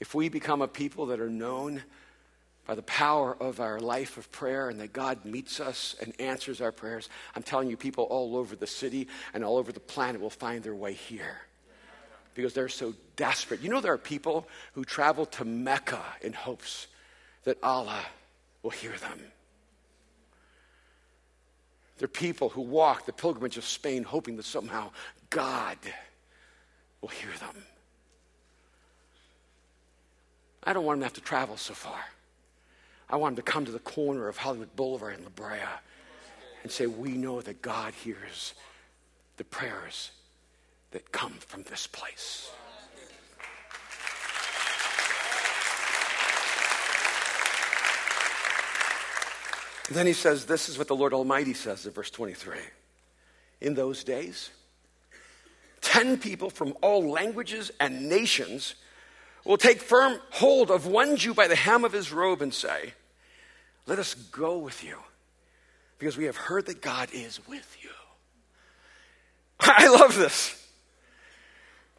If 0.00 0.14
we 0.14 0.28
become 0.28 0.62
a 0.62 0.68
people 0.68 1.06
that 1.06 1.20
are 1.20 1.30
known 1.30 1.82
by 2.66 2.74
the 2.74 2.82
power 2.82 3.36
of 3.40 3.60
our 3.60 3.80
life 3.80 4.16
of 4.16 4.30
prayer 4.32 4.68
and 4.68 4.80
that 4.80 4.92
God 4.92 5.24
meets 5.24 5.60
us 5.60 5.94
and 6.02 6.12
answers 6.20 6.60
our 6.60 6.72
prayers, 6.72 7.08
I'm 7.34 7.42
telling 7.42 7.70
you, 7.70 7.76
people 7.76 8.04
all 8.04 8.36
over 8.36 8.56
the 8.56 8.66
city 8.66 9.08
and 9.32 9.44
all 9.44 9.56
over 9.56 9.72
the 9.72 9.80
planet 9.80 10.20
will 10.20 10.30
find 10.30 10.62
their 10.62 10.74
way 10.74 10.92
here 10.92 11.38
because 12.34 12.52
they're 12.52 12.68
so 12.68 12.94
desperate. 13.16 13.62
You 13.62 13.70
know, 13.70 13.80
there 13.80 13.94
are 13.94 13.98
people 13.98 14.46
who 14.74 14.84
travel 14.84 15.24
to 15.26 15.44
Mecca 15.44 16.02
in 16.20 16.34
hopes 16.34 16.86
that 17.44 17.56
Allah 17.62 18.04
will 18.62 18.70
hear 18.70 18.92
them. 18.92 19.20
There 21.98 22.04
are 22.04 22.08
people 22.08 22.50
who 22.50 22.60
walk 22.60 23.06
the 23.06 23.12
pilgrimage 23.12 23.56
of 23.56 23.64
Spain 23.64 24.02
hoping 24.02 24.36
that 24.36 24.44
somehow 24.44 24.90
God 25.30 25.78
will 27.00 27.08
hear 27.08 27.30
them. 27.40 27.64
I 30.66 30.72
don't 30.72 30.84
want 30.84 30.96
them 30.96 31.02
to 31.02 31.06
have 31.06 31.12
to 31.14 31.20
travel 31.20 31.56
so 31.56 31.74
far. 31.74 32.00
I 33.08 33.16
want 33.16 33.36
them 33.36 33.44
to 33.44 33.50
come 33.50 33.64
to 33.64 33.70
the 33.70 33.78
corner 33.78 34.28
of 34.28 34.36
Hollywood 34.36 34.74
Boulevard 34.74 35.16
in 35.16 35.22
La 35.22 35.30
Brea 35.30 35.60
and 36.64 36.72
say, 36.72 36.86
We 36.86 37.10
know 37.12 37.40
that 37.40 37.62
God 37.62 37.94
hears 37.94 38.54
the 39.36 39.44
prayers 39.44 40.10
that 40.90 41.12
come 41.12 41.34
from 41.34 41.62
this 41.62 41.86
place. 41.86 42.50
And 49.86 49.96
then 49.96 50.06
he 50.06 50.12
says, 50.12 50.46
This 50.46 50.68
is 50.68 50.78
what 50.78 50.88
the 50.88 50.96
Lord 50.96 51.12
Almighty 51.12 51.54
says 51.54 51.86
in 51.86 51.92
verse 51.92 52.10
23. 52.10 52.58
In 53.60 53.74
those 53.74 54.02
days, 54.02 54.50
10 55.82 56.18
people 56.18 56.50
from 56.50 56.74
all 56.82 57.08
languages 57.08 57.70
and 57.78 58.08
nations 58.08 58.74
will 59.46 59.56
take 59.56 59.80
firm 59.80 60.18
hold 60.30 60.70
of 60.70 60.86
one 60.86 61.16
Jew 61.16 61.32
by 61.32 61.46
the 61.46 61.56
hem 61.56 61.84
of 61.84 61.92
his 61.92 62.12
robe 62.12 62.42
and 62.42 62.52
say, 62.52 62.92
Let 63.86 63.98
us 63.98 64.14
go 64.14 64.58
with 64.58 64.84
you, 64.84 64.96
because 65.98 66.16
we 66.16 66.24
have 66.24 66.36
heard 66.36 66.66
that 66.66 66.82
God 66.82 67.08
is 67.12 67.40
with 67.46 67.76
you. 67.80 67.90
I 69.60 69.88
love 69.88 70.16
this. 70.16 70.62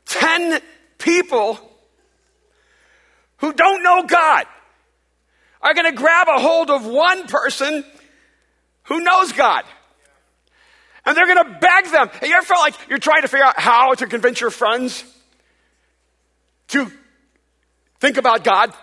10 0.05 0.59
people 0.97 1.59
who 3.37 3.53
don't 3.53 3.81
know 3.81 4.03
God 4.03 4.45
are 5.61 5.73
going 5.73 5.89
to 5.89 5.97
grab 5.97 6.27
a 6.29 6.39
hold 6.39 6.69
of 6.69 6.85
one 6.85 7.27
person 7.27 7.83
who 8.83 9.01
knows 9.01 9.31
God. 9.31 9.63
And 11.05 11.15
they're 11.15 11.25
going 11.25 11.45
to 11.45 11.59
beg 11.59 11.85
them. 11.85 12.09
Have 12.09 12.23
you 12.23 12.35
ever 12.35 12.45
felt 12.45 12.61
like 12.61 12.75
you're 12.89 12.99
trying 12.99 13.21
to 13.21 13.27
figure 13.27 13.45
out 13.45 13.59
how 13.59 13.93
to 13.93 14.07
convince 14.07 14.41
your 14.41 14.49
friends 14.49 15.03
to 16.69 16.91
think 17.99 18.17
about 18.17 18.43
God? 18.43 18.73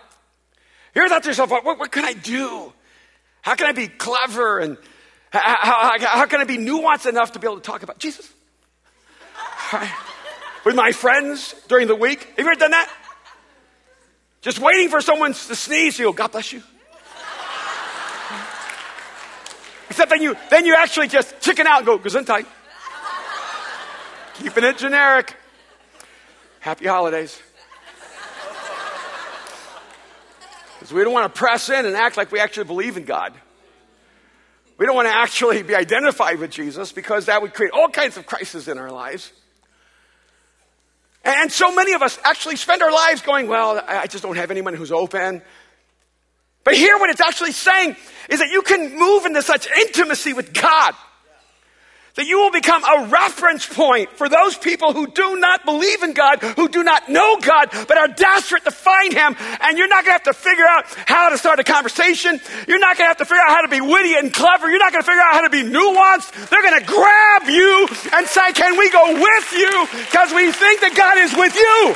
You 0.93 1.01
ever 1.01 1.09
thought 1.09 1.23
to 1.23 1.29
yourself, 1.29 1.51
what, 1.51 1.65
what 1.65 1.91
can 1.91 2.05
I 2.05 2.13
do? 2.13 2.71
How 3.41 3.55
can 3.55 3.67
I 3.67 3.73
be 3.73 3.87
clever? 3.87 4.59
And 4.59 4.77
how, 5.29 5.39
how, 5.41 5.99
how 5.99 6.25
can 6.25 6.39
I 6.39 6.45
be 6.45 6.57
nuanced 6.57 7.07
enough 7.07 7.33
to 7.33 7.39
be 7.39 7.47
able 7.47 7.57
to 7.57 7.61
talk 7.61 7.83
about 7.83 7.99
Jesus? 7.99 8.31
With 10.63 10.75
my 10.75 10.91
friends 10.91 11.53
during 11.67 11.87
the 11.87 11.95
week. 11.95 12.23
Have 12.23 12.39
you 12.39 12.45
ever 12.45 12.55
done 12.55 12.71
that? 12.71 12.91
Just 14.41 14.59
waiting 14.59 14.89
for 14.89 15.01
someone 15.01 15.33
to 15.33 15.55
sneeze, 15.55 15.99
you 15.99 16.05
go, 16.05 16.13
God 16.13 16.31
bless 16.31 16.53
you. 16.53 16.63
Except 19.89 20.09
then 20.09 20.21
you, 20.21 20.35
then 20.49 20.65
you 20.65 20.75
actually 20.75 21.07
just 21.07 21.39
chicken 21.39 21.67
out 21.67 21.77
and 21.77 21.85
go, 21.85 21.99
Gesundheit. 21.99 22.45
Keeping 24.35 24.63
it 24.63 24.77
generic. 24.77 25.35
Happy 26.59 26.87
holidays. 26.87 27.41
Because 30.85 30.97
we 30.97 31.03
don't 31.03 31.13
want 31.13 31.33
to 31.33 31.39
press 31.39 31.69
in 31.69 31.83
and 31.87 31.95
act 31.95 32.15
like 32.15 32.31
we 32.31 32.39
actually 32.39 32.65
believe 32.65 32.95
in 32.95 33.05
God. 33.05 33.33
We 34.77 34.85
don't 34.85 34.93
want 34.93 35.07
to 35.07 35.15
actually 35.15 35.63
be 35.63 35.73
identified 35.73 36.37
with 36.37 36.51
Jesus 36.51 36.91
because 36.91 37.25
that 37.25 37.41
would 37.41 37.55
create 37.55 37.71
all 37.71 37.89
kinds 37.89 38.17
of 38.17 38.27
crises 38.27 38.67
in 38.67 38.77
our 38.77 38.91
lives. 38.91 39.33
And 41.23 41.51
so 41.51 41.73
many 41.73 41.93
of 41.93 42.03
us 42.03 42.19
actually 42.23 42.57
spend 42.57 42.83
our 42.83 42.91
lives 42.91 43.23
going, 43.23 43.47
well, 43.47 43.83
I 43.87 44.05
just 44.05 44.21
don't 44.21 44.35
have 44.35 44.51
anyone 44.51 44.75
who's 44.75 44.91
open. 44.91 45.41
But 46.63 46.75
here, 46.75 46.99
what 46.99 47.09
it's 47.09 47.21
actually 47.21 47.53
saying 47.53 47.95
is 48.29 48.37
that 48.37 48.49
you 48.51 48.61
can 48.61 48.95
move 48.95 49.25
into 49.25 49.41
such 49.41 49.67
intimacy 49.67 50.33
with 50.33 50.53
God 50.53 50.93
that 52.15 52.25
you 52.25 52.39
will 52.39 52.51
become 52.51 52.83
a 52.83 53.07
reference 53.07 53.65
point 53.65 54.09
for 54.11 54.29
those 54.29 54.57
people 54.57 54.93
who 54.93 55.05
do 55.07 55.37
not 55.37 55.65
believe 55.65 56.01
in 56.01 56.13
God, 56.13 56.41
who 56.41 56.69
do 56.69 56.81
not 56.81 57.09
know 57.09 57.37
God, 57.41 57.69
but 57.71 57.97
are 57.97 58.07
desperate 58.07 58.63
to 58.63 58.71
find 58.71 59.11
Him. 59.11 59.35
And 59.59 59.77
you're 59.77 59.89
not 59.89 60.05
going 60.05 60.17
to 60.17 60.23
have 60.23 60.23
to 60.23 60.33
figure 60.33 60.65
out 60.65 60.85
how 61.05 61.29
to 61.29 61.37
start 61.37 61.59
a 61.59 61.63
conversation. 61.63 62.39
You're 62.67 62.79
not 62.79 62.97
going 62.97 63.05
to 63.05 63.09
have 63.09 63.17
to 63.17 63.25
figure 63.25 63.43
out 63.43 63.49
how 63.49 63.61
to 63.61 63.67
be 63.67 63.81
witty 63.81 64.15
and 64.15 64.33
clever. 64.33 64.69
You're 64.69 64.79
not 64.79 64.93
going 64.93 65.03
to 65.03 65.07
figure 65.07 65.21
out 65.21 65.33
how 65.33 65.41
to 65.41 65.49
be 65.49 65.63
nuanced. 65.63 66.49
They're 66.49 66.63
going 66.63 66.79
to 66.79 66.85
grab 66.85 67.49
you 67.49 67.87
and 68.13 68.27
say, 68.27 68.53
Can 68.53 68.77
we 68.77 68.89
go 68.89 69.13
with 69.13 69.51
you? 69.51 69.87
Because 70.05 70.33
we 70.33 70.51
think 70.51 70.81
that 70.81 70.95
God 70.95 71.17
is 71.17 71.35
with 71.35 71.55
you. 71.55 71.95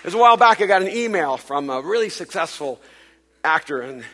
It 0.00 0.06
was 0.06 0.14
a 0.14 0.18
while 0.18 0.36
back, 0.36 0.62
I 0.62 0.66
got 0.66 0.82
an 0.82 0.88
email 0.88 1.36
from 1.36 1.68
a 1.68 1.82
really 1.82 2.10
successful 2.10 2.80
actor, 3.46 3.80
and 3.80 4.04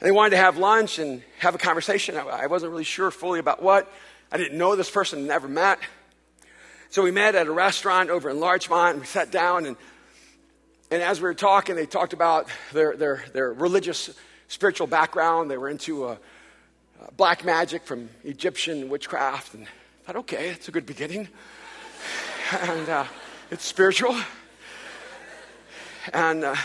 they 0.00 0.12
wanted 0.12 0.30
to 0.30 0.36
have 0.36 0.58
lunch 0.58 0.98
and 0.98 1.22
have 1.38 1.54
a 1.54 1.58
conversation. 1.58 2.14
I 2.16 2.46
wasn't 2.46 2.70
really 2.70 2.84
sure 2.84 3.10
fully 3.10 3.40
about 3.40 3.62
what. 3.62 3.90
I 4.30 4.36
didn't 4.36 4.58
know 4.58 4.76
this 4.76 4.90
person, 4.90 5.26
never 5.26 5.48
met. 5.48 5.78
So 6.90 7.02
we 7.02 7.10
met 7.10 7.34
at 7.34 7.46
a 7.46 7.52
restaurant 7.52 8.10
over 8.10 8.28
in 8.28 8.38
Larchmont, 8.38 8.92
and 8.92 9.00
we 9.00 9.06
sat 9.06 9.30
down, 9.30 9.64
and, 9.64 9.76
and 10.90 11.02
as 11.02 11.20
we 11.20 11.24
were 11.24 11.34
talking, 11.34 11.74
they 11.74 11.86
talked 11.86 12.12
about 12.12 12.48
their, 12.74 12.96
their, 12.96 13.24
their 13.32 13.52
religious, 13.54 14.10
spiritual 14.48 14.86
background. 14.86 15.50
They 15.50 15.56
were 15.56 15.70
into 15.70 16.04
uh, 16.04 16.16
black 17.16 17.46
magic 17.46 17.84
from 17.84 18.10
Egyptian 18.24 18.90
witchcraft, 18.90 19.54
and 19.54 19.64
I 19.64 20.06
thought, 20.06 20.16
okay, 20.16 20.50
it's 20.50 20.68
a 20.68 20.70
good 20.70 20.84
beginning. 20.84 21.28
and 22.60 22.88
uh, 22.90 23.04
it's 23.50 23.64
spiritual. 23.64 24.14
And, 26.12 26.44
uh, 26.44 26.56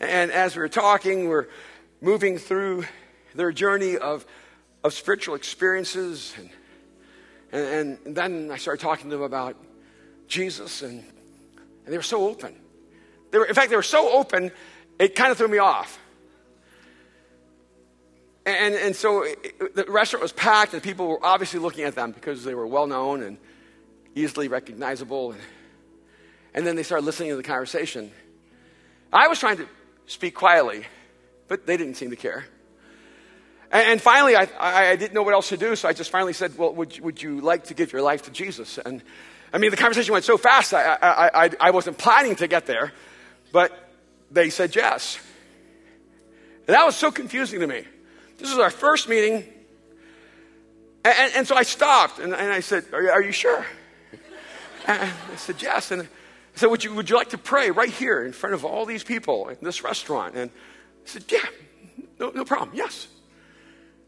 and 0.00 0.30
as 0.30 0.54
we 0.54 0.60
were 0.60 0.68
talking, 0.68 1.28
we're 1.28 1.48
moving 2.00 2.38
through 2.38 2.84
their 3.34 3.52
journey 3.52 3.96
of, 3.96 4.26
of 4.84 4.92
spiritual 4.92 5.34
experiences. 5.34 6.34
And, 6.38 6.50
and, 7.52 7.98
and 8.06 8.16
then 8.16 8.50
I 8.50 8.56
started 8.56 8.82
talking 8.82 9.10
to 9.10 9.16
them 9.16 9.24
about 9.24 9.56
Jesus, 10.28 10.82
and, 10.82 11.00
and 11.84 11.92
they 11.92 11.96
were 11.96 12.02
so 12.02 12.28
open. 12.28 12.56
They 13.30 13.38
were, 13.38 13.46
in 13.46 13.54
fact, 13.54 13.70
they 13.70 13.76
were 13.76 13.82
so 13.82 14.10
open, 14.10 14.50
it 14.98 15.14
kind 15.14 15.30
of 15.30 15.38
threw 15.38 15.48
me 15.48 15.58
off. 15.58 15.98
And, 18.44 18.74
and 18.74 18.94
so 18.94 19.22
it, 19.22 19.74
the 19.74 19.84
restaurant 19.88 20.22
was 20.22 20.32
packed, 20.32 20.72
and 20.72 20.82
people 20.82 21.08
were 21.08 21.24
obviously 21.24 21.58
looking 21.58 21.84
at 21.84 21.94
them 21.94 22.12
because 22.12 22.44
they 22.44 22.54
were 22.54 22.66
well 22.66 22.86
known 22.86 23.22
and 23.22 23.38
easily 24.14 24.48
recognizable. 24.48 25.32
And, 25.32 25.40
and 26.54 26.66
then 26.66 26.76
they 26.76 26.84
started 26.84 27.04
listening 27.04 27.30
to 27.30 27.36
the 27.36 27.42
conversation. 27.42 28.12
I 29.12 29.28
was 29.28 29.40
trying 29.40 29.56
to 29.58 29.68
speak 30.06 30.34
quietly, 30.34 30.84
but 31.48 31.66
they 31.66 31.76
didn't 31.76 31.94
seem 31.94 32.10
to 32.10 32.16
care. 32.16 32.44
And, 33.70 33.88
and 33.88 34.00
finally, 34.00 34.36
I, 34.36 34.48
I, 34.58 34.88
I, 34.90 34.96
didn't 34.96 35.14
know 35.14 35.22
what 35.22 35.34
else 35.34 35.48
to 35.50 35.56
do, 35.56 35.76
so 35.76 35.88
I 35.88 35.92
just 35.92 36.10
finally 36.10 36.32
said, 36.32 36.56
Well, 36.56 36.74
would, 36.74 36.98
would 37.00 37.22
you 37.22 37.40
like 37.40 37.64
to 37.64 37.74
give 37.74 37.92
your 37.92 38.02
life 38.02 38.22
to 38.22 38.30
Jesus? 38.30 38.78
And 38.78 39.02
I 39.52 39.58
mean, 39.58 39.70
the 39.70 39.76
conversation 39.76 40.12
went 40.12 40.24
so 40.24 40.36
fast, 40.36 40.74
I, 40.74 40.96
I, 41.00 41.44
I, 41.44 41.50
I 41.60 41.70
wasn't 41.70 41.98
planning 41.98 42.36
to 42.36 42.48
get 42.48 42.66
there, 42.66 42.92
but 43.52 43.72
they 44.30 44.50
said 44.50 44.74
yes. 44.74 45.18
And 46.66 46.74
that 46.74 46.84
was 46.84 46.96
so 46.96 47.10
confusing 47.10 47.60
to 47.60 47.66
me. 47.66 47.84
This 48.38 48.50
was 48.50 48.58
our 48.58 48.70
first 48.70 49.08
meeting. 49.08 49.44
And, 51.04 51.14
and, 51.18 51.32
and 51.36 51.48
so 51.48 51.54
I 51.54 51.62
stopped 51.62 52.18
and, 52.18 52.34
and 52.34 52.52
I 52.52 52.60
said, 52.60 52.84
Are 52.92 53.02
you, 53.02 53.10
are 53.10 53.22
you 53.22 53.32
sure? 53.32 53.64
And 54.88 55.10
I 55.32 55.36
said, 55.36 55.62
Yes. 55.62 55.90
And 55.90 56.08
Said, 56.56 56.70
would 56.70 56.82
you, 56.82 56.94
would 56.94 57.08
you 57.08 57.16
like 57.16 57.30
to 57.30 57.38
pray 57.38 57.70
right 57.70 57.90
here 57.90 58.24
in 58.24 58.32
front 58.32 58.54
of 58.54 58.64
all 58.64 58.86
these 58.86 59.04
people 59.04 59.48
in 59.48 59.58
this 59.60 59.84
restaurant? 59.84 60.34
And 60.34 60.50
I 60.50 61.08
said, 61.08 61.24
Yeah, 61.28 61.44
no, 62.18 62.30
no 62.30 62.44
problem. 62.44 62.70
Yes. 62.74 63.08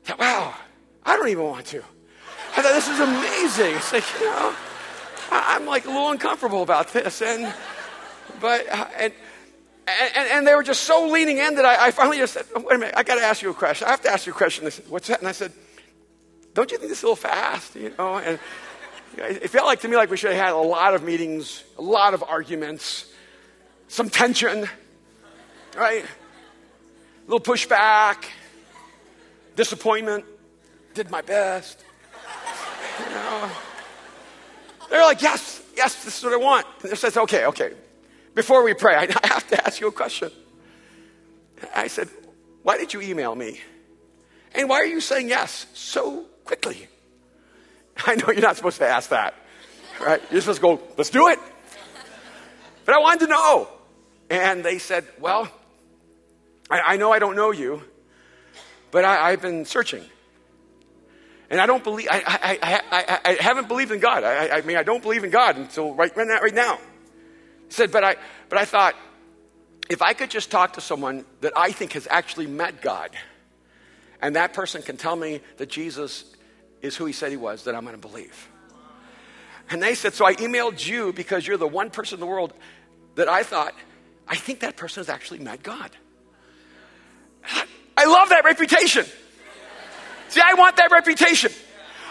I 0.05 0.09
said, 0.09 0.19
wow, 0.19 0.55
I 1.05 1.17
don't 1.17 1.29
even 1.29 1.45
want 1.45 1.67
to. 1.67 1.83
I 2.57 2.63
thought, 2.63 2.73
this 2.73 2.89
is 2.89 3.01
amazing. 3.01 3.77
It's 3.77 3.93
like, 3.93 4.05
you 4.21 4.27
know, 4.27 4.55
I, 5.31 5.57
am 5.57 5.67
like 5.67 5.85
a 5.85 5.89
little 5.89 6.11
uncomfortable 6.11 6.63
about 6.63 6.93
this. 6.93 7.21
And, 7.21 7.53
but, 8.41 8.69
uh, 8.71 8.87
and, 8.99 9.13
and, 9.87 10.29
and, 10.31 10.47
they 10.47 10.55
were 10.55 10.63
just 10.63 10.85
so 10.85 11.09
leaning 11.09 11.39
in 11.39 11.57
that 11.57 11.65
I, 11.65 11.89
I 11.89 11.91
finally 11.91 12.19
just 12.19 12.35
said, 12.35 12.47
oh, 12.55 12.61
wait 12.61 12.77
a 12.77 12.79
minute, 12.79 12.95
I 12.97 13.03
got 13.03 13.17
to 13.17 13.23
ask 13.23 13.43
you 13.43 13.51
a 13.51 13.55
question. 13.55 13.87
I 13.87 13.91
have 13.91 14.03
to 14.03 14.11
ask 14.11 14.27
you 14.27 14.33
a 14.33 14.37
question. 14.37 14.65
They 14.65 14.71
said, 14.71 14.89
What's 14.89 15.09
that? 15.09 15.19
And 15.21 15.29
I 15.29 15.33
said, 15.33 15.53
Don't 16.55 16.71
you 16.71 16.79
think 16.79 16.89
this 16.89 16.99
is 16.99 17.05
a 17.05 17.07
little 17.07 17.17
fast? 17.17 17.75
You 17.77 17.93
know, 17.99 18.19
and 18.19 18.39
it 19.19 19.51
felt 19.51 19.67
like 19.67 19.81
to 19.81 19.89
me 19.89 19.97
like 19.97 20.11
we 20.11 20.17
should 20.17 20.33
have 20.33 20.45
had 20.45 20.53
a 20.53 20.57
lot 20.57 20.95
of 20.95 21.03
meetings, 21.03 21.65
a 21.77 21.83
lot 21.83 22.15
of 22.15 22.23
arguments, 22.23 23.11
some 23.89 24.09
tension, 24.09 24.69
right? 25.77 26.05
A 26.05 27.31
little 27.31 27.41
pushback, 27.41 28.25
disappointment. 29.57 30.25
Did 30.95 31.11
my 31.11 31.23
best. 31.23 31.85
You 33.01 33.11
know. 33.11 33.51
They're 34.91 35.05
like, 35.05 35.23
yes, 35.23 35.63
yes, 35.77 36.05
this 36.05 36.19
is 36.19 36.25
what 36.25 36.33
I 36.33 36.37
want. 36.37 36.67
And 36.83 36.91
they 36.91 36.97
says, 36.97 37.17
okay, 37.17 37.47
okay. 37.47 37.73
Before 38.35 38.63
we 38.63 38.75
pray, 38.75 38.97
I 39.23 39.27
have 39.27 39.47
to 39.49 39.67
ask 39.67 39.81
you 39.81 39.89
a 39.89 39.93
question. 39.93 40.31
I 41.75 41.89
said, 41.89 42.09
why 42.63 42.79
did 42.79 42.95
you 42.95 43.01
email 43.01 43.35
me? 43.35 43.61
And 44.55 44.69
why 44.69 44.77
are 44.77 44.87
you 44.87 45.01
saying 45.01 45.29
yes 45.29 45.67
so 45.75 46.25
quickly? 46.45 46.89
I 48.07 48.15
know 48.17 48.31
you're 48.31 48.41
not 48.41 48.57
supposed 48.57 48.79
to 48.79 48.87
ask 48.87 49.11
that, 49.11 49.35
right? 50.01 50.23
You're 50.31 50.41
supposed 50.41 50.61
to 50.61 50.63
go, 50.63 50.81
let's 50.97 51.11
do 51.11 51.29
it. 51.29 51.39
But 52.85 52.95
I 52.95 52.99
wanted 53.01 53.27
to 53.27 53.27
know. 53.27 53.69
And 54.31 54.65
they 54.65 54.79
said, 54.79 55.07
Well, 55.19 55.49
I, 56.71 56.81
I 56.81 56.97
know 56.97 57.13
I 57.13 57.19
don't 57.19 57.37
know 57.37 57.51
you, 57.51 57.83
but 58.91 59.05
I, 59.05 59.31
have 59.31 59.43
been 59.43 59.65
searching. 59.65 60.05
And 61.51 61.61
I 61.61 61.67
don't 61.67 61.83
believe, 61.83 62.09
I, 62.11 62.23
I, 62.27 62.81
I, 62.91 63.21
I, 63.25 63.33
haven't 63.43 63.69
believed 63.69 63.91
in 63.91 64.01
God. 64.01 64.23
I, 64.25 64.59
I 64.59 64.61
mean, 64.63 64.77
I 64.77 64.83
don't 64.83 65.03
believe 65.03 65.25
in 65.25 65.31
God 65.31 65.57
until 65.57 65.95
right, 65.95 66.15
right, 66.15 66.55
now. 66.55 66.77
He 67.67 67.73
said, 67.75 67.91
but 67.91 68.05
I, 68.05 68.17
but 68.51 68.59
I 68.59 68.67
thought, 68.67 68.95
if 69.89 70.03
I 70.03 70.13
could 70.13 70.31
just 70.31 70.51
talk 70.51 70.75
to 70.75 70.83
someone 70.83 71.25
that 71.41 71.55
I 71.57 71.73
think 71.73 71.93
has 71.93 72.07
actually 72.11 72.47
met 72.47 72.83
God, 72.83 73.11
and 74.21 74.37
that 74.37 74.53
person 74.53 74.83
can 74.83 74.99
tell 74.99 75.17
me 75.17 75.41
that 75.57 75.71
Jesus 75.71 76.25
is 76.83 76.97
who 76.97 77.05
he 77.07 77.13
said 77.13 77.31
he 77.31 77.37
was, 77.37 77.65
that 77.65 77.75
I'm 77.75 77.85
going 77.85 78.01
to 78.01 78.09
believe. 78.09 78.49
And 79.71 79.83
they 79.83 79.95
said, 79.95 80.15
So 80.15 80.25
I 80.25 80.35
emailed 80.35 80.87
you 80.87 81.13
because 81.13 81.47
you're 81.47 81.57
the 81.57 81.69
one 81.69 81.91
person 81.91 82.17
in 82.17 82.21
the 82.21 82.27
world 82.27 82.53
that 83.17 83.29
I 83.29 83.43
thought, 83.43 83.75
I 84.27 84.37
think 84.37 84.61
that 84.61 84.77
person 84.77 85.01
has 85.01 85.09
actually 85.09 85.41
met 85.41 85.63
God. 85.63 85.91
I 87.97 88.05
love 88.05 88.29
that 88.29 88.45
reputation. 88.45 89.05
See, 90.29 90.41
I 90.45 90.55
want 90.55 90.77
that 90.77 90.91
reputation. 90.93 91.51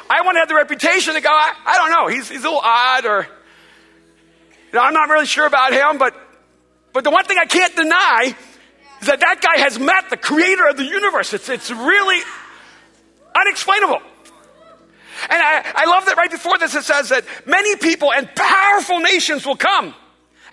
I 0.10 0.22
want 0.22 0.36
to 0.36 0.40
have 0.40 0.50
the 0.50 0.56
reputation 0.56 1.14
to 1.14 1.22
go, 1.22 1.30
I, 1.30 1.54
I 1.66 1.78
don't 1.78 1.92
know, 1.92 2.08
he's, 2.08 2.30
he's 2.30 2.42
a 2.42 2.44
little 2.44 2.62
odd 2.64 3.06
or, 3.06 3.28
you 4.72 4.74
know, 4.74 4.82
I'm 4.82 4.94
not 4.94 5.10
really 5.10 5.26
sure 5.26 5.46
about 5.46 5.74
him, 5.74 5.98
but, 5.98 6.16
but 6.94 7.04
the 7.04 7.12
one 7.12 7.26
thing 7.26 7.38
I 7.38 7.46
can't 7.46 7.76
deny 7.76 8.36
is 9.02 9.08
that 9.08 9.20
that 9.20 9.42
guy 9.42 9.62
has 9.62 9.78
met 9.78 10.10
the 10.10 10.18
creator 10.18 10.68
of 10.68 10.78
the 10.78 10.86
universe. 10.86 11.34
It's, 11.34 11.50
it's 11.50 11.70
really 11.70 12.22
unexplainable. 13.36 14.02
And 15.30 15.42
I, 15.42 15.72
I 15.76 15.86
love 15.86 16.06
that 16.06 16.18
right 16.18 16.32
before 16.32 16.58
this 16.58 16.76
it 16.76 16.84
says 16.84 17.10
that 17.10 17.26
many 17.46 17.76
people 17.76 18.12
and 18.14 18.30
powerful 18.34 19.00
nations 19.00 19.46
will 19.46 19.58
come 19.58 19.94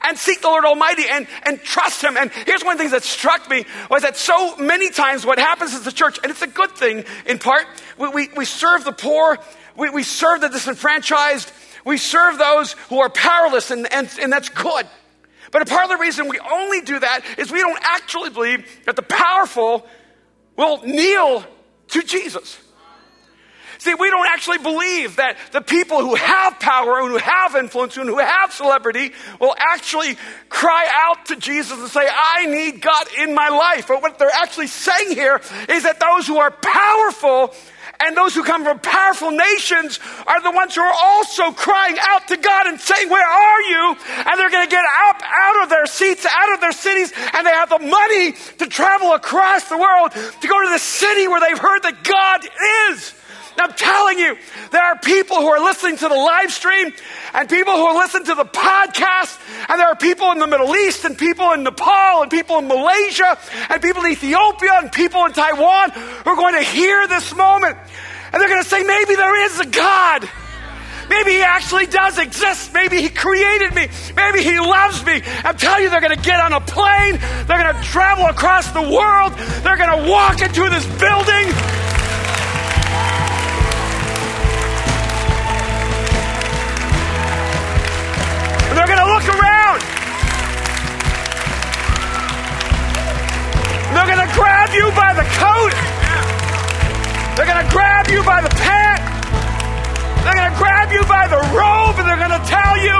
and 0.06 0.18
seek 0.18 0.42
the 0.42 0.48
Lord 0.48 0.64
Almighty 0.64 1.04
and, 1.08 1.26
and 1.44 1.60
trust 1.60 2.02
Him. 2.02 2.16
And 2.16 2.30
here's 2.30 2.62
one 2.62 2.72
of 2.72 2.78
the 2.78 2.82
things 2.82 2.92
that 2.92 3.04
struck 3.04 3.48
me 3.48 3.64
was 3.90 4.02
that 4.02 4.16
so 4.16 4.56
many 4.56 4.90
times 4.90 5.24
what 5.24 5.38
happens 5.38 5.72
is 5.72 5.82
the 5.82 5.92
church, 5.92 6.18
and 6.22 6.30
it's 6.30 6.42
a 6.42 6.46
good 6.46 6.72
thing 6.72 7.04
in 7.26 7.38
part, 7.38 7.66
we, 7.98 8.08
we, 8.08 8.28
we 8.36 8.44
serve 8.44 8.84
the 8.84 8.92
poor, 8.92 9.38
we, 9.76 9.90
we 9.90 10.02
serve 10.02 10.40
the 10.40 10.48
disenfranchised, 10.48 11.50
we 11.84 11.96
serve 11.96 12.38
those 12.38 12.72
who 12.88 13.00
are 13.00 13.08
powerless, 13.08 13.70
and, 13.70 13.90
and, 13.92 14.10
and 14.20 14.32
that's 14.32 14.48
good. 14.48 14.86
But 15.50 15.62
a 15.62 15.66
part 15.66 15.84
of 15.84 15.90
the 15.90 15.98
reason 15.98 16.28
we 16.28 16.40
only 16.40 16.80
do 16.80 16.98
that 16.98 17.20
is 17.38 17.52
we 17.52 17.60
don't 17.60 17.78
actually 17.82 18.30
believe 18.30 18.66
that 18.86 18.96
the 18.96 19.02
powerful 19.02 19.86
will 20.56 20.82
kneel 20.82 21.44
to 21.88 22.02
Jesus. 22.02 22.58
See, 23.78 23.94
we 23.94 24.10
don't 24.10 24.26
actually 24.28 24.58
believe 24.58 25.16
that 25.16 25.36
the 25.52 25.60
people 25.60 26.00
who 26.00 26.14
have 26.14 26.58
power 26.60 27.00
and 27.00 27.10
who 27.10 27.18
have 27.18 27.54
influence 27.56 27.96
and 27.96 28.08
who 28.08 28.18
have 28.18 28.52
celebrity 28.52 29.12
will 29.40 29.54
actually 29.58 30.16
cry 30.48 30.86
out 30.90 31.26
to 31.26 31.36
Jesus 31.36 31.78
and 31.78 31.88
say, 31.88 32.08
I 32.10 32.46
need 32.46 32.80
God 32.80 33.06
in 33.18 33.34
my 33.34 33.48
life. 33.48 33.88
But 33.88 34.02
what 34.02 34.18
they're 34.18 34.30
actually 34.30 34.68
saying 34.68 35.10
here 35.10 35.40
is 35.68 35.82
that 35.82 36.00
those 36.00 36.26
who 36.26 36.38
are 36.38 36.50
powerful 36.50 37.54
and 38.00 38.16
those 38.16 38.34
who 38.34 38.42
come 38.42 38.64
from 38.64 38.78
powerful 38.80 39.30
nations 39.30 40.00
are 40.26 40.42
the 40.42 40.50
ones 40.50 40.74
who 40.74 40.80
are 40.80 40.94
also 40.94 41.52
crying 41.52 41.96
out 42.00 42.28
to 42.28 42.36
God 42.36 42.66
and 42.66 42.80
saying, 42.80 43.08
Where 43.08 43.26
are 43.26 43.62
you? 43.62 43.96
And 44.26 44.38
they're 44.38 44.50
going 44.50 44.66
to 44.66 44.70
get 44.70 44.84
up 45.08 45.22
out 45.24 45.62
of 45.62 45.70
their 45.70 45.86
seats, 45.86 46.26
out 46.26 46.54
of 46.54 46.60
their 46.60 46.72
cities, 46.72 47.12
and 47.32 47.46
they 47.46 47.50
have 47.50 47.70
the 47.70 47.78
money 47.78 48.32
to 48.58 48.66
travel 48.66 49.12
across 49.12 49.68
the 49.68 49.78
world 49.78 50.12
to 50.12 50.48
go 50.48 50.62
to 50.62 50.70
the 50.70 50.78
city 50.78 51.28
where 51.28 51.40
they've 51.40 51.58
heard 51.58 51.82
that 51.82 52.02
God 52.04 52.46
is. 52.90 53.14
I'm 53.58 53.72
telling 53.72 54.18
you, 54.18 54.36
there 54.70 54.82
are 54.82 54.98
people 54.98 55.36
who 55.36 55.46
are 55.46 55.62
listening 55.62 55.96
to 55.98 56.08
the 56.08 56.14
live 56.14 56.52
stream 56.52 56.92
and 57.32 57.48
people 57.48 57.74
who 57.74 57.86
are 57.86 57.96
listening 57.96 58.26
to 58.26 58.34
the 58.34 58.44
podcast, 58.44 59.38
and 59.68 59.80
there 59.80 59.88
are 59.88 59.96
people 59.96 60.30
in 60.32 60.38
the 60.38 60.46
Middle 60.46 60.74
East 60.76 61.04
and 61.04 61.16
people 61.16 61.52
in 61.52 61.62
Nepal 61.62 62.22
and 62.22 62.30
people 62.30 62.58
in 62.58 62.68
Malaysia 62.68 63.38
and 63.70 63.80
people 63.82 64.04
in 64.04 64.12
Ethiopia 64.12 64.72
and 64.82 64.92
people 64.92 65.24
in 65.24 65.32
Taiwan 65.32 65.90
who 65.90 66.30
are 66.30 66.36
going 66.36 66.54
to 66.54 66.62
hear 66.62 67.06
this 67.08 67.34
moment 67.34 67.76
and 68.34 68.42
they're 68.42 68.48
going 68.48 68.64
to 68.64 68.68
say, 68.68 68.82
maybe 68.82 69.14
there 69.14 69.46
is 69.46 69.60
a 69.60 69.66
God. 69.66 70.28
Maybe 71.08 71.32
he 71.32 71.42
actually 71.42 71.86
does 71.86 72.18
exist. 72.18 72.74
Maybe 72.74 73.00
he 73.00 73.08
created 73.08 73.72
me. 73.76 73.86
Maybe 74.16 74.42
he 74.42 74.58
loves 74.58 75.04
me. 75.04 75.22
I'm 75.44 75.56
telling 75.56 75.84
you, 75.84 75.90
they're 75.90 76.00
going 76.00 76.16
to 76.16 76.22
get 76.22 76.40
on 76.40 76.52
a 76.52 76.60
plane. 76.60 77.20
They're 77.46 77.62
going 77.62 77.76
to 77.76 77.82
travel 77.82 78.26
across 78.26 78.68
the 78.72 78.82
world. 78.82 79.34
They're 79.62 79.76
going 79.76 80.02
to 80.02 80.10
walk 80.10 80.42
into 80.42 80.68
this 80.68 80.84
building. 80.98 81.83
Look 89.24 89.40
around. 89.40 89.80
They're 93.94 94.06
going 94.06 94.26
to 94.26 94.34
grab 94.34 94.70
you 94.74 94.90
by 94.92 95.14
the 95.14 95.24
coat. 95.38 95.72
They're 97.36 97.46
going 97.46 97.64
to 97.64 97.72
grab 97.72 98.08
you 98.08 98.22
by 98.22 98.42
the 98.42 98.50
pant. 98.50 99.00
They're 100.24 100.34
going 100.34 100.50
to 100.50 100.58
grab 100.58 100.92
you 100.92 101.02
by 101.04 101.28
the 101.28 101.40
robe 101.56 101.96
and 101.98 102.08
they're 102.08 102.16
going 102.16 102.38
to 102.38 102.46
tell 102.46 102.78
you, 102.78 102.96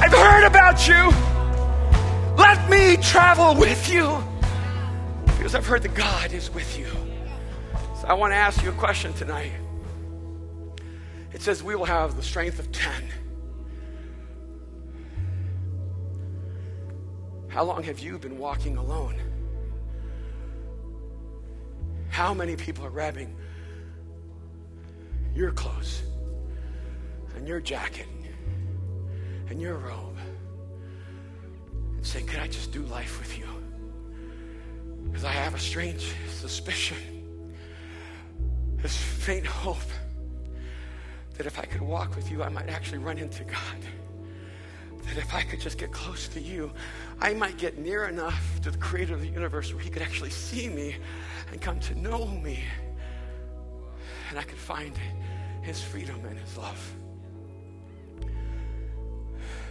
I've 0.00 0.12
heard 0.12 0.46
about 0.46 0.86
you. 0.88 1.10
Let 2.36 2.70
me 2.70 2.96
travel 2.96 3.54
with 3.54 3.90
you. 3.90 4.22
Because 5.36 5.54
I've 5.54 5.66
heard 5.66 5.82
that 5.82 5.94
God 5.94 6.32
is 6.32 6.52
with 6.52 6.78
you. 6.78 6.86
So 8.00 8.06
I 8.06 8.14
want 8.14 8.32
to 8.32 8.36
ask 8.36 8.62
you 8.62 8.70
a 8.70 8.74
question 8.74 9.12
tonight. 9.14 9.52
It 11.32 11.42
says, 11.42 11.62
We 11.62 11.74
will 11.74 11.84
have 11.84 12.16
the 12.16 12.22
strength 12.22 12.58
of 12.58 12.70
10. 12.72 13.19
How 17.50 17.64
long 17.64 17.82
have 17.82 17.98
you 17.98 18.16
been 18.16 18.38
walking 18.38 18.76
alone? 18.76 19.16
How 22.08 22.32
many 22.32 22.54
people 22.54 22.86
are 22.86 22.90
grabbing 22.90 23.34
your 25.34 25.50
clothes 25.50 26.02
and 27.34 27.48
your 27.48 27.60
jacket 27.60 28.06
and 29.48 29.60
your 29.60 29.78
robe 29.78 30.16
and 31.96 32.06
saying, 32.06 32.26
Could 32.26 32.38
I 32.38 32.46
just 32.46 32.70
do 32.70 32.82
life 32.82 33.18
with 33.18 33.36
you? 33.36 33.46
Because 35.06 35.24
I 35.24 35.32
have 35.32 35.54
a 35.54 35.58
strange 35.58 36.14
suspicion, 36.28 36.96
this 38.76 38.96
faint 38.96 39.44
hope 39.44 39.78
that 41.36 41.46
if 41.46 41.58
I 41.58 41.64
could 41.64 41.82
walk 41.82 42.14
with 42.14 42.30
you, 42.30 42.44
I 42.44 42.48
might 42.48 42.68
actually 42.68 42.98
run 42.98 43.18
into 43.18 43.42
God 43.42 43.56
that 45.04 45.16
if 45.16 45.34
I 45.34 45.42
could 45.42 45.60
just 45.60 45.78
get 45.78 45.92
close 45.92 46.28
to 46.28 46.40
you, 46.40 46.70
I 47.20 47.34
might 47.34 47.56
get 47.58 47.78
near 47.78 48.06
enough 48.06 48.60
to 48.62 48.70
the 48.70 48.78
creator 48.78 49.14
of 49.14 49.20
the 49.20 49.28
universe 49.28 49.72
where 49.72 49.82
he 49.82 49.90
could 49.90 50.02
actually 50.02 50.30
see 50.30 50.68
me 50.68 50.96
and 51.50 51.60
come 51.60 51.80
to 51.80 51.94
know 51.98 52.26
me. 52.26 52.64
And 54.28 54.38
I 54.38 54.42
could 54.42 54.58
find 54.58 54.92
his 55.62 55.82
freedom 55.82 56.24
and 56.24 56.38
his 56.38 56.56
love. 56.56 56.94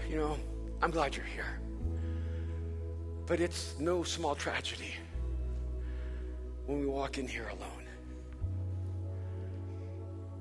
You 0.10 0.18
know, 0.18 0.38
I'm 0.82 0.92
glad 0.92 1.16
you're 1.16 1.26
here. 1.26 1.60
But 3.26 3.40
it's 3.40 3.76
no 3.80 4.04
small 4.04 4.36
tragedy 4.36 4.96
when 6.66 6.80
we 6.80 6.86
walk 6.86 7.18
in 7.18 7.28
here 7.28 7.48
alone. 7.48 7.86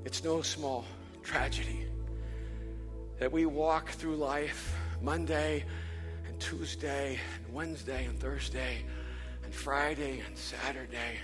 It's 0.04 0.24
no 0.24 0.40
small 0.40 0.84
tragedy 1.22 1.86
that 3.18 3.32
we 3.32 3.46
walk 3.46 3.90
through 3.90 4.16
life 4.16 4.76
Monday 5.02 5.64
and 6.26 6.38
Tuesday 6.40 7.18
and 7.44 7.54
Wednesday 7.54 8.04
and 8.04 8.18
Thursday 8.20 8.84
and 9.44 9.52
Friday 9.52 10.22
and 10.26 10.36
Saturday. 10.36 11.18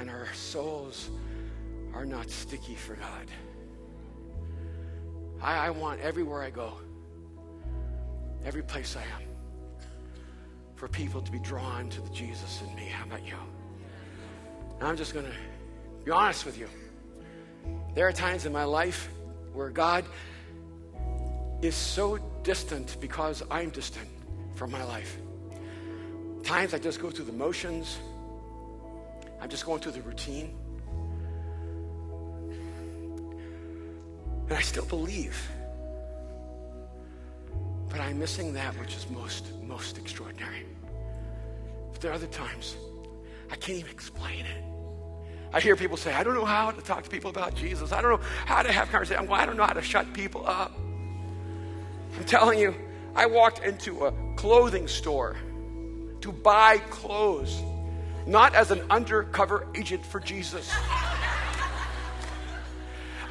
And 0.00 0.10
our 0.10 0.26
souls 0.34 1.10
are 1.94 2.04
not 2.04 2.28
sticky 2.30 2.74
for 2.74 2.94
God. 2.94 3.26
I, 5.40 5.66
I 5.66 5.70
want 5.70 6.00
everywhere 6.00 6.42
I 6.42 6.50
go, 6.50 6.74
every 8.44 8.62
place 8.62 8.96
I 8.96 9.02
am, 9.02 9.28
for 10.74 10.88
people 10.88 11.20
to 11.20 11.30
be 11.30 11.38
drawn 11.38 11.88
to 11.90 12.00
the 12.00 12.10
Jesus 12.10 12.62
in 12.66 12.74
me. 12.74 12.86
How 12.86 13.04
about 13.04 13.24
you? 13.24 13.36
And 14.80 14.88
I'm 14.88 14.96
just 14.96 15.14
going 15.14 15.26
to 15.26 15.32
be 16.04 16.10
honest 16.10 16.46
with 16.46 16.58
you. 16.58 16.68
There 17.94 18.08
are 18.08 18.12
times 18.12 18.46
in 18.46 18.52
my 18.52 18.64
life 18.64 19.08
where 19.52 19.70
God 19.70 20.04
is 21.60 21.74
so 21.74 22.18
distant 22.42 22.96
because 23.00 23.42
I'm 23.50 23.70
distant 23.70 24.08
from 24.54 24.70
my 24.70 24.82
life. 24.84 25.16
Times 26.42 26.74
I 26.74 26.78
just 26.78 27.00
go 27.00 27.10
through 27.10 27.26
the 27.26 27.32
motions, 27.32 27.98
I'm 29.40 29.48
just 29.48 29.64
going 29.64 29.80
through 29.80 29.92
the 29.92 30.02
routine. 30.02 30.54
And 34.48 34.58
I 34.58 34.60
still 34.60 34.84
believe. 34.84 35.40
But 37.88 38.00
I'm 38.00 38.18
missing 38.18 38.52
that 38.54 38.78
which 38.78 38.96
is 38.96 39.08
most, 39.10 39.46
most 39.62 39.98
extraordinary. 39.98 40.66
But 41.92 42.00
there 42.00 42.10
are 42.10 42.14
other 42.14 42.26
times 42.26 42.76
I 43.50 43.56
can't 43.56 43.78
even 43.78 43.90
explain 43.90 44.46
it. 44.46 44.71
I 45.52 45.60
hear 45.60 45.76
people 45.76 45.96
say, 45.96 46.14
I 46.14 46.24
don't 46.24 46.34
know 46.34 46.46
how 46.46 46.70
to 46.70 46.80
talk 46.80 47.04
to 47.04 47.10
people 47.10 47.30
about 47.30 47.54
Jesus. 47.54 47.92
I 47.92 48.00
don't 48.00 48.10
know 48.12 48.26
how 48.46 48.62
to 48.62 48.72
have 48.72 48.90
conversation. 48.90 49.26
Well, 49.26 49.38
I 49.38 49.44
don't 49.44 49.56
know 49.56 49.66
how 49.66 49.74
to 49.74 49.82
shut 49.82 50.12
people 50.14 50.46
up. 50.46 50.78
I'm 52.16 52.24
telling 52.24 52.58
you, 52.58 52.74
I 53.14 53.26
walked 53.26 53.58
into 53.60 54.06
a 54.06 54.12
clothing 54.36 54.88
store 54.88 55.36
to 56.22 56.32
buy 56.32 56.78
clothes, 56.78 57.60
not 58.26 58.54
as 58.54 58.70
an 58.70 58.80
undercover 58.88 59.66
agent 59.74 60.06
for 60.06 60.20
Jesus. 60.20 60.70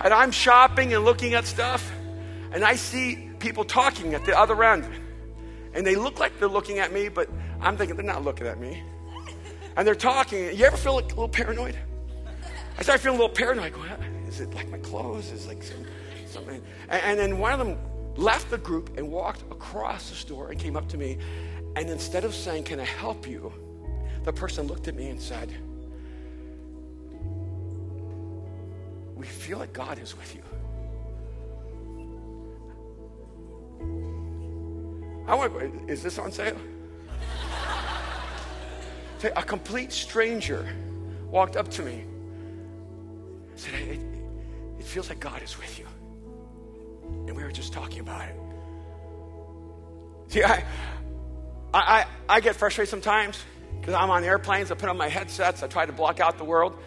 and 0.01 0.13
I'm 0.13 0.31
shopping 0.31 0.93
and 0.93 1.03
looking 1.03 1.33
at 1.33 1.45
stuff, 1.45 1.91
and 2.51 2.63
I 2.63 2.75
see 2.75 3.31
people 3.39 3.63
talking 3.63 4.13
at 4.13 4.25
the 4.25 4.37
other 4.37 4.63
end. 4.63 4.85
And 5.73 5.87
they 5.87 5.95
look 5.95 6.19
like 6.19 6.37
they're 6.37 6.49
looking 6.49 6.79
at 6.79 6.91
me, 6.91 7.07
but 7.09 7.29
I'm 7.61 7.77
thinking 7.77 7.95
they're 7.95 8.05
not 8.05 8.23
looking 8.23 8.45
at 8.45 8.59
me. 8.59 8.83
And 9.75 9.87
they're 9.87 9.95
talking. 9.95 10.55
You 10.55 10.65
ever 10.65 10.77
feel 10.77 10.95
like 10.95 11.05
a 11.05 11.09
little 11.09 11.29
paranoid? 11.29 11.77
I 12.77 12.83
started 12.83 13.01
feeling 13.01 13.19
a 13.19 13.21
little 13.21 13.35
paranoid. 13.35 13.73
Going, 13.73 13.89
is 14.27 14.39
it 14.39 14.53
like 14.53 14.69
my 14.69 14.77
clothes? 14.79 15.31
Is 15.31 15.47
like 15.47 15.63
some, 15.63 15.85
something? 16.27 16.61
And, 16.89 17.01
and 17.03 17.19
then 17.19 17.39
one 17.39 17.53
of 17.53 17.59
them 17.59 17.77
left 18.15 18.49
the 18.49 18.57
group 18.57 18.97
and 18.97 19.11
walked 19.11 19.41
across 19.51 20.09
the 20.09 20.15
store 20.15 20.49
and 20.51 20.59
came 20.59 20.75
up 20.75 20.87
to 20.89 20.97
me. 20.97 21.17
And 21.75 21.89
instead 21.89 22.25
of 22.25 22.33
saying, 22.33 22.63
Can 22.63 22.79
I 22.79 22.85
help 22.85 23.27
you? 23.27 23.51
the 24.23 24.31
person 24.33 24.67
looked 24.67 24.87
at 24.87 24.95
me 24.95 25.09
and 25.09 25.19
said, 25.19 25.51
We 29.15 29.25
feel 29.25 29.57
like 29.57 29.73
God 29.73 29.99
is 29.99 30.15
with 30.17 30.35
you. 30.35 30.41
I 35.27 35.35
want, 35.35 35.89
is 35.89 36.03
this 36.03 36.17
on 36.17 36.31
sale? 36.31 36.57
a 39.35 39.43
complete 39.43 39.91
stranger 39.91 40.67
walked 41.29 41.55
up 41.55 41.69
to 41.69 41.83
me 41.83 42.05
said, 43.61 43.73
it, 43.73 43.99
it 44.79 44.85
feels 44.85 45.09
like 45.09 45.19
God 45.19 45.41
is 45.41 45.57
with 45.57 45.77
you. 45.77 45.85
And 47.27 47.35
we 47.35 47.43
were 47.43 47.51
just 47.51 47.73
talking 47.73 47.99
about 47.99 48.27
it. 48.27 48.35
See, 50.29 50.43
I, 50.43 50.63
I, 51.73 52.05
I 52.27 52.39
get 52.39 52.55
frustrated 52.55 52.89
sometimes 52.89 53.37
because 53.79 53.93
I'm 53.93 54.09
on 54.09 54.23
airplanes. 54.23 54.71
I 54.71 54.75
put 54.75 54.89
on 54.89 54.97
my 54.97 55.09
headsets. 55.09 55.61
I 55.61 55.67
try 55.67 55.85
to 55.85 55.93
block 55.93 56.19
out 56.19 56.37
the 56.37 56.43
world. 56.43 56.77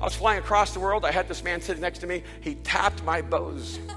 I 0.00 0.04
was 0.04 0.14
flying 0.14 0.38
across 0.38 0.74
the 0.74 0.80
world. 0.80 1.04
I 1.04 1.12
had 1.12 1.28
this 1.28 1.44
man 1.44 1.60
sitting 1.60 1.82
next 1.82 2.00
to 2.00 2.06
me. 2.06 2.22
He 2.40 2.54
tapped 2.56 3.04
my 3.04 3.22
Bose. 3.22 3.78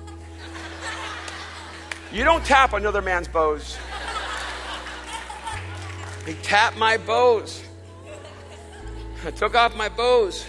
You 2.13 2.25
don't 2.25 2.43
tap 2.43 2.73
another 2.73 3.01
man's 3.01 3.29
Bose. 3.29 3.77
He 6.25 6.33
tapped 6.43 6.77
my 6.77 6.97
Bose. 6.97 7.63
I 9.23 9.31
took 9.31 9.55
off 9.55 9.77
my 9.77 9.87
Bose. 9.87 10.45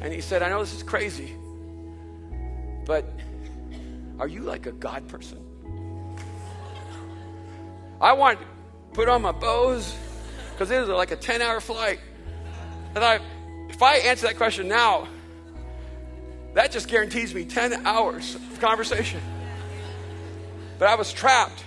And 0.00 0.12
he 0.12 0.20
said, 0.20 0.42
I 0.42 0.48
know 0.48 0.60
this 0.60 0.74
is 0.74 0.82
crazy, 0.82 1.36
but 2.86 3.04
are 4.18 4.28
you 4.28 4.42
like 4.42 4.66
a 4.66 4.72
God 4.72 5.08
person? 5.08 5.38
I 8.00 8.14
want 8.14 8.40
to 8.40 8.46
put 8.94 9.08
on 9.08 9.22
my 9.22 9.32
Bose 9.32 9.94
because 10.52 10.70
it 10.70 10.80
was 10.80 10.88
like 10.88 11.10
a 11.10 11.16
10 11.16 11.42
hour 11.42 11.60
flight. 11.60 12.00
And 12.94 13.04
I, 13.04 13.20
if 13.68 13.82
I 13.82 13.96
answer 13.96 14.26
that 14.26 14.36
question 14.36 14.68
now, 14.68 15.06
that 16.54 16.72
just 16.72 16.88
guarantees 16.88 17.34
me 17.34 17.44
10 17.44 17.86
hours 17.86 18.34
of 18.34 18.60
conversation. 18.60 19.20
But 20.78 20.88
I 20.88 20.94
was 20.94 21.12
trapped. 21.12 21.62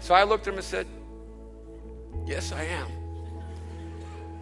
So 0.00 0.14
I 0.14 0.24
looked 0.24 0.46
at 0.46 0.52
him 0.52 0.58
and 0.58 0.64
said, 0.64 0.86
Yes, 2.26 2.52
I 2.52 2.64
am. 2.64 3.01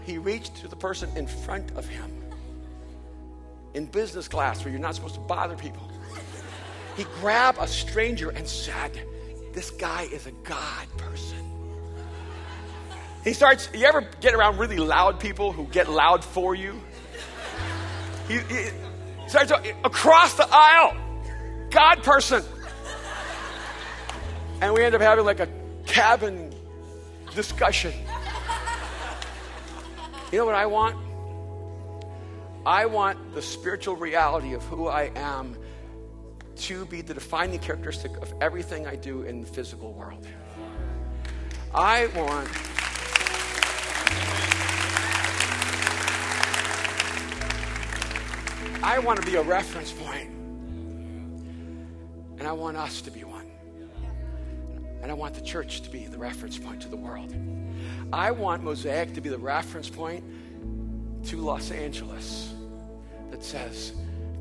He 0.05 0.19
reached 0.19 0.57
to 0.57 0.69
the 0.69 0.77
person 0.77 1.11
in 1.17 1.27
front 1.27 1.71
of 1.73 1.87
him 1.87 2.11
in 3.75 3.87
business 3.87 4.29
class 4.29 4.65
where 4.65 4.73
you're 4.73 4.81
not 4.81 4.95
supposed 4.95 5.15
to 5.15 5.21
bother 5.21 5.57
people. 5.57 5.91
He 6.97 7.05
grabbed 7.21 7.59
a 7.61 7.69
stranger 7.69 8.31
and 8.31 8.47
said, 8.47 8.93
This 9.53 9.71
guy 9.71 10.03
is 10.13 10.27
a 10.27 10.33
God 10.33 10.87
person. 10.97 11.39
He 13.25 13.33
starts, 13.33 13.69
you 13.75 13.85
ever 13.85 14.09
get 14.21 14.35
around 14.35 14.59
really 14.59 14.79
loud 14.79 15.21
people 15.21 15.53
who 15.53 15.67
get 15.67 15.91
loud 15.91 16.25
for 16.25 16.55
you? 16.55 16.81
He, 18.29 18.39
he 18.39 18.69
starts 19.27 19.53
across 19.85 20.35
the 20.35 20.49
aisle, 20.51 20.97
God 21.71 22.03
person. 22.03 22.43
And 24.63 24.75
we 24.75 24.83
end 24.83 24.95
up 24.95 25.01
having 25.01 25.25
like 25.25 25.41
a 25.41 25.49
cabin 25.87 26.55
discussion. 27.35 27.93
You 30.31 30.39
know 30.39 30.47
what 30.47 30.55
I 30.55 30.67
want? 30.67 30.97
I 32.65 32.87
want 32.87 33.35
the 33.35 33.43
spiritual 33.43 33.97
reality 33.97 34.55
of 34.55 34.63
who 34.65 34.87
I 34.87 35.11
am 35.17 35.57
to 36.57 36.85
be 36.85 37.01
the 37.01 37.15
defining 37.15 37.59
characteristic 37.59 38.17
of 38.19 38.33
everything 38.41 38.87
I 38.87 38.95
do 38.95 39.23
in 39.23 39.41
the 39.41 39.47
physical 39.47 39.93
world. 39.93 40.25
I 41.75 42.07
want. 42.15 42.49
I 48.85 48.99
want 49.01 49.21
to 49.21 49.27
be 49.27 49.35
a 49.37 49.43
reference 49.43 49.91
point. 49.91 50.31
And 52.39 52.47
I 52.47 52.53
want 52.53 52.77
us 52.77 53.01
to 53.03 53.11
be 53.11 53.25
one. 53.25 53.51
And 55.03 55.11
I 55.11 55.15
want 55.15 55.35
the 55.35 55.43
church 55.43 55.81
to 55.83 55.91
be 55.91 56.07
the 56.07 56.19
reference 56.19 56.57
point 56.57 56.83
to 56.83 56.89
the 56.89 56.97
world. 56.97 57.35
I 58.13 58.31
want 58.31 58.63
Mosaic 58.63 59.15
to 59.15 59.21
be 59.21 59.29
the 59.29 59.39
reference 59.39 59.89
point 59.89 60.25
to 61.25 61.37
Los 61.37 61.71
Angeles 61.71 62.55
that 63.31 63.45
says, 63.45 63.93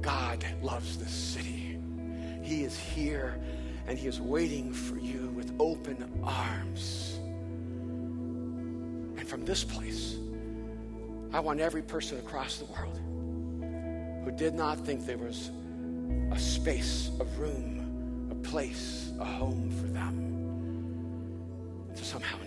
God 0.02 0.46
loves 0.62 0.98
this 0.98 1.12
city. 1.12 1.78
He 2.42 2.64
is 2.64 2.78
here 2.78 3.40
and 3.88 3.98
He 3.98 4.08
is 4.08 4.22
waiting 4.22 4.74
for 4.74 4.98
you 4.98 5.32
with 5.36 5.54
open 5.60 6.10
arms. 6.24 7.20
And 9.18 9.28
from 9.28 9.46
this 9.46 9.64
place, 9.64 10.18
I 11.32 11.40
want 11.40 11.60
every 11.60 11.82
person 11.82 12.18
across 12.18 12.58
the 12.58 12.66
world 12.66 13.00
who 14.24 14.32
did 14.32 14.54
not 14.54 14.80
think 14.80 15.06
there 15.06 15.18
was 15.18 15.52
a 16.32 16.40
space, 16.40 17.12
a 17.20 17.26
room, 17.40 18.28
a 18.32 18.36
place, 18.36 19.12
a 19.20 19.26
home 19.26 19.70
for 19.72 19.88
them 19.88 20.26
to 21.96 22.06
somehow 22.06 22.38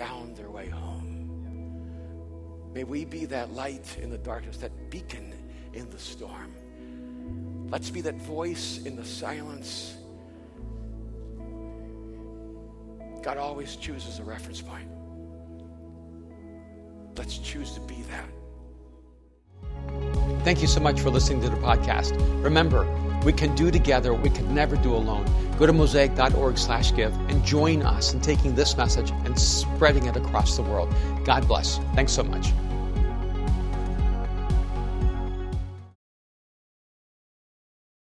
found 0.00 0.34
their 0.34 0.50
way 0.50 0.66
home. 0.66 1.28
May 2.72 2.84
we 2.84 3.04
be 3.04 3.26
that 3.26 3.52
light 3.52 3.98
in 4.00 4.08
the 4.08 4.16
darkness, 4.16 4.56
that 4.56 4.72
beacon 4.88 5.34
in 5.74 5.90
the 5.90 5.98
storm. 5.98 6.54
Let's 7.70 7.90
be 7.90 8.00
that 8.00 8.14
voice 8.14 8.78
in 8.86 8.96
the 8.96 9.04
silence. 9.04 9.98
God 13.22 13.36
always 13.36 13.76
chooses 13.76 14.20
a 14.20 14.24
reference 14.24 14.62
point. 14.62 14.88
Let's 17.18 17.36
choose 17.36 17.72
to 17.72 17.80
be 17.80 18.00
that. 18.10 18.39
Thank 20.44 20.62
you 20.62 20.68
so 20.68 20.80
much 20.80 21.00
for 21.00 21.10
listening 21.10 21.40
to 21.42 21.50
the 21.50 21.56
podcast. 21.56 22.16
Remember, 22.42 22.86
we 23.24 23.32
can 23.32 23.54
do 23.54 23.70
together 23.70 24.12
what 24.12 24.22
we 24.22 24.30
could 24.30 24.50
never 24.50 24.76
do 24.76 24.94
alone. 24.94 25.26
Go 25.58 25.66
to 25.66 25.72
mosaic.org 25.72 26.56
slash 26.56 26.94
give 26.94 27.14
and 27.28 27.44
join 27.44 27.82
us 27.82 28.14
in 28.14 28.20
taking 28.20 28.54
this 28.54 28.76
message 28.76 29.10
and 29.24 29.38
spreading 29.38 30.06
it 30.06 30.16
across 30.16 30.56
the 30.56 30.62
world. 30.62 30.92
God 31.24 31.46
bless. 31.46 31.78
Thanks 31.94 32.12
so 32.12 32.22
much. 32.22 32.52